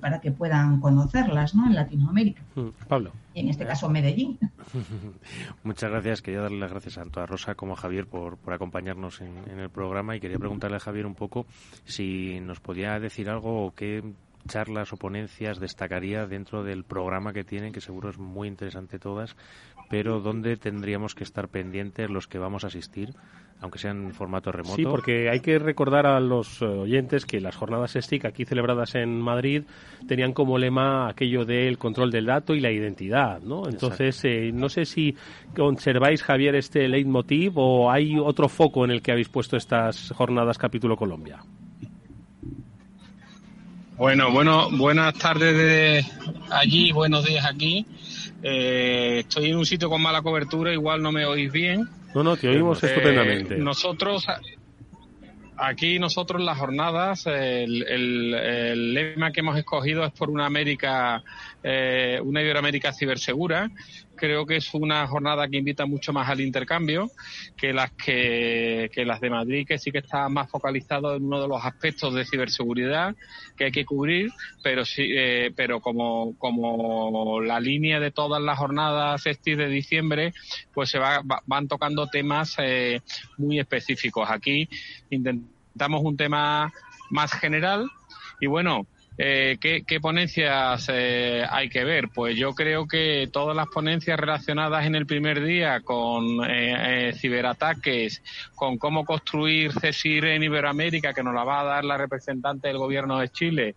para 0.00 0.20
que 0.20 0.32
puedan 0.32 0.80
conocerlas 0.80 1.54
¿no? 1.54 1.66
en 1.66 1.74
Latinoamérica. 1.74 2.42
Mm, 2.54 2.68
Pablo. 2.88 3.12
Y 3.32 3.40
en 3.40 3.48
este 3.48 3.66
caso 3.66 3.88
Medellín. 3.88 4.38
Muchas 5.62 5.90
gracias. 5.90 6.22
Quería 6.22 6.40
darle 6.40 6.58
las 6.58 6.70
gracias 6.70 6.94
tanto 6.94 7.20
a 7.20 7.26
Rosa 7.26 7.54
como 7.54 7.74
a 7.74 7.76
Javier 7.76 8.06
por, 8.06 8.36
por 8.36 8.52
acompañarnos 8.52 9.20
en, 9.20 9.36
en, 9.50 9.60
el 9.60 9.70
programa 9.70 10.16
y 10.16 10.20
quería 10.20 10.38
preguntarle 10.38 10.76
a 10.76 10.80
Javier 10.80 11.06
un 11.06 11.14
poco 11.14 11.46
si 11.84 12.40
nos 12.40 12.60
podía 12.60 12.98
decir 12.98 13.30
algo 13.30 13.66
o 13.66 13.74
qué 13.74 14.02
charlas 14.48 14.92
o 14.92 14.96
ponencias 14.96 15.60
destacaría 15.60 16.26
dentro 16.26 16.64
del 16.64 16.84
programa 16.84 17.32
que 17.32 17.44
tienen, 17.44 17.72
que 17.72 17.80
seguro 17.80 18.10
es 18.10 18.18
muy 18.18 18.48
interesante 18.48 18.98
todas, 18.98 19.36
pero 19.90 20.20
dónde 20.20 20.56
tendríamos 20.56 21.14
que 21.14 21.24
estar 21.24 21.48
pendientes 21.48 22.10
los 22.10 22.28
que 22.28 22.38
vamos 22.38 22.64
a 22.64 22.68
asistir 22.68 23.14
aunque 23.60 23.78
sea 23.78 23.92
en 23.92 24.12
formato 24.12 24.52
remoto. 24.52 24.76
Sí, 24.76 24.84
porque 24.84 25.30
hay 25.30 25.40
que 25.40 25.58
recordar 25.58 26.06
a 26.06 26.20
los 26.20 26.60
eh, 26.60 26.66
oyentes 26.66 27.24
que 27.24 27.40
las 27.40 27.56
jornadas 27.56 27.96
STIC 27.98 28.26
aquí 28.26 28.44
celebradas 28.44 28.94
en 28.94 29.20
Madrid 29.20 29.62
tenían 30.06 30.32
como 30.32 30.58
lema 30.58 31.08
aquello 31.08 31.44
del 31.44 31.78
control 31.78 32.10
del 32.10 32.26
dato 32.26 32.54
y 32.54 32.60
la 32.60 32.70
identidad, 32.70 33.40
¿no? 33.40 33.66
Entonces, 33.68 34.22
eh, 34.24 34.50
no 34.52 34.68
sé 34.68 34.84
si 34.84 35.16
conserváis, 35.56 36.22
Javier, 36.22 36.54
este 36.56 36.88
leitmotiv 36.88 37.52
o 37.56 37.90
hay 37.90 38.18
otro 38.18 38.48
foco 38.48 38.84
en 38.84 38.90
el 38.90 39.02
que 39.02 39.12
habéis 39.12 39.28
puesto 39.28 39.56
estas 39.56 40.12
jornadas 40.12 40.58
capítulo 40.58 40.96
Colombia. 40.96 41.42
Bueno, 43.96 44.32
bueno, 44.32 44.70
buenas 44.72 45.14
tardes 45.14 45.56
de 45.56 46.04
allí, 46.50 46.90
buenos 46.90 47.24
días 47.24 47.46
aquí. 47.46 47.86
Eh, 48.42 49.20
estoy 49.20 49.50
en 49.50 49.56
un 49.56 49.64
sitio 49.64 49.88
con 49.88 50.02
mala 50.02 50.20
cobertura, 50.20 50.72
igual 50.72 51.00
no 51.00 51.12
me 51.12 51.24
oís 51.24 51.52
bien. 51.52 51.88
No, 52.12 52.24
no, 52.24 52.36
te 52.36 52.48
oímos 52.48 52.82
eh, 52.82 52.88
estupendamente. 52.88 53.56
Nosotros, 53.56 54.26
aquí 55.56 56.00
nosotros 56.00 56.42
las 56.42 56.58
jornadas, 56.58 57.26
el, 57.26 58.94
lema 58.94 59.30
que 59.30 59.40
hemos 59.40 59.56
escogido 59.56 60.04
es 60.04 60.12
por 60.12 60.28
una 60.28 60.46
América, 60.46 61.22
eh, 61.62 62.18
una 62.20 62.42
Iberoamérica 62.42 62.92
cibersegura, 62.92 63.70
creo 64.24 64.46
que 64.46 64.56
es 64.56 64.72
una 64.72 65.06
jornada 65.06 65.48
que 65.48 65.58
invita 65.58 65.84
mucho 65.84 66.14
más 66.14 66.30
al 66.30 66.40
intercambio 66.40 67.10
que 67.58 67.74
las 67.74 67.92
que, 67.92 68.90
las 69.04 69.20
de 69.20 69.28
Madrid, 69.28 69.66
que 69.66 69.78
sí 69.78 69.92
que 69.92 69.98
está 69.98 70.30
más 70.30 70.50
focalizado 70.50 71.14
en 71.14 71.24
uno 71.24 71.42
de 71.42 71.48
los 71.48 71.62
aspectos 71.62 72.14
de 72.14 72.24
ciberseguridad 72.24 73.14
que 73.54 73.66
hay 73.66 73.70
que 73.70 73.84
cubrir, 73.84 74.30
pero 74.62 74.86
sí, 74.86 75.08
eh, 75.14 75.52
pero 75.54 75.80
como, 75.80 76.38
como 76.38 77.42
la 77.42 77.60
línea 77.60 78.00
de 78.00 78.10
todas 78.10 78.42
las 78.42 78.58
jornadas 78.58 79.24
de 79.24 79.68
diciembre, 79.68 80.32
pues 80.72 80.88
se 80.88 80.98
va, 80.98 81.22
van 81.44 81.68
tocando 81.68 82.06
temas 82.06 82.54
eh, 82.58 83.02
muy 83.36 83.60
específicos. 83.60 84.30
Aquí 84.30 84.68
intentamos 85.10 86.02
un 86.02 86.16
tema 86.16 86.72
más 87.10 87.32
general 87.32 87.90
y 88.40 88.46
bueno, 88.46 88.86
Eh, 89.16 89.58
¿qué, 89.60 90.00
ponencias 90.00 90.88
eh, 90.92 91.44
hay 91.48 91.68
que 91.68 91.84
ver? 91.84 92.08
Pues 92.12 92.36
yo 92.36 92.52
creo 92.52 92.86
que 92.86 93.28
todas 93.32 93.54
las 93.54 93.68
ponencias 93.68 94.18
relacionadas 94.18 94.86
en 94.86 94.96
el 94.96 95.06
primer 95.06 95.44
día 95.44 95.80
con 95.80 96.40
eh, 96.48 97.12
ciberataques, 97.16 98.22
con 98.56 98.76
cómo 98.76 99.04
construir 99.04 99.72
CESIR 99.72 100.24
en 100.26 100.42
Iberoamérica, 100.42 101.14
que 101.14 101.22
nos 101.22 101.34
la 101.34 101.44
va 101.44 101.60
a 101.60 101.64
dar 101.64 101.84
la 101.84 101.96
representante 101.96 102.68
del 102.68 102.78
gobierno 102.78 103.18
de 103.18 103.28
Chile, 103.28 103.76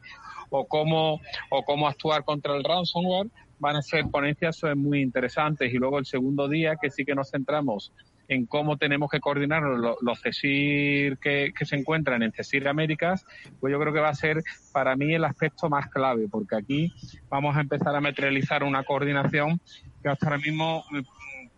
o 0.49 0.65
cómo, 0.65 1.21
o 1.51 1.63
cómo 1.63 1.87
actuar 1.87 2.23
contra 2.23 2.55
el 2.55 2.63
ransomware, 2.63 3.27
van 3.59 3.75
a 3.75 3.81
ser 3.83 4.05
ponencias 4.09 4.61
muy 4.75 5.01
interesantes. 5.01 5.71
Y 5.71 5.77
luego 5.77 5.99
el 5.99 6.05
segundo 6.07 6.47
día, 6.47 6.77
que 6.81 6.89
sí 6.89 7.05
que 7.05 7.13
nos 7.13 7.29
centramos 7.29 7.91
en 8.27 8.45
cómo 8.45 8.77
tenemos 8.77 9.09
que 9.09 9.19
coordinar 9.19 9.63
los, 9.63 10.21
CESIR 10.21 11.17
que, 11.17 11.53
se 11.61 11.75
encuentran 11.75 12.23
en 12.23 12.31
CESIR 12.31 12.67
Américas, 12.67 13.25
pues 13.59 13.71
yo 13.71 13.79
creo 13.79 13.93
que 13.93 13.99
va 13.99 14.09
a 14.09 14.15
ser 14.15 14.43
para 14.71 14.95
mí 14.95 15.13
el 15.13 15.23
aspecto 15.23 15.69
más 15.69 15.87
clave, 15.89 16.27
porque 16.29 16.55
aquí 16.55 16.93
vamos 17.29 17.55
a 17.55 17.61
empezar 17.61 17.95
a 17.95 18.01
materializar 18.01 18.63
una 18.63 18.83
coordinación 18.83 19.59
que 20.01 20.09
hasta 20.09 20.27
ahora 20.27 20.37
mismo 20.37 20.83
mm, 20.91 20.99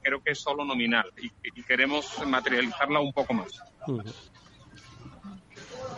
creo 0.01 0.21
que 0.21 0.31
es 0.31 0.39
solo 0.39 0.65
nominal 0.65 1.05
y, 1.17 1.29
queremos 1.63 2.25
materializarla 2.25 2.99
un 2.99 3.13
poco 3.13 3.33
más. 3.33 3.61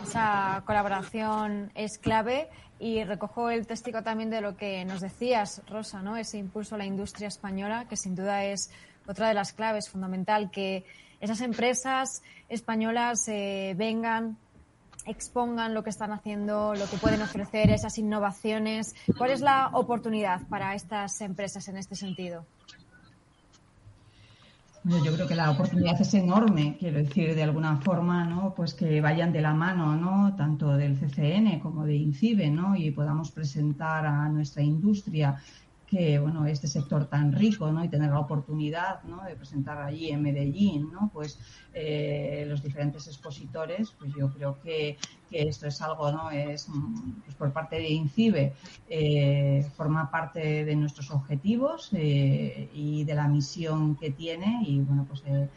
Esa 0.02 0.62
colaboración 0.66 1.70
es 1.74 1.96
clave 1.98 2.48
y 2.78 3.04
recojo 3.04 3.48
el 3.48 3.66
testigo 3.66 4.02
también 4.02 4.28
de 4.28 4.40
lo 4.40 4.56
que 4.56 4.84
nos 4.84 5.00
decías, 5.00 5.62
Rosa, 5.68 6.02
¿no? 6.02 6.16
Ese 6.16 6.36
impulso 6.36 6.74
a 6.74 6.78
la 6.78 6.84
industria 6.84 7.28
española, 7.28 7.86
que 7.88 7.96
sin 7.96 8.14
duda 8.14 8.44
es 8.44 8.70
otra 9.06 9.28
de 9.28 9.34
las 9.34 9.52
claves 9.52 9.88
fundamental, 9.88 10.50
que 10.50 10.84
esas 11.20 11.40
empresas 11.40 12.22
españolas 12.48 13.28
eh, 13.28 13.74
vengan, 13.76 14.36
expongan 15.06 15.74
lo 15.74 15.82
que 15.82 15.90
están 15.90 16.12
haciendo, 16.12 16.74
lo 16.74 16.86
que 16.86 16.96
pueden 16.96 17.22
ofrecer, 17.22 17.70
esas 17.70 17.98
innovaciones. 17.98 18.94
¿Cuál 19.16 19.30
es 19.30 19.40
la 19.40 19.70
oportunidad 19.72 20.42
para 20.48 20.74
estas 20.74 21.20
empresas 21.20 21.68
en 21.68 21.76
este 21.76 21.94
sentido? 21.94 22.44
yo 24.84 25.14
creo 25.14 25.28
que 25.28 25.36
la 25.36 25.50
oportunidad 25.50 26.00
es 26.00 26.12
enorme, 26.14 26.76
quiero 26.76 26.98
decir, 26.98 27.36
de 27.36 27.42
alguna 27.44 27.76
forma, 27.76 28.24
¿no? 28.24 28.52
Pues 28.54 28.74
que 28.74 29.00
vayan 29.00 29.32
de 29.32 29.40
la 29.40 29.54
mano, 29.54 29.94
¿no? 29.94 30.34
Tanto 30.34 30.76
del 30.76 30.98
CCN 30.98 31.60
como 31.60 31.86
de 31.86 31.94
INCIBE, 31.94 32.50
¿no? 32.50 32.74
Y 32.74 32.90
podamos 32.90 33.30
presentar 33.30 34.04
a 34.06 34.28
nuestra 34.28 34.62
industria 34.62 35.40
que 35.92 36.18
bueno 36.18 36.46
este 36.46 36.68
sector 36.68 37.04
tan 37.04 37.32
rico 37.32 37.70
¿no? 37.70 37.84
y 37.84 37.88
tener 37.90 38.10
la 38.10 38.20
oportunidad 38.20 39.02
¿no? 39.02 39.22
de 39.24 39.36
presentar 39.36 39.76
allí 39.76 40.08
en 40.08 40.22
Medellín 40.22 40.90
¿no? 40.90 41.10
pues 41.12 41.38
eh, 41.74 42.46
los 42.48 42.62
diferentes 42.62 43.06
expositores 43.08 43.92
pues 43.98 44.10
yo 44.18 44.32
creo 44.32 44.58
que 44.58 44.96
que 45.32 45.48
esto 45.48 45.66
es 45.66 45.80
algo, 45.80 46.12
¿no? 46.12 46.30
Es 46.30 46.68
pues 47.24 47.34
por 47.36 47.52
parte 47.52 47.76
de 47.76 47.88
INCIBE, 47.88 48.52
eh, 48.88 49.66
forma 49.76 50.10
parte 50.10 50.64
de 50.64 50.76
nuestros 50.76 51.10
objetivos 51.10 51.90
eh, 51.92 52.68
y 52.74 53.04
de 53.04 53.14
la 53.14 53.26
misión 53.26 53.96
que 53.96 54.10
tiene 54.10 54.62
y 54.66 54.80
bueno, 54.80 55.06
pues 55.08 55.22
el 55.26 55.48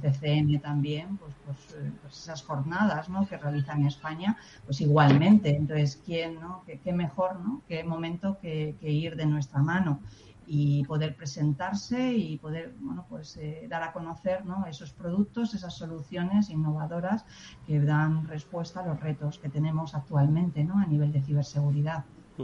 CCM 0.00 0.60
también, 0.60 1.16
pues, 1.16 1.34
pues, 1.44 1.58
pues, 2.00 2.18
esas 2.18 2.42
jornadas, 2.42 3.08
¿no? 3.08 3.26
Que 3.26 3.36
realiza 3.36 3.72
en 3.72 3.86
España, 3.86 4.36
pues 4.64 4.80
igualmente. 4.80 5.50
Entonces, 5.50 6.00
¿quién, 6.06 6.40
no? 6.40 6.62
¿Qué, 6.66 6.92
mejor, 6.92 7.40
¿no? 7.40 7.62
Qué 7.68 7.82
momento 7.82 8.38
que, 8.40 8.76
que 8.80 8.90
ir 8.90 9.16
de 9.16 9.26
nuestra 9.26 9.60
mano 9.60 10.00
y 10.46 10.84
poder 10.84 11.14
presentarse 11.14 12.12
y 12.12 12.38
poder 12.38 12.72
bueno 12.80 13.06
pues 13.08 13.36
eh, 13.36 13.66
dar 13.68 13.82
a 13.82 13.92
conocer 13.92 14.44
¿no? 14.44 14.66
esos 14.66 14.92
productos 14.92 15.54
esas 15.54 15.76
soluciones 15.76 16.50
innovadoras 16.50 17.24
que 17.66 17.80
dan 17.80 18.26
respuesta 18.28 18.80
a 18.80 18.86
los 18.86 19.00
retos 19.00 19.38
que 19.38 19.48
tenemos 19.48 19.94
actualmente 19.94 20.66
a 20.74 20.86
nivel 20.86 21.12
de 21.12 21.22
ciberseguridad 21.22 22.04
mm. 22.38 22.42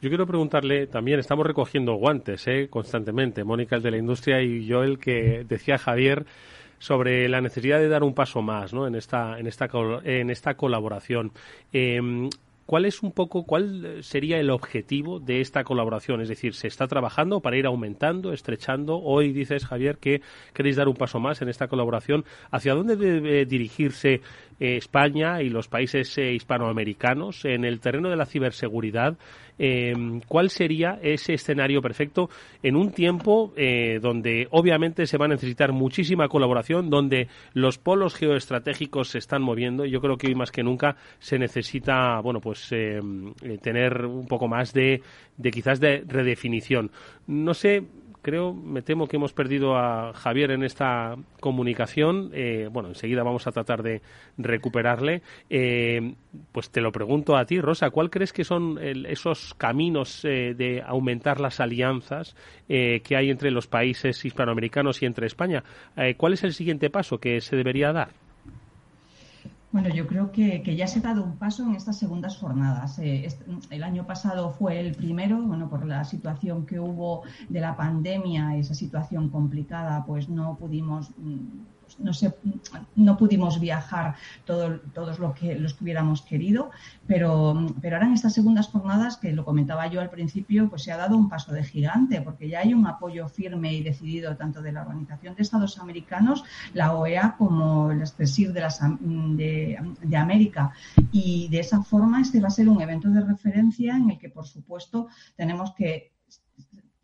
yo 0.00 0.08
quiero 0.08 0.26
preguntarle 0.26 0.86
también, 0.86 1.20
estamos 1.20 1.46
recogiendo 1.46 1.94
guantes 1.94 2.46
¿eh? 2.48 2.68
constantemente, 2.70 3.44
Mónica, 3.44 3.76
el 3.76 3.82
de 3.82 3.90
la 3.90 3.98
industria, 3.98 4.42
y 4.42 4.66
yo 4.66 4.82
el 4.82 4.98
que 4.98 5.44
decía 5.48 5.78
Javier 5.78 6.26
sobre 6.78 7.28
la 7.28 7.40
necesidad 7.40 7.78
de 7.78 7.88
dar 7.88 8.02
un 8.02 8.14
paso 8.14 8.42
más 8.42 8.72
¿no? 8.72 8.86
en, 8.86 8.94
esta, 8.94 9.38
en, 9.38 9.46
esta, 9.46 9.68
en 10.04 10.30
esta 10.30 10.54
colaboración. 10.54 11.32
Eh, 11.72 12.28
¿Cuál 12.68 12.84
es 12.84 13.02
un 13.02 13.12
poco, 13.12 13.44
cuál 13.44 14.02
sería 14.02 14.38
el 14.38 14.50
objetivo 14.50 15.20
de 15.20 15.40
esta 15.40 15.64
colaboración? 15.64 16.20
Es 16.20 16.28
decir, 16.28 16.52
¿se 16.52 16.66
está 16.66 16.86
trabajando 16.86 17.40
para 17.40 17.56
ir 17.56 17.64
aumentando, 17.64 18.34
estrechando? 18.34 18.98
Hoy 18.98 19.32
dices, 19.32 19.64
Javier, 19.64 19.96
que 19.96 20.20
queréis 20.52 20.76
dar 20.76 20.86
un 20.86 20.94
paso 20.94 21.18
más 21.18 21.40
en 21.40 21.48
esta 21.48 21.68
colaboración. 21.68 22.26
¿Hacia 22.50 22.74
dónde 22.74 22.96
debe 22.96 23.46
dirigirse 23.46 24.20
eh, 24.60 24.76
España 24.76 25.40
y 25.40 25.48
los 25.48 25.66
países 25.66 26.18
eh, 26.18 26.34
hispanoamericanos 26.34 27.46
en 27.46 27.64
el 27.64 27.80
terreno 27.80 28.10
de 28.10 28.16
la 28.16 28.26
ciberseguridad? 28.26 29.16
Em, 29.58 30.20
¿Cuál 30.20 30.50
sería 30.50 30.98
ese 31.02 31.34
escenario 31.34 31.82
perfecto 31.82 32.30
en 32.62 32.76
un 32.76 32.92
tiempo 32.92 33.52
eh, 33.56 33.98
donde 34.00 34.46
obviamente 34.50 35.06
se 35.06 35.18
va 35.18 35.24
a 35.24 35.28
necesitar 35.28 35.72
muchísima 35.72 36.28
colaboración, 36.28 36.90
donde 36.90 37.28
los 37.54 37.78
polos 37.78 38.14
geoestratégicos 38.14 39.08
se 39.08 39.18
están 39.18 39.42
moviendo? 39.42 39.84
Yo 39.84 40.00
creo 40.00 40.16
que 40.16 40.28
hoy 40.28 40.34
más 40.34 40.52
que 40.52 40.62
nunca 40.62 40.96
se 41.18 41.38
necesita, 41.38 42.20
bueno, 42.20 42.40
pues 42.40 42.70
em, 42.72 43.34
tener 43.60 44.06
un 44.06 44.26
poco 44.26 44.48
más 44.48 44.72
de, 44.72 45.02
de 45.36 45.50
quizás 45.50 45.80
de 45.80 46.04
redefinición. 46.06 46.90
No 47.26 47.54
sé 47.54 47.82
creo, 48.28 48.52
me 48.52 48.82
temo 48.82 49.08
que 49.08 49.16
hemos 49.16 49.32
perdido 49.32 49.76
a 49.76 50.12
Javier 50.12 50.50
en 50.50 50.62
esta 50.62 51.16
comunicación. 51.40 52.30
Eh, 52.34 52.68
bueno, 52.70 52.90
enseguida 52.90 53.22
vamos 53.22 53.46
a 53.46 53.52
tratar 53.52 53.82
de 53.82 54.02
recuperarle. 54.36 55.22
Eh, 55.48 56.14
pues 56.52 56.70
te 56.70 56.82
lo 56.82 56.92
pregunto 56.92 57.38
a 57.38 57.46
ti, 57.46 57.58
Rosa, 57.58 57.88
¿cuál 57.88 58.10
crees 58.10 58.34
que 58.34 58.44
son 58.44 58.78
esos 58.82 59.54
caminos 59.54 60.26
eh, 60.26 60.54
de 60.54 60.82
aumentar 60.82 61.40
las 61.40 61.58
alianzas 61.60 62.36
que 62.68 63.16
hay 63.16 63.30
entre 63.30 63.50
los 63.50 63.66
países 63.66 64.22
hispanoamericanos 64.22 65.02
y 65.02 65.06
entre 65.06 65.26
España? 65.26 65.64
¿Cuál 66.18 66.34
es 66.34 66.44
el 66.44 66.52
siguiente 66.52 66.90
paso 66.90 67.18
que 67.18 67.40
se 67.40 67.56
debería 67.56 67.92
dar? 67.94 68.27
Bueno, 69.70 69.90
yo 69.90 70.06
creo 70.06 70.32
que, 70.32 70.62
ya 70.76 70.86
se 70.86 70.98
ha 71.00 71.02
dado 71.02 71.22
un 71.22 71.36
paso 71.36 71.62
en 71.62 71.74
estas 71.74 71.98
segundas 71.98 72.38
jornadas. 72.38 72.98
Eh, 73.00 73.28
el 73.68 73.82
año 73.82 74.06
pasado 74.06 74.50
fue 74.50 74.80
el 74.80 74.94
primero, 74.94 75.42
bueno, 75.42 75.68
por 75.68 75.86
la 75.86 76.04
situación 76.04 76.64
que 76.64 76.80
hubo 76.80 77.22
de 77.50 77.60
la 77.60 77.76
pandemia, 77.76 78.56
esa 78.56 78.74
situación 78.74 79.28
complicada, 79.28 80.06
pues 80.06 80.30
no 80.30 80.56
pudimos 80.56 81.10
mm, 81.18 81.77
no, 81.98 82.12
sé, 82.12 82.34
no 82.96 83.16
pudimos 83.16 83.60
viajar 83.60 84.16
todo, 84.44 84.80
todos 84.94 85.18
lo 85.18 85.34
que, 85.34 85.58
los 85.58 85.74
que 85.74 85.84
hubiéramos 85.84 86.22
querido, 86.22 86.70
pero, 87.06 87.66
pero 87.80 87.96
ahora 87.96 88.06
en 88.06 88.14
estas 88.14 88.34
segundas 88.34 88.68
jornadas, 88.68 89.16
que 89.16 89.32
lo 89.32 89.44
comentaba 89.44 89.86
yo 89.86 90.00
al 90.00 90.10
principio, 90.10 90.68
pues 90.68 90.82
se 90.82 90.92
ha 90.92 90.96
dado 90.96 91.16
un 91.16 91.28
paso 91.28 91.52
de 91.52 91.64
gigante, 91.64 92.20
porque 92.20 92.48
ya 92.48 92.60
hay 92.60 92.74
un 92.74 92.86
apoyo 92.86 93.28
firme 93.28 93.72
y 93.74 93.82
decidido 93.82 94.36
tanto 94.36 94.62
de 94.62 94.72
la 94.72 94.82
Organización 94.82 95.34
de 95.34 95.42
Estados 95.42 95.78
Americanos, 95.78 96.44
la 96.74 96.94
OEA, 96.94 97.36
como 97.36 97.90
el 97.90 98.06
CESIR 98.06 98.52
de, 98.52 98.60
las, 98.60 98.80
de 98.80 100.16
América. 100.16 100.72
Y 101.12 101.48
de 101.48 101.60
esa 101.60 101.82
forma 101.82 102.20
este 102.20 102.40
va 102.40 102.48
a 102.48 102.50
ser 102.50 102.68
un 102.68 102.80
evento 102.80 103.08
de 103.08 103.20
referencia 103.20 103.96
en 103.96 104.10
el 104.10 104.18
que, 104.18 104.28
por 104.28 104.46
supuesto, 104.46 105.08
tenemos 105.36 105.72
que 105.74 106.12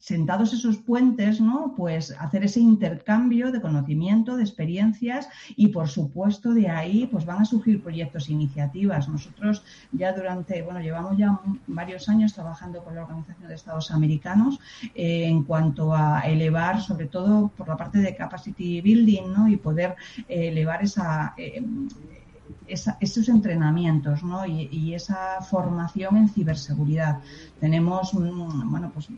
sentados 0.05 0.53
esos 0.53 0.77
puentes, 0.77 1.41
¿no? 1.41 1.73
Pues 1.75 2.15
hacer 2.21 2.45
ese 2.45 2.61
intercambio 2.61 3.51
de 3.51 3.63
conocimiento, 3.63 4.37
de 4.37 4.43
experiencias 4.43 5.31
y 5.57 5.69
por 5.69 5.89
supuesto 5.89 6.53
de 6.53 6.69
ahí 6.69 7.09
pues 7.11 7.25
van 7.25 7.41
a 7.41 7.47
surgir 7.47 7.83
proyectos 7.83 8.29
e 8.29 8.33
iniciativas. 8.33 9.09
Nosotros 9.09 9.65
ya 9.93 10.13
durante, 10.13 10.61
bueno, 10.61 10.81
llevamos 10.81 11.17
ya 11.17 11.41
varios 11.67 12.11
años 12.11 12.35
trabajando 12.35 12.85
con 12.85 12.95
la 12.95 13.05
Organización 13.05 13.49
de 13.49 13.55
Estados 13.55 13.91
Americanos 13.91 14.61
eh, 14.95 15.25
en 15.25 15.43
cuanto 15.43 15.95
a 15.95 16.21
elevar, 16.21 16.83
sobre 16.83 17.07
todo 17.07 17.49
por 17.57 17.67
la 17.67 17.79
parte 17.79 17.97
de 17.97 18.15
capacity 18.15 18.83
building, 18.83 19.33
¿no? 19.33 19.49
Y 19.49 19.57
poder 19.57 19.97
eh, 20.29 20.49
elevar 20.49 20.83
esa 20.83 21.33
eh, 21.39 21.65
esos 22.67 23.29
entrenamientos 23.29 24.23
¿no? 24.23 24.47
y, 24.47 24.95
esa 24.95 25.41
formación 25.43 26.17
en 26.17 26.29
ciberseguridad. 26.29 27.21
Tenemos 27.61 28.15
mm, 28.15 28.71
bueno, 28.71 28.91
pues 28.93 29.09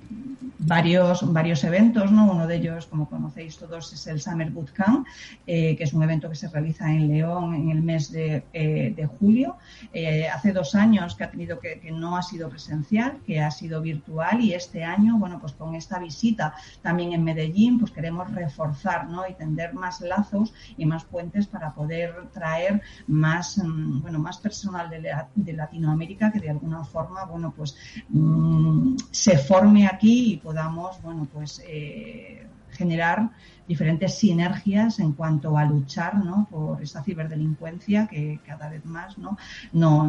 varios, 0.59 1.33
varios 1.33 1.63
eventos, 1.65 2.11
¿no? 2.11 2.31
uno 2.31 2.47
de 2.47 2.57
ellos, 2.57 2.87
como 2.87 3.09
conocéis 3.09 3.57
todos, 3.57 3.93
es 3.93 4.07
el 4.07 4.21
Summer 4.21 4.51
Bootcamp, 4.51 5.07
eh, 5.47 5.77
que 5.77 5.85
es 5.85 5.93
un 5.93 6.03
evento 6.03 6.29
que 6.29 6.35
se 6.35 6.49
realiza 6.49 6.91
en 6.91 7.09
León 7.09 7.55
en 7.55 7.71
el 7.71 7.83
mes 7.83 8.11
de, 8.11 8.45
eh, 8.53 9.09
julio. 9.19 9.57
Eh, 9.93 10.29
hace 10.29 10.53
dos 10.53 10.75
años 10.75 11.15
que 11.15 11.25
ha 11.25 11.31
tenido 11.31 11.59
que, 11.61 11.79
que, 11.81 11.91
no 11.91 12.17
ha 12.17 12.23
sido 12.23 12.49
presencial, 12.49 13.19
que 13.27 13.41
ha 13.41 13.51
sido 13.51 13.81
virtual 13.81 14.41
y 14.41 14.55
este 14.55 14.83
año, 14.83 15.19
bueno, 15.19 15.39
pues 15.41 15.53
con 15.53 15.75
esta 15.75 15.99
visita 15.99 16.55
también 16.83 17.13
en 17.13 17.25
Medellín, 17.25 17.79
pues 17.79 17.93
queremos 17.93 18.33
reforzar 18.33 19.09
¿no? 19.09 19.29
y 19.29 19.35
tender 19.35 19.75
más 19.75 20.01
lazos 20.01 20.53
y 20.77 20.87
más 20.87 21.05
puentes 21.05 21.47
para 21.47 21.73
poder 21.75 22.15
traer 22.33 22.83
más, 23.07 23.16
mm, 23.59 24.03
bueno, 24.03 24.19
más 24.19 24.39
personal 24.39 24.91
de, 24.91 25.53
Latinoamérica 25.53 26.31
que 26.33 26.41
de 26.41 26.51
alguna 26.51 26.85
forma, 26.85 27.25
bueno, 27.25 27.53
pues 27.57 27.77
mm, 28.09 28.97
se 29.11 29.39
forme 29.39 29.87
aquí 29.87 30.35
y 30.35 30.37
podamos, 30.37 31.01
bueno, 31.03 31.27
pues 31.33 31.63
eh, 31.67 32.47
generar 32.71 33.31
diferentes 33.67 34.19
sinergias 34.19 35.01
en 35.01 35.13
cuanto 35.13 35.57
a 35.57 35.65
luchar 35.65 36.15
¿no? 36.25 36.47
por 36.51 36.83
esta 36.83 37.03
ciberdelincuencia 37.03 38.07
que 38.07 38.39
cada 38.47 38.69
vez 38.69 38.85
más, 38.85 39.19
¿no? 39.19 39.37
No, 39.73 40.09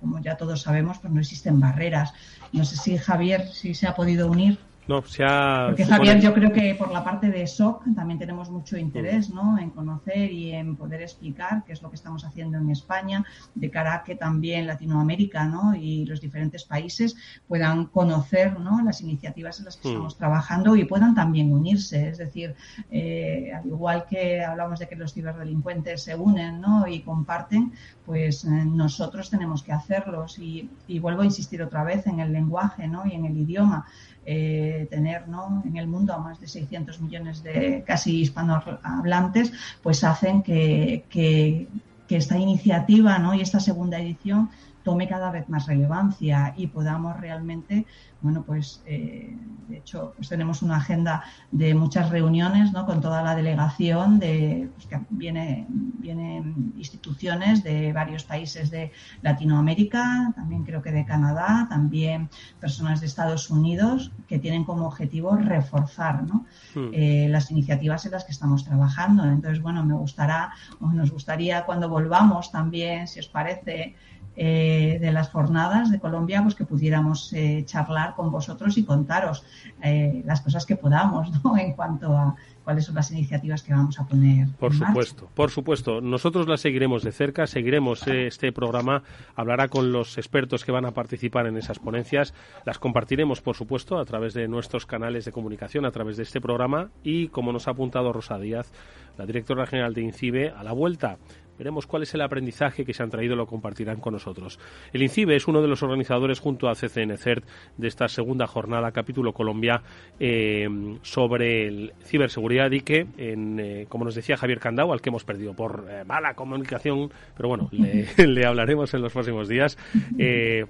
como 0.00 0.20
ya 0.20 0.36
todos 0.36 0.62
sabemos, 0.62 0.98
pues 0.98 1.12
no 1.12 1.20
existen 1.20 1.58
barreras. 1.58 2.12
No 2.52 2.64
sé 2.64 2.76
si 2.76 2.96
Javier, 2.96 3.48
si 3.48 3.74
se 3.74 3.88
ha 3.88 3.94
podido 3.94 4.30
unir. 4.30 4.58
No, 4.88 5.02
se 5.02 5.24
ha... 5.24 5.64
Porque 5.66 5.84
Javier, 5.84 6.20
yo 6.20 6.32
creo 6.32 6.52
que 6.52 6.74
por 6.76 6.92
la 6.92 7.02
parte 7.02 7.28
de 7.28 7.46
SOC 7.46 7.94
también 7.94 8.20
tenemos 8.20 8.50
mucho 8.50 8.76
interés 8.76 9.30
¿no? 9.30 9.58
en 9.58 9.70
conocer 9.70 10.30
y 10.30 10.52
en 10.52 10.76
poder 10.76 11.02
explicar 11.02 11.64
qué 11.66 11.72
es 11.72 11.82
lo 11.82 11.90
que 11.90 11.96
estamos 11.96 12.24
haciendo 12.24 12.58
en 12.58 12.70
España, 12.70 13.24
de 13.54 13.70
cara 13.70 13.94
a 13.94 14.04
que 14.04 14.14
también 14.14 14.66
Latinoamérica 14.66 15.44
¿no? 15.44 15.74
y 15.74 16.04
los 16.04 16.20
diferentes 16.20 16.64
países 16.64 17.16
puedan 17.48 17.86
conocer 17.86 18.60
¿no? 18.60 18.80
las 18.84 19.00
iniciativas 19.00 19.58
en 19.58 19.64
las 19.64 19.76
que 19.76 19.88
estamos 19.88 20.16
trabajando 20.16 20.76
y 20.76 20.84
puedan 20.84 21.16
también 21.16 21.52
unirse. 21.52 22.08
Es 22.08 22.18
decir, 22.18 22.54
eh, 22.90 23.52
al 23.54 23.66
igual 23.66 24.06
que 24.08 24.44
hablamos 24.44 24.78
de 24.78 24.86
que 24.86 24.94
los 24.94 25.12
ciberdelincuentes 25.12 26.02
se 26.04 26.14
unen 26.14 26.60
¿no? 26.60 26.86
y 26.86 27.00
comparten, 27.00 27.72
pues 28.04 28.44
eh, 28.44 28.48
nosotros 28.48 29.30
tenemos 29.30 29.64
que 29.64 29.72
hacerlos. 29.72 30.38
Y, 30.38 30.70
y 30.86 31.00
vuelvo 31.00 31.22
a 31.22 31.24
insistir 31.24 31.60
otra 31.60 31.82
vez 31.82 32.06
en 32.06 32.20
el 32.20 32.32
lenguaje 32.32 32.86
¿no? 32.86 33.04
y 33.04 33.14
en 33.14 33.24
el 33.24 33.36
idioma. 33.36 33.86
Eh, 34.28 34.75
tener 34.84 35.26
¿no? 35.28 35.62
en 35.64 35.78
el 35.78 35.86
mundo 35.86 36.12
a 36.12 36.18
más 36.18 36.38
de 36.38 36.46
600 36.46 37.00
millones 37.00 37.42
de 37.42 37.82
casi 37.86 38.20
hispanohablantes, 38.20 39.52
pues 39.82 40.04
hacen 40.04 40.42
que, 40.42 41.04
que, 41.08 41.68
que 42.06 42.16
esta 42.16 42.36
iniciativa 42.36 43.18
¿no? 43.18 43.32
y 43.32 43.40
esta 43.40 43.60
segunda 43.60 43.98
edición 43.98 44.50
tome 44.86 45.08
cada 45.08 45.32
vez 45.32 45.48
más 45.48 45.66
relevancia 45.66 46.54
y 46.56 46.68
podamos 46.68 47.18
realmente 47.18 47.86
bueno, 48.26 48.42
pues 48.44 48.82
eh, 48.86 49.36
de 49.68 49.76
hecho 49.78 50.12
pues 50.16 50.28
tenemos 50.28 50.62
una 50.62 50.76
agenda 50.76 51.22
de 51.50 51.74
muchas 51.74 52.10
reuniones 52.10 52.72
¿no? 52.72 52.86
con 52.86 53.00
toda 53.00 53.22
la 53.22 53.34
delegación 53.34 54.18
de 54.18 54.68
pues, 54.74 54.86
que 54.86 55.00
viene, 55.10 55.66
vienen 55.68 56.72
instituciones 56.76 57.62
de 57.62 57.92
varios 57.92 58.24
países 58.24 58.70
de 58.70 58.90
Latinoamérica, 59.22 60.32
también 60.34 60.64
creo 60.64 60.82
que 60.82 60.92
de 60.92 61.04
Canadá, 61.04 61.66
también 61.68 62.28
personas 62.58 63.00
de 63.00 63.06
Estados 63.06 63.50
Unidos 63.50 64.12
que 64.26 64.38
tienen 64.38 64.64
como 64.64 64.86
objetivo 64.86 65.36
reforzar 65.36 66.24
¿no? 66.24 66.46
Hmm. 66.74 66.90
Eh, 66.92 67.28
las 67.30 67.50
iniciativas 67.50 68.06
en 68.06 68.12
las 68.12 68.24
que 68.24 68.32
estamos 68.32 68.64
trabajando. 68.64 69.24
Entonces, 69.24 69.62
bueno, 69.62 69.84
me 69.84 69.94
gustará, 69.94 70.52
o 70.80 70.86
nos 70.88 71.10
gustaría 71.10 71.64
cuando 71.64 71.88
volvamos 71.88 72.50
también, 72.50 73.06
si 73.06 73.20
os 73.20 73.28
parece, 73.28 73.94
eh, 74.36 74.98
de 75.00 75.12
las 75.12 75.30
jornadas 75.30 75.90
de 75.90 75.98
Colombia, 75.98 76.42
pues 76.42 76.54
que 76.54 76.64
pudiéramos 76.64 77.32
eh, 77.32 77.62
charlar 77.64 78.14
con 78.14 78.30
vosotros 78.30 78.76
y 78.76 78.84
contaros 78.84 79.44
eh, 79.82 80.22
las 80.26 80.42
cosas 80.42 80.66
que 80.66 80.76
podamos 80.76 81.30
¿no? 81.44 81.56
en 81.56 81.72
cuanto 81.72 82.14
a 82.16 82.36
cuáles 82.62 82.84
son 82.84 82.96
las 82.96 83.10
iniciativas 83.12 83.62
que 83.62 83.72
vamos 83.72 83.98
a 84.00 84.06
poner. 84.06 84.48
Por 84.58 84.74
supuesto, 84.74 85.30
por 85.34 85.50
supuesto. 85.50 86.00
Nosotros 86.00 86.48
las 86.48 86.60
seguiremos 86.60 87.02
de 87.04 87.12
cerca, 87.12 87.46
seguiremos 87.46 88.06
este 88.08 88.52
programa, 88.52 89.04
hablará 89.36 89.68
con 89.68 89.92
los 89.92 90.18
expertos 90.18 90.64
que 90.64 90.72
van 90.72 90.84
a 90.84 90.90
participar 90.90 91.46
en 91.46 91.56
esas 91.56 91.78
ponencias, 91.78 92.34
las 92.64 92.80
compartiremos, 92.80 93.40
por 93.40 93.54
supuesto, 93.54 93.98
a 93.98 94.04
través 94.04 94.34
de 94.34 94.48
nuestros 94.48 94.84
canales 94.84 95.24
de 95.24 95.32
comunicación, 95.32 95.84
a 95.86 95.92
través 95.92 96.16
de 96.16 96.24
este 96.24 96.40
programa 96.40 96.90
y, 97.04 97.28
como 97.28 97.52
nos 97.52 97.68
ha 97.68 97.70
apuntado 97.70 98.12
Rosa 98.12 98.36
Díaz, 98.38 98.72
la 99.16 99.26
directora 99.26 99.66
general 99.66 99.94
de 99.94 100.02
INCIBE, 100.02 100.50
a 100.50 100.62
la 100.64 100.72
vuelta 100.72 101.18
Veremos 101.58 101.86
cuál 101.86 102.02
es 102.02 102.14
el 102.14 102.20
aprendizaje 102.20 102.84
que 102.84 102.92
se 102.92 103.02
han 103.02 103.10
traído 103.10 103.34
y 103.34 103.36
lo 103.36 103.46
compartirán 103.46 104.00
con 104.00 104.12
nosotros. 104.12 104.58
El 104.92 105.02
INCIBE 105.02 105.36
es 105.36 105.48
uno 105.48 105.62
de 105.62 105.68
los 105.68 105.82
organizadores 105.82 106.40
junto 106.40 106.68
a 106.68 106.74
CCN 106.74 107.16
CERT 107.16 107.44
de 107.76 107.88
esta 107.88 108.08
segunda 108.08 108.46
jornada, 108.46 108.92
capítulo 108.92 109.32
Colombia, 109.32 109.82
eh, 110.20 110.68
sobre 111.02 111.66
el 111.66 111.92
ciberseguridad 112.04 112.70
y 112.72 112.80
que, 112.80 113.06
en, 113.16 113.60
eh, 113.60 113.86
como 113.88 114.04
nos 114.04 114.14
decía 114.14 114.36
Javier 114.36 114.60
Candau, 114.60 114.92
al 114.92 115.00
que 115.00 115.08
hemos 115.08 115.24
perdido 115.24 115.54
por 115.54 115.86
eh, 115.88 116.04
mala 116.04 116.34
comunicación, 116.34 117.10
pero 117.36 117.48
bueno, 117.48 117.68
le, 117.72 118.06
hablaremos 118.46 118.92
en 118.94 119.02
los 119.02 119.12
próximos 119.12 119.48
días, 119.48 119.78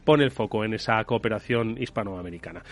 pone 0.04 0.24
el 0.24 0.30
foco 0.30 0.64
en 0.64 0.74
esa 0.74 1.02
cooperación 1.04 1.76
hispanoamericana. 1.80 2.62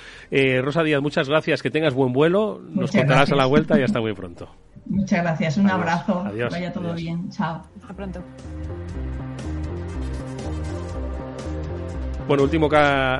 Rosa 0.62 0.82
Díaz, 0.82 1.02
muchas 1.02 1.28
gracias, 1.28 1.62
que 1.62 1.70
tengas 1.70 1.94
buen 1.94 2.12
vuelo, 2.12 2.60
nos 2.70 2.90
contarás 2.90 3.32
a 3.32 3.36
la 3.36 3.46
vuelta 3.46 3.78
y 3.78 3.82
hasta 3.82 4.00
muy 4.00 4.12
pronto. 4.14 4.48
Muchas 4.86 5.22
gracias, 5.22 5.56
un 5.56 5.70
abrazo. 5.70 6.24
Vaya 6.50 6.72
todo 6.72 6.94
bien. 6.94 7.30
Chao. 7.30 7.62
Hasta 7.80 7.94
pronto. 7.94 8.22
Bueno, 12.26 12.42
último 12.42 12.70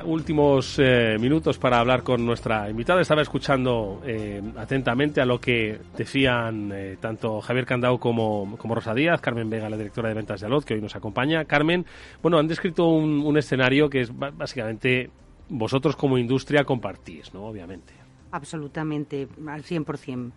últimos 0.07 0.79
eh, 0.79 1.19
minutos 1.21 1.59
para 1.59 1.79
hablar 1.79 2.03
con 2.03 2.25
nuestra 2.25 2.71
invitada. 2.71 3.03
Estaba 3.03 3.21
escuchando 3.21 4.01
eh, 4.07 4.43
atentamente 4.57 5.21
a 5.21 5.27
lo 5.27 5.39
que 5.39 5.79
decían 5.95 6.73
eh, 6.73 6.97
tanto 6.99 7.43
Javier 7.43 7.67
Candao 7.67 8.01
como, 8.01 8.57
como, 8.57 8.75
Rosa 8.75 8.95
Díaz, 8.95 9.21
Carmen 9.21 9.51
Vega, 9.51 9.69
la 9.69 9.77
directora 9.77 10.09
de 10.09 10.15
ventas 10.15 10.41
de 10.41 10.47
Alot, 10.47 10.65
que 10.65 10.73
hoy 10.73 10.81
nos 10.81 10.97
acompaña. 10.97 11.45
Carmen, 11.45 11.85
bueno, 12.23 12.39
han 12.39 12.49
descrito 12.49 12.87
un, 12.87 13.21
un 13.21 13.37
escenario 13.37 13.91
que 13.91 14.01
es 14.01 14.11
básicamente 14.17 15.11
vosotros 15.51 15.97
como 15.97 16.17
industria 16.17 16.65
compartís, 16.65 17.35
¿no? 17.35 17.45
Obviamente. 17.45 17.93
Absolutamente, 18.31 19.29
al 19.47 19.63
100% 19.63 20.33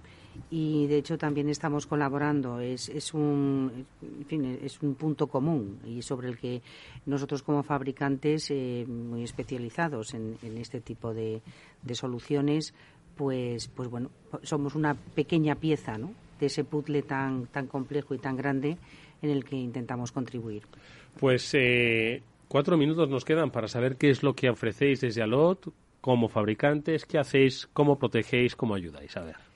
y 0.50 0.88
de 0.88 0.98
hecho 0.98 1.18
también 1.18 1.50
estamos 1.50 1.86
colaborando. 1.86 2.60
Es, 2.60 2.90
es, 2.90 3.14
un, 3.14 3.86
es 4.30 4.82
un 4.82 4.96
punto 4.96 5.28
común 5.28 5.80
y 5.86 6.02
sobre 6.02 6.30
el 6.30 6.38
que 6.38 6.62
nosotros 7.06 7.44
como 7.44 7.64
fabricantes 7.64 8.52
eh, 8.52 8.86
muy 8.88 9.24
especializados 9.24 10.14
en, 10.14 10.38
este 10.58 10.82
tipo 10.82 11.14
de, 11.14 11.42
de, 11.82 11.96
soluciones, 11.96 12.74
pues, 13.16 13.68
pues 13.68 13.90
bueno, 13.90 14.10
somos 14.44 14.76
una 14.76 14.96
pequeña 14.96 15.56
pieza 15.56 15.98
¿no? 15.98 16.12
de 16.40 16.48
ese 16.48 16.64
puzzle 16.64 17.02
tan, 17.04 17.48
tan 17.48 17.68
complejo 17.68 18.14
y 18.14 18.20
tan 18.20 18.36
grande 18.36 18.78
en 19.22 19.30
el 19.30 19.44
que 19.44 19.56
intentamos 19.56 20.12
contribuir. 20.12 20.64
Pues 21.20 21.52
eh, 21.54 22.22
cuatro 22.48 22.78
minutos 22.78 23.10
nos 23.10 23.26
quedan 23.26 23.52
para 23.52 23.68
saber 23.68 23.98
qué 23.98 24.10
es 24.10 24.24
lo 24.24 24.36
que 24.36 24.50
ofrecéis 24.50 25.02
desde 25.02 25.24
Alot 25.24 25.74
como 26.02 26.30
fabricantes, 26.30 27.06
qué 27.06 27.18
hacéis, 27.18 27.68
cómo 27.74 27.98
protegéis, 27.98 28.56
cómo 28.56 28.76
ayudáis. 28.76 29.18
A 29.18 29.24
ver. 29.24 29.47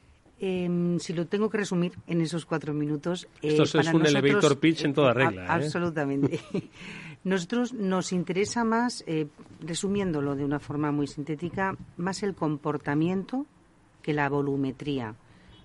Em, 0.44 0.98
si 0.98 1.14
lo 1.14 1.28
tengo 1.28 1.52
que 1.52 1.60
resumir 1.60 1.94
en 2.08 2.20
esos 2.20 2.48
cuatro 2.48 2.74
minutos. 2.74 3.28
Esto 3.44 3.78
eh, 3.78 3.82
es 3.82 3.94
un 3.94 4.04
elevator 4.04 4.58
pitch 4.58 4.86
en 4.86 4.94
toda 4.94 5.14
regla. 5.14 5.44
¿eh? 5.44 5.48
Absolutamente. 5.48 6.40
Nosotros 7.24 7.74
nos 7.74 8.12
interesa 8.12 8.64
más, 8.64 9.04
eh, 9.06 9.28
resumiéndolo 9.60 10.36
de 10.36 10.44
una 10.44 10.60
forma 10.60 10.92
muy 10.92 11.06
sintética, 11.06 11.78
más 11.98 12.24
el 12.24 12.34
comportamiento 12.34 13.46
que 14.02 14.14
la 14.16 14.30
volumetría. 14.30 15.14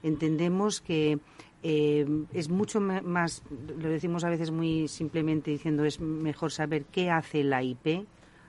Entendemos 0.03 0.83
que 0.83 1.19
es 1.63 2.49
mucho 2.49 2.79
más, 2.81 3.43
lo 3.77 3.89
decimos 3.89 4.23
a 4.23 4.29
veces 4.29 4.53
muy 4.53 4.87
simplemente 4.87 5.51
diciendo, 5.51 5.85
es 5.85 6.01
mejor 6.01 6.53
saber 6.53 6.85
qué 6.85 7.11
hace 7.11 7.43
la 7.43 7.63
IP 7.63 8.07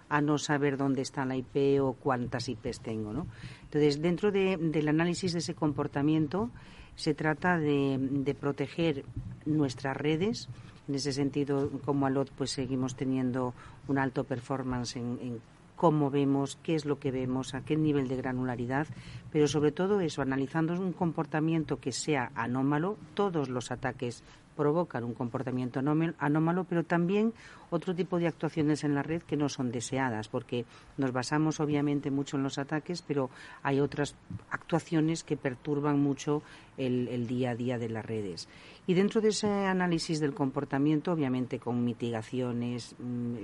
a 0.10 0.22
no 0.22 0.38
saber 0.38 0.78
dónde 0.78 1.02
está 1.02 1.26
la 1.26 1.36
IP 1.36 1.82
o 1.82 1.94
cuántas 1.94 2.50
IPs 2.50 2.80
tengo. 2.82 3.14
¿no? 3.14 3.28
Entonces, 3.64 4.02
dentro 4.02 4.32
del 4.32 4.88
análisis 4.88 5.34
de 5.34 5.40
ese 5.40 5.54
comportamiento, 5.54 6.50
se 6.96 7.14
trata 7.14 7.58
de, 7.58 8.36
proteger 8.40 9.06
nuestras 9.46 9.96
redes. 9.96 10.50
En 10.88 10.96
ese 10.96 11.12
sentido, 11.12 11.70
como 11.86 12.06
ALOT, 12.06 12.32
pues 12.32 12.52
seguimos 12.52 12.96
teniendo 12.96 13.54
un 13.88 13.98
alto 13.98 14.24
performance 14.24 14.96
en, 14.96 15.20
en 15.22 15.42
cómo 15.76 16.10
vemos, 16.10 16.58
qué 16.64 16.76
es 16.76 16.86
lo 16.86 17.00
que 17.00 17.12
vemos, 17.12 17.54
a 17.54 17.62
qué 17.62 17.78
nivel 17.78 18.08
de 18.08 18.18
granularidad, 18.18 18.88
pero 19.32 19.48
sobre 19.48 19.72
todo 19.72 20.02
eso, 20.02 20.22
analizando 20.22 20.74
un 20.74 20.92
comportamiento 20.92 21.80
que 21.80 21.92
sea 21.92 22.32
anómalo, 22.36 22.98
todos 23.14 23.48
los 23.48 23.70
ataques 23.72 24.24
provocan 24.58 25.04
un 25.04 25.14
comportamiento 25.14 25.80
anómalo, 25.80 26.64
pero 26.64 26.84
también 26.84 27.32
otro 27.70 27.94
tipo 27.94 28.20
de 28.20 28.28
actuaciones 28.28 28.84
en 28.84 28.96
la 28.96 29.04
red 29.04 29.22
que 29.22 29.38
no 29.38 29.50
son 29.50 29.72
deseadas, 29.72 30.28
porque 30.28 30.66
nos 30.98 31.12
basamos 31.12 31.60
obviamente 31.60 32.12
mucho 32.12 32.38
en 32.38 32.44
los 32.44 32.58
ataques, 32.58 33.02
pero 33.02 33.30
hay 33.64 33.80
otras 33.80 34.16
actuaciones 34.50 35.24
que 35.24 35.38
perturban 35.38 36.00
mucho 36.00 36.42
el, 36.78 37.28
día 37.28 37.52
a 37.52 37.56
día 37.56 37.78
de 37.78 37.90
las 37.90 38.06
redes. 38.06 38.48
Y 38.86 38.94
dentro 38.94 39.20
de 39.20 39.30
ese 39.30 39.48
análisis 39.48 40.20
del 40.20 40.34
comportamiento, 40.34 41.12
obviamente 41.12 41.60
con 41.60 41.84
mitigaciones, 41.84 42.96
mm, 43.00 43.36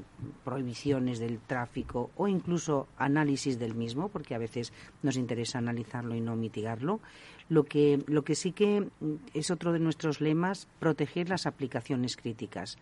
prohibiciones 0.46 1.20
del 1.20 1.40
tráfico 1.40 2.12
o 2.16 2.28
incluso 2.28 2.88
análisis 2.98 3.60
del 3.60 3.76
mismo, 3.76 4.10
porque 4.10 4.36
a 4.36 4.38
veces 4.38 4.72
nos 5.02 5.18
interesa 5.18 5.58
analizarlo 5.58 6.16
y 6.16 6.22
no 6.22 6.36
mitigarlo, 6.36 7.02
lo 7.50 7.66
que, 7.66 8.02
lo 8.08 8.24
que 8.24 8.36
sí 8.36 8.52
que 8.52 8.88
es 9.34 9.52
otro 9.52 9.74
de 9.74 9.80
nuestros 9.80 10.22
lemas, 10.22 10.68
proteger 10.80 11.30
las 11.30 11.46
aplicaciones 11.46 12.16
críticas. 12.16 12.78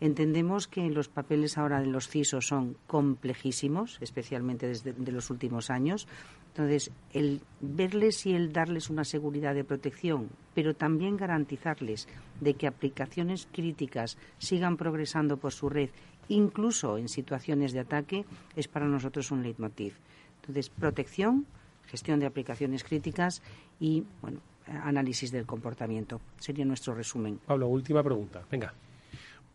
Entendemos 0.00 0.66
que 0.66 0.88
los 0.88 1.08
papeles 1.08 1.58
ahora 1.58 1.80
de 1.80 1.86
los 1.86 2.08
CISO 2.08 2.40
son 2.40 2.76
complejísimos, 2.86 3.98
especialmente 4.00 4.66
desde 4.66 4.94
los 5.12 5.28
últimos 5.28 5.68
años. 5.68 6.08
Entonces, 6.48 6.90
el 7.12 7.42
verles 7.60 8.24
y 8.24 8.32
el 8.32 8.52
darles 8.52 8.88
una 8.88 9.04
seguridad 9.04 9.54
de 9.54 9.62
protección, 9.62 10.30
pero 10.54 10.74
también 10.74 11.16
garantizarles 11.16 12.08
de 12.40 12.54
que 12.54 12.66
aplicaciones 12.66 13.46
críticas 13.52 14.16
sigan 14.38 14.78
progresando 14.78 15.36
por 15.36 15.52
su 15.52 15.68
red, 15.68 15.90
incluso 16.28 16.96
en 16.96 17.08
situaciones 17.08 17.72
de 17.72 17.80
ataque, 17.80 18.24
es 18.56 18.68
para 18.68 18.86
nosotros 18.86 19.30
un 19.30 19.42
leitmotiv. 19.42 19.94
Entonces, 20.40 20.70
protección, 20.70 21.46
gestión 21.86 22.20
de 22.20 22.26
aplicaciones 22.26 22.84
críticas 22.84 23.42
y 23.78 24.02
bueno, 24.22 24.40
análisis 24.66 25.30
del 25.30 25.44
comportamiento. 25.44 26.20
Sería 26.38 26.64
nuestro 26.64 26.94
resumen. 26.94 27.38
Pablo, 27.46 27.68
última 27.68 28.02
pregunta. 28.02 28.42
Venga. 28.50 28.72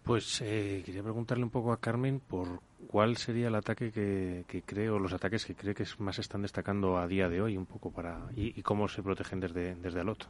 Pues 0.05 0.39
eh, 0.41 0.83
quería 0.85 1.01
preguntarle 1.01 1.43
un 1.43 1.49
poco 1.49 1.71
a 1.71 1.79
Carmen 1.79 2.19
por 2.19 2.61
cuál 2.87 3.17
sería 3.17 3.47
el 3.47 3.55
ataque 3.55 3.91
que, 3.91 4.45
que 4.47 4.61
cree 4.61 4.89
o 4.91 4.99
los 4.99 5.11
ataques 5.13 5.45
que 5.45 5.55
cree 5.55 5.73
que 5.73 5.83
más 5.97 6.19
están 6.19 6.43
destacando 6.43 6.99
a 6.99 7.07
día 7.07 7.27
de 7.27 7.41
hoy 7.41 7.57
un 7.57 7.65
poco 7.65 7.91
para 7.91 8.19
y, 8.35 8.61
cómo 8.61 8.87
se 8.87 9.01
protegen 9.01 9.39
desde, 9.39 9.73
desde 9.73 10.01
Alot. 10.01 10.27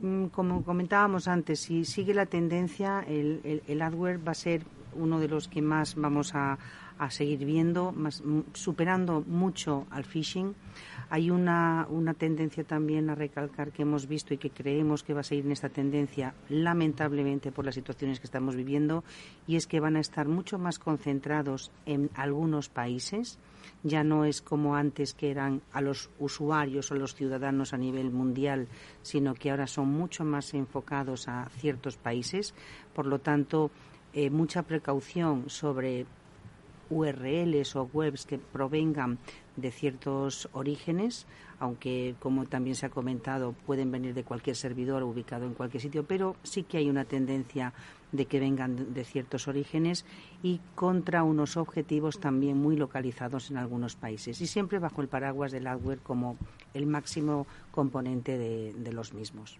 Mm, 0.00 0.26
como 0.28 0.64
comentábamos 0.64 1.28
antes, 1.28 1.60
si 1.60 1.84
sigue 1.84 2.14
la 2.14 2.24
tendencia, 2.24 3.04
el, 3.06 3.62
el, 3.66 3.82
adware 3.82 4.26
va 4.26 4.32
a 4.32 4.34
ser 4.34 4.64
uno 4.94 5.20
de 5.20 5.28
los 5.28 5.48
que 5.48 5.60
más 5.60 5.96
vamos 5.96 6.34
a, 6.34 6.58
a 6.98 7.10
seguir 7.10 7.44
viendo, 7.44 7.92
más, 7.92 8.22
superando 8.52 9.22
mucho 9.26 9.86
al 9.90 10.04
phishing. 10.04 10.54
Hay 11.10 11.30
una, 11.30 11.86
una 11.90 12.14
tendencia 12.14 12.64
también 12.64 13.10
a 13.10 13.14
recalcar 13.14 13.72
que 13.72 13.82
hemos 13.82 14.06
visto 14.06 14.34
y 14.34 14.38
que 14.38 14.50
creemos 14.50 15.02
que 15.02 15.14
va 15.14 15.20
a 15.20 15.24
seguir 15.24 15.44
en 15.44 15.52
esta 15.52 15.68
tendencia, 15.68 16.34
lamentablemente 16.48 17.52
por 17.52 17.64
las 17.64 17.74
situaciones 17.74 18.20
que 18.20 18.26
estamos 18.26 18.56
viviendo, 18.56 19.04
y 19.46 19.56
es 19.56 19.66
que 19.66 19.80
van 19.80 19.96
a 19.96 20.00
estar 20.00 20.28
mucho 20.28 20.58
más 20.58 20.78
concentrados 20.78 21.70
en 21.86 22.10
algunos 22.14 22.68
países. 22.68 23.38
Ya 23.82 24.02
no 24.02 24.24
es 24.24 24.40
como 24.40 24.76
antes 24.76 25.14
que 25.14 25.30
eran 25.30 25.62
a 25.72 25.80
los 25.80 26.10
usuarios 26.18 26.90
o 26.90 26.94
a 26.94 26.98
los 26.98 27.14
ciudadanos 27.14 27.72
a 27.74 27.78
nivel 27.78 28.10
mundial, 28.10 28.66
sino 29.02 29.34
que 29.34 29.50
ahora 29.50 29.66
son 29.66 29.88
mucho 29.88 30.24
más 30.24 30.54
enfocados 30.54 31.28
a 31.28 31.48
ciertos 31.56 31.96
países. 31.96 32.54
Por 32.94 33.06
lo 33.06 33.18
tanto, 33.20 33.70
eh, 34.12 34.30
mucha 34.30 34.62
precaución 34.62 35.50
sobre 35.50 36.06
URLs 36.94 37.74
o 37.76 37.90
webs 37.92 38.24
que 38.24 38.38
provengan 38.38 39.18
de 39.56 39.70
ciertos 39.70 40.48
orígenes, 40.52 41.26
aunque 41.58 42.14
como 42.20 42.46
también 42.46 42.76
se 42.76 42.86
ha 42.86 42.90
comentado 42.90 43.52
pueden 43.66 43.90
venir 43.90 44.14
de 44.14 44.24
cualquier 44.24 44.56
servidor 44.56 45.02
ubicado 45.02 45.44
en 45.46 45.54
cualquier 45.54 45.82
sitio, 45.82 46.04
pero 46.04 46.36
sí 46.42 46.62
que 46.62 46.78
hay 46.78 46.88
una 46.88 47.04
tendencia 47.04 47.72
de 48.12 48.26
que 48.26 48.38
vengan 48.38 48.94
de 48.94 49.04
ciertos 49.04 49.48
orígenes 49.48 50.04
y 50.42 50.60
contra 50.76 51.24
unos 51.24 51.56
objetivos 51.56 52.20
también 52.20 52.56
muy 52.56 52.76
localizados 52.76 53.50
en 53.50 53.56
algunos 53.56 53.96
países 53.96 54.40
y 54.40 54.46
siempre 54.46 54.78
bajo 54.78 55.02
el 55.02 55.08
paraguas 55.08 55.50
del 55.50 55.64
hardware 55.64 55.98
como 55.98 56.36
el 56.74 56.86
máximo 56.86 57.46
componente 57.72 58.38
de, 58.38 58.92
los 58.92 59.12
mismos. 59.12 59.58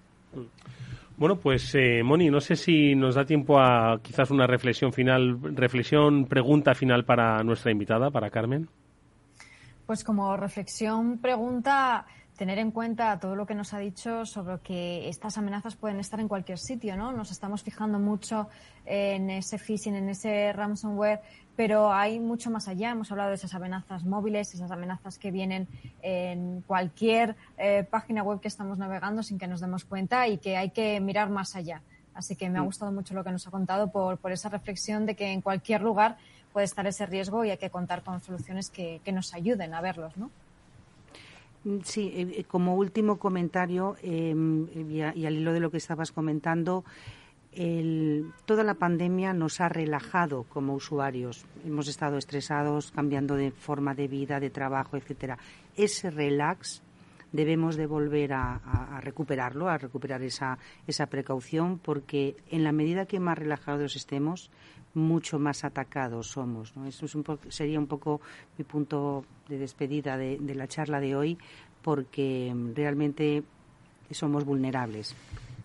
Bueno, 1.17 1.37
pues 1.37 1.73
eh, 1.75 2.03
Moni, 2.03 2.29
no 2.29 2.41
sé 2.41 2.57
si 2.57 2.97
nos 2.97 3.15
da 3.15 3.25
tiempo 3.25 3.61
a 3.61 4.01
quizás 4.03 4.31
una 4.31 4.49
reflexión 4.49 4.93
final, 4.93 5.39
reflexión, 5.55 6.27
pregunta 6.27 6.75
final 6.75 7.05
para 7.05 7.43
nuestra 7.45 7.71
invitada, 7.71 8.11
para 8.11 8.31
Carmen. 8.31 8.69
Pues 9.87 10.03
como 10.03 10.37
reflexión, 10.37 11.19
pregunta, 11.19 12.07
tener 12.37 12.59
en 12.59 12.73
cuenta 12.73 13.19
todo 13.21 13.37
lo 13.37 13.47
que 13.47 13.55
nos 13.55 13.75
ha 13.75 13.79
dicho 13.79 14.27
sobre 14.27 14.59
que 14.61 15.09
estas 15.09 15.39
amenazas 15.39 15.77
pueden 15.77 16.01
estar 16.01 16.19
en 16.19 16.27
cualquier 16.27 16.59
sitio, 16.59 16.97
¿no? 16.97 17.13
Nos 17.13 17.31
estamos 17.31 17.63
fijando 17.63 17.99
mucho 17.99 18.49
en 18.85 19.31
ese 19.31 19.59
phishing, 19.59 19.95
en 19.95 20.09
ese 20.09 20.53
ransomware, 20.53 21.21
pero 21.57 21.93
hay 21.93 22.21
mucho 22.21 22.51
más 22.51 22.69
allá. 22.69 22.91
Hemos 22.91 23.11
hablado 23.11 23.31
de 23.31 23.37
esas 23.37 23.55
amenazas 23.55 24.05
móviles, 24.05 24.55
esas 24.55 24.71
amenazas 24.71 25.19
que 25.19 25.31
vienen 25.31 25.69
en 26.03 26.63
cualquier 26.67 27.37
eh, 27.59 27.87
página 27.89 28.23
web 28.23 28.41
que 28.41 28.49
estamos 28.49 28.79
navegando 28.79 29.23
sin 29.23 29.39
que 29.39 29.47
nos 29.47 29.61
demos 29.61 29.85
cuenta 29.85 30.27
y 30.29 30.39
que 30.39 30.57
hay 30.57 30.71
que 30.71 31.01
mirar 31.01 31.31
más 31.31 31.57
allá. 31.57 31.83
Así 32.15 32.37
que 32.37 32.49
me 32.49 32.59
ha 32.59 32.63
mm. 32.63 32.67
gustado 32.67 32.93
mucho 32.93 33.15
lo 33.15 33.25
que 33.25 33.33
nos 33.33 33.47
ha 33.47 33.51
contado 33.51 33.91
por, 33.91 34.19
por 34.19 34.33
esa 34.33 34.49
reflexión 34.49 35.07
de 35.07 35.15
que 35.15 35.33
en 35.33 35.41
cualquier 35.41 35.83
lugar 35.83 36.17
puede 36.55 36.65
estar 36.67 36.87
ese 36.87 37.05
riesgo 37.05 37.45
y 37.45 37.51
hay 37.51 37.59
que 37.59 37.69
contar 37.69 38.03
con 38.03 38.23
soluciones 38.23 38.71
que, 38.71 39.01
nos 39.13 39.35
ayuden 39.35 39.75
a 39.75 39.81
verlos, 39.81 40.17
¿no? 40.17 40.31
Mm, 41.65 41.81
sí, 41.83 42.13
eh, 42.15 42.33
eh, 42.39 42.45
como 42.45 42.77
último 42.77 43.19
comentario 43.19 43.97
em, 44.03 44.69
y, 44.93 45.03
al 45.03 45.35
hilo 45.35 45.53
de 45.53 45.59
lo 45.59 45.73
que 45.73 45.79
estabas 45.79 46.13
comentando, 46.13 46.85
toda 48.45 48.65
la 48.65 48.75
pandemia 48.75 49.33
nos 49.33 49.61
ha 49.61 49.69
relajado 49.69 50.45
como 50.45 50.75
usuarios. 50.75 51.45
Hemos 51.65 51.89
estado 51.89 52.19
estresados, 52.19 52.91
cambiando 52.93 53.37
de 53.37 53.51
forma 53.51 53.95
de 53.95 54.09
vida, 54.09 54.41
de 54.41 54.51
trabajo, 54.51 54.97
etcétera. 54.97 55.39
Ese 55.77 56.11
relax 56.11 56.83
debemos 57.33 57.77
de 57.77 57.87
volver 57.87 58.33
a, 58.33 58.57
a, 58.57 59.01
recuperarlo, 59.01 59.69
a 59.69 59.77
recuperar 59.77 60.23
esa, 60.23 60.59
esa 60.87 61.07
precaución, 61.07 61.79
porque 61.79 62.37
en 62.51 62.63
la 62.63 62.73
medida 62.73 63.07
que 63.07 63.19
más 63.19 63.39
relajados 63.39 63.97
estemos, 63.97 64.51
mucho 64.95 65.39
más 65.39 65.65
atacados 65.65 66.29
somos. 66.29 66.75
¿no? 66.77 66.87
Eso 66.87 67.07
es 67.07 67.15
un 67.15 67.25
sería 67.49 67.79
un 67.79 67.87
poco 67.87 68.21
mi 68.57 68.65
punto 68.65 69.25
de 69.49 69.59
despedida 69.59 70.17
de, 70.17 70.39
la 70.55 70.69
charla 70.69 71.01
de 71.01 71.17
hoy, 71.17 71.39
porque 71.83 72.55
realmente 72.75 73.43
somos 74.11 74.45
vulnerables. 74.45 75.15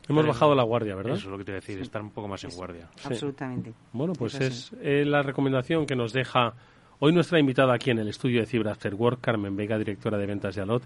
Hemos 0.10 0.26
bajado 0.26 0.56
la 0.56 0.64
guardia, 0.64 0.96
¿verdad? 0.96 1.14
Eso 1.14 1.28
es 1.28 1.32
lo 1.32 1.38
que 1.38 1.44
te 1.44 1.52
voy 1.52 1.58
a 1.58 1.62
decir, 1.62 1.80
estar 1.80 2.02
un 2.02 2.10
poco 2.10 2.28
más 2.28 2.44
en 2.44 2.50
guardia. 2.52 2.90
Absolutamente. 3.04 3.74
Bueno, 3.94 4.14
pues 4.14 4.36
es, 4.36 4.72
eh, 4.82 5.06
la 5.06 5.22
recomendación 5.22 5.86
que 5.86 5.96
nos 5.96 6.14
deja 6.14 6.54
hoy 7.00 7.14
nuestra 7.14 7.40
invitada 7.40 7.74
aquí 7.76 7.92
en 7.92 8.00
el 8.00 8.08
estudio 8.08 8.42
de 8.42 8.48
Cibra 8.48 8.72
After 8.72 8.94
Work, 8.96 9.22
Carmen 9.22 9.56
Vega, 9.56 9.78
directora 9.78 10.18
de 10.18 10.26
ventas 10.26 10.56
de 10.56 10.62
Alot 10.64 10.84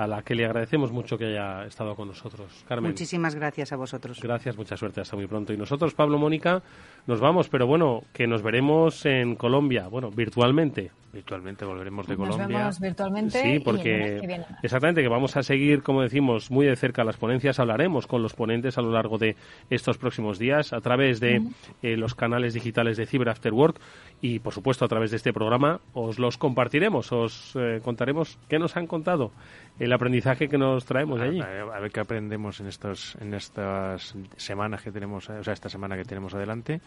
a 0.00 0.06
la 0.06 0.22
que 0.22 0.34
le 0.34 0.46
agradecemos 0.46 0.92
mucho 0.92 1.18
que 1.18 1.26
haya 1.26 1.66
estado 1.66 1.94
con 1.94 2.08
nosotros. 2.08 2.64
Carmen. 2.66 2.92
Muchísimas 2.92 3.34
gracias 3.34 3.70
a 3.72 3.76
vosotros. 3.76 4.18
Gracias, 4.22 4.56
mucha 4.56 4.74
suerte, 4.74 5.02
hasta 5.02 5.14
muy 5.14 5.26
pronto. 5.26 5.52
Y 5.52 5.58
nosotros, 5.58 5.92
Pablo 5.92 6.16
Mónica, 6.16 6.62
nos 7.06 7.20
vamos, 7.20 7.50
pero 7.50 7.66
bueno, 7.66 8.04
que 8.14 8.26
nos 8.26 8.42
veremos 8.42 9.04
en 9.04 9.36
Colombia, 9.36 9.88
bueno, 9.88 10.10
virtualmente. 10.10 10.90
Virtualmente 11.12 11.64
volveremos 11.64 12.06
de 12.06 12.16
nos 12.16 12.28
Colombia. 12.28 12.58
Vemos 12.58 12.80
virtualmente. 12.80 13.42
Sí, 13.42 13.58
porque 13.58 14.40
exactamente 14.62 15.02
que 15.02 15.08
vamos 15.08 15.36
a 15.36 15.42
seguir, 15.42 15.82
como 15.82 16.02
decimos, 16.02 16.52
muy 16.52 16.66
de 16.66 16.76
cerca 16.76 17.02
las 17.02 17.16
ponencias. 17.16 17.58
Hablaremos 17.58 18.06
con 18.06 18.22
los 18.22 18.34
ponentes 18.34 18.78
a 18.78 18.82
lo 18.82 18.92
largo 18.92 19.18
de 19.18 19.34
estos 19.70 19.98
próximos 19.98 20.38
días 20.38 20.72
a 20.72 20.80
través 20.80 21.18
de 21.18 21.42
eh, 21.82 21.96
los 21.96 22.14
canales 22.14 22.54
digitales 22.54 22.96
de 22.96 23.06
Cyber 23.06 23.28
After 23.28 23.52
Work 23.52 23.80
y, 24.20 24.38
por 24.38 24.54
supuesto, 24.54 24.84
a 24.84 24.88
través 24.88 25.10
de 25.10 25.16
este 25.16 25.32
programa 25.32 25.80
os 25.94 26.20
los 26.20 26.38
compartiremos, 26.38 27.10
os 27.10 27.56
eh, 27.56 27.80
contaremos 27.82 28.38
qué 28.48 28.60
nos 28.60 28.76
han 28.76 28.86
contado 28.86 29.32
el 29.80 29.92
aprendizaje 29.94 30.48
que 30.48 30.58
nos 30.58 30.84
traemos 30.84 31.18
de 31.18 31.26
allí. 31.26 31.40
A, 31.40 31.80
ver 31.80 31.90
qué 31.90 32.00
aprendemos 32.00 32.60
en 32.60 32.66
estos 32.66 33.16
en 33.16 33.32
estas 33.32 34.14
semanas 34.36 34.82
que 34.82 34.92
tenemos, 34.92 35.28
o 35.30 35.42
sea, 35.42 35.54
esta 35.54 35.70
semana 35.70 35.96
que 35.96 36.04
tenemos 36.04 36.34
adelante 36.34 36.82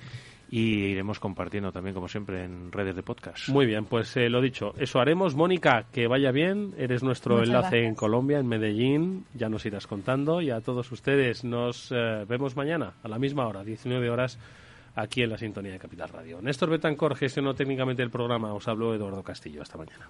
y 0.52 0.91
iremos 0.91 1.20
compartiendo 1.20 1.72
también 1.72 1.96
como 1.96 2.08
siempre 2.08 2.44
en 2.44 2.72
redes 2.72 2.96
de 2.96 3.02
podcast. 3.02 3.50
Muy 3.50 3.66
bien, 3.66 3.86
pues 3.86 4.16
eh, 4.16 4.30
lo 4.30 4.41
dicho, 4.41 4.74
eso 4.78 5.00
haremos. 5.00 5.36
Mónica, 5.36 5.88
que 5.91 6.08
vaya 6.08 6.32
bien, 6.32 6.76
eres 6.78 7.02
nuestro 7.02 7.41
enlace 7.41 7.84
en 7.84 7.96
Colombia, 7.96 8.38
en 8.38 8.48
Medellín, 8.48 9.26
ya 9.34 9.50
nos 9.50 9.66
irás 9.66 9.88
contando 9.88 10.39
y 10.39 10.52
a 10.52 10.62
todos 10.62 10.91
ustedes 10.91 11.44
nos 11.44 11.91
eh, 11.91 12.26
vemos 12.30 12.56
mañana 12.56 12.94
a 13.02 13.08
la 13.08 13.18
misma 13.18 13.48
hora, 13.48 13.64
19 13.64 14.08
horas 14.12 14.38
aquí 14.96 15.24
en 15.24 15.32
la 15.32 15.39
sintonía 15.39 15.72
de 15.72 15.80
Capital 15.80 16.10
Radio. 16.10 16.39
Néstor 16.44 16.70
Betancor 16.70 17.16
gestionó 17.16 17.56
técnicamente 17.56 18.04
el 18.04 18.12
programa, 18.12 18.54
os 18.54 18.68
habló 18.68 18.94
Eduardo 18.94 19.24
Castillo. 19.24 19.64
Hasta 19.64 19.80
mañana. 19.80 20.08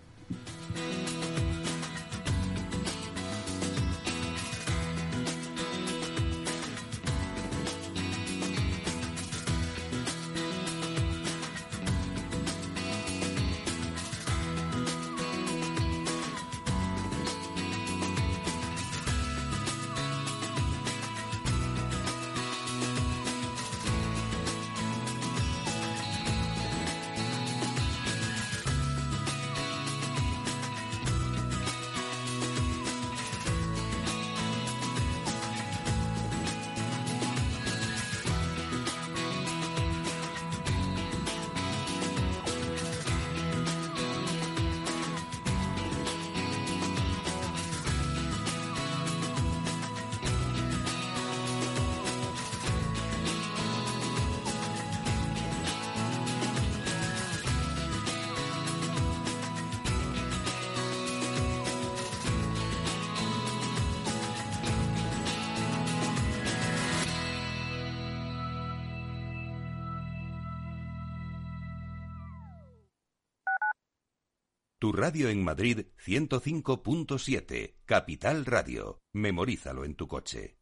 Tu 74.84 74.92
radio 74.92 75.30
en 75.30 75.42
Madrid 75.42 75.86
105.7, 76.06 77.76
Capital 77.86 78.46
Radio. 78.46 79.00
Memorízalo 79.14 79.86
en 79.86 79.96
tu 79.96 80.10
coche. 80.10 80.58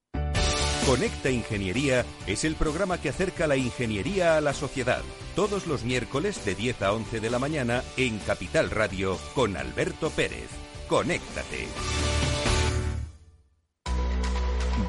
Conecta 0.85 1.31
Ingeniería 1.31 2.05
es 2.27 2.43
el 2.43 2.53
programa 2.53 3.01
que 3.01 3.09
acerca 3.09 3.47
la 3.47 3.57
ingeniería 3.57 4.37
a 4.37 4.41
la 4.41 4.53
sociedad. 4.53 5.01
Todos 5.35 5.65
los 5.65 5.83
miércoles 5.83 6.45
de 6.45 6.53
10 6.53 6.83
a 6.83 6.93
11 6.93 7.19
de 7.19 7.29
la 7.31 7.39
mañana 7.39 7.81
en 7.97 8.19
Capital 8.19 8.69
Radio 8.69 9.17
con 9.33 9.57
Alberto 9.57 10.11
Pérez. 10.11 10.51
Conéctate. 10.87 11.65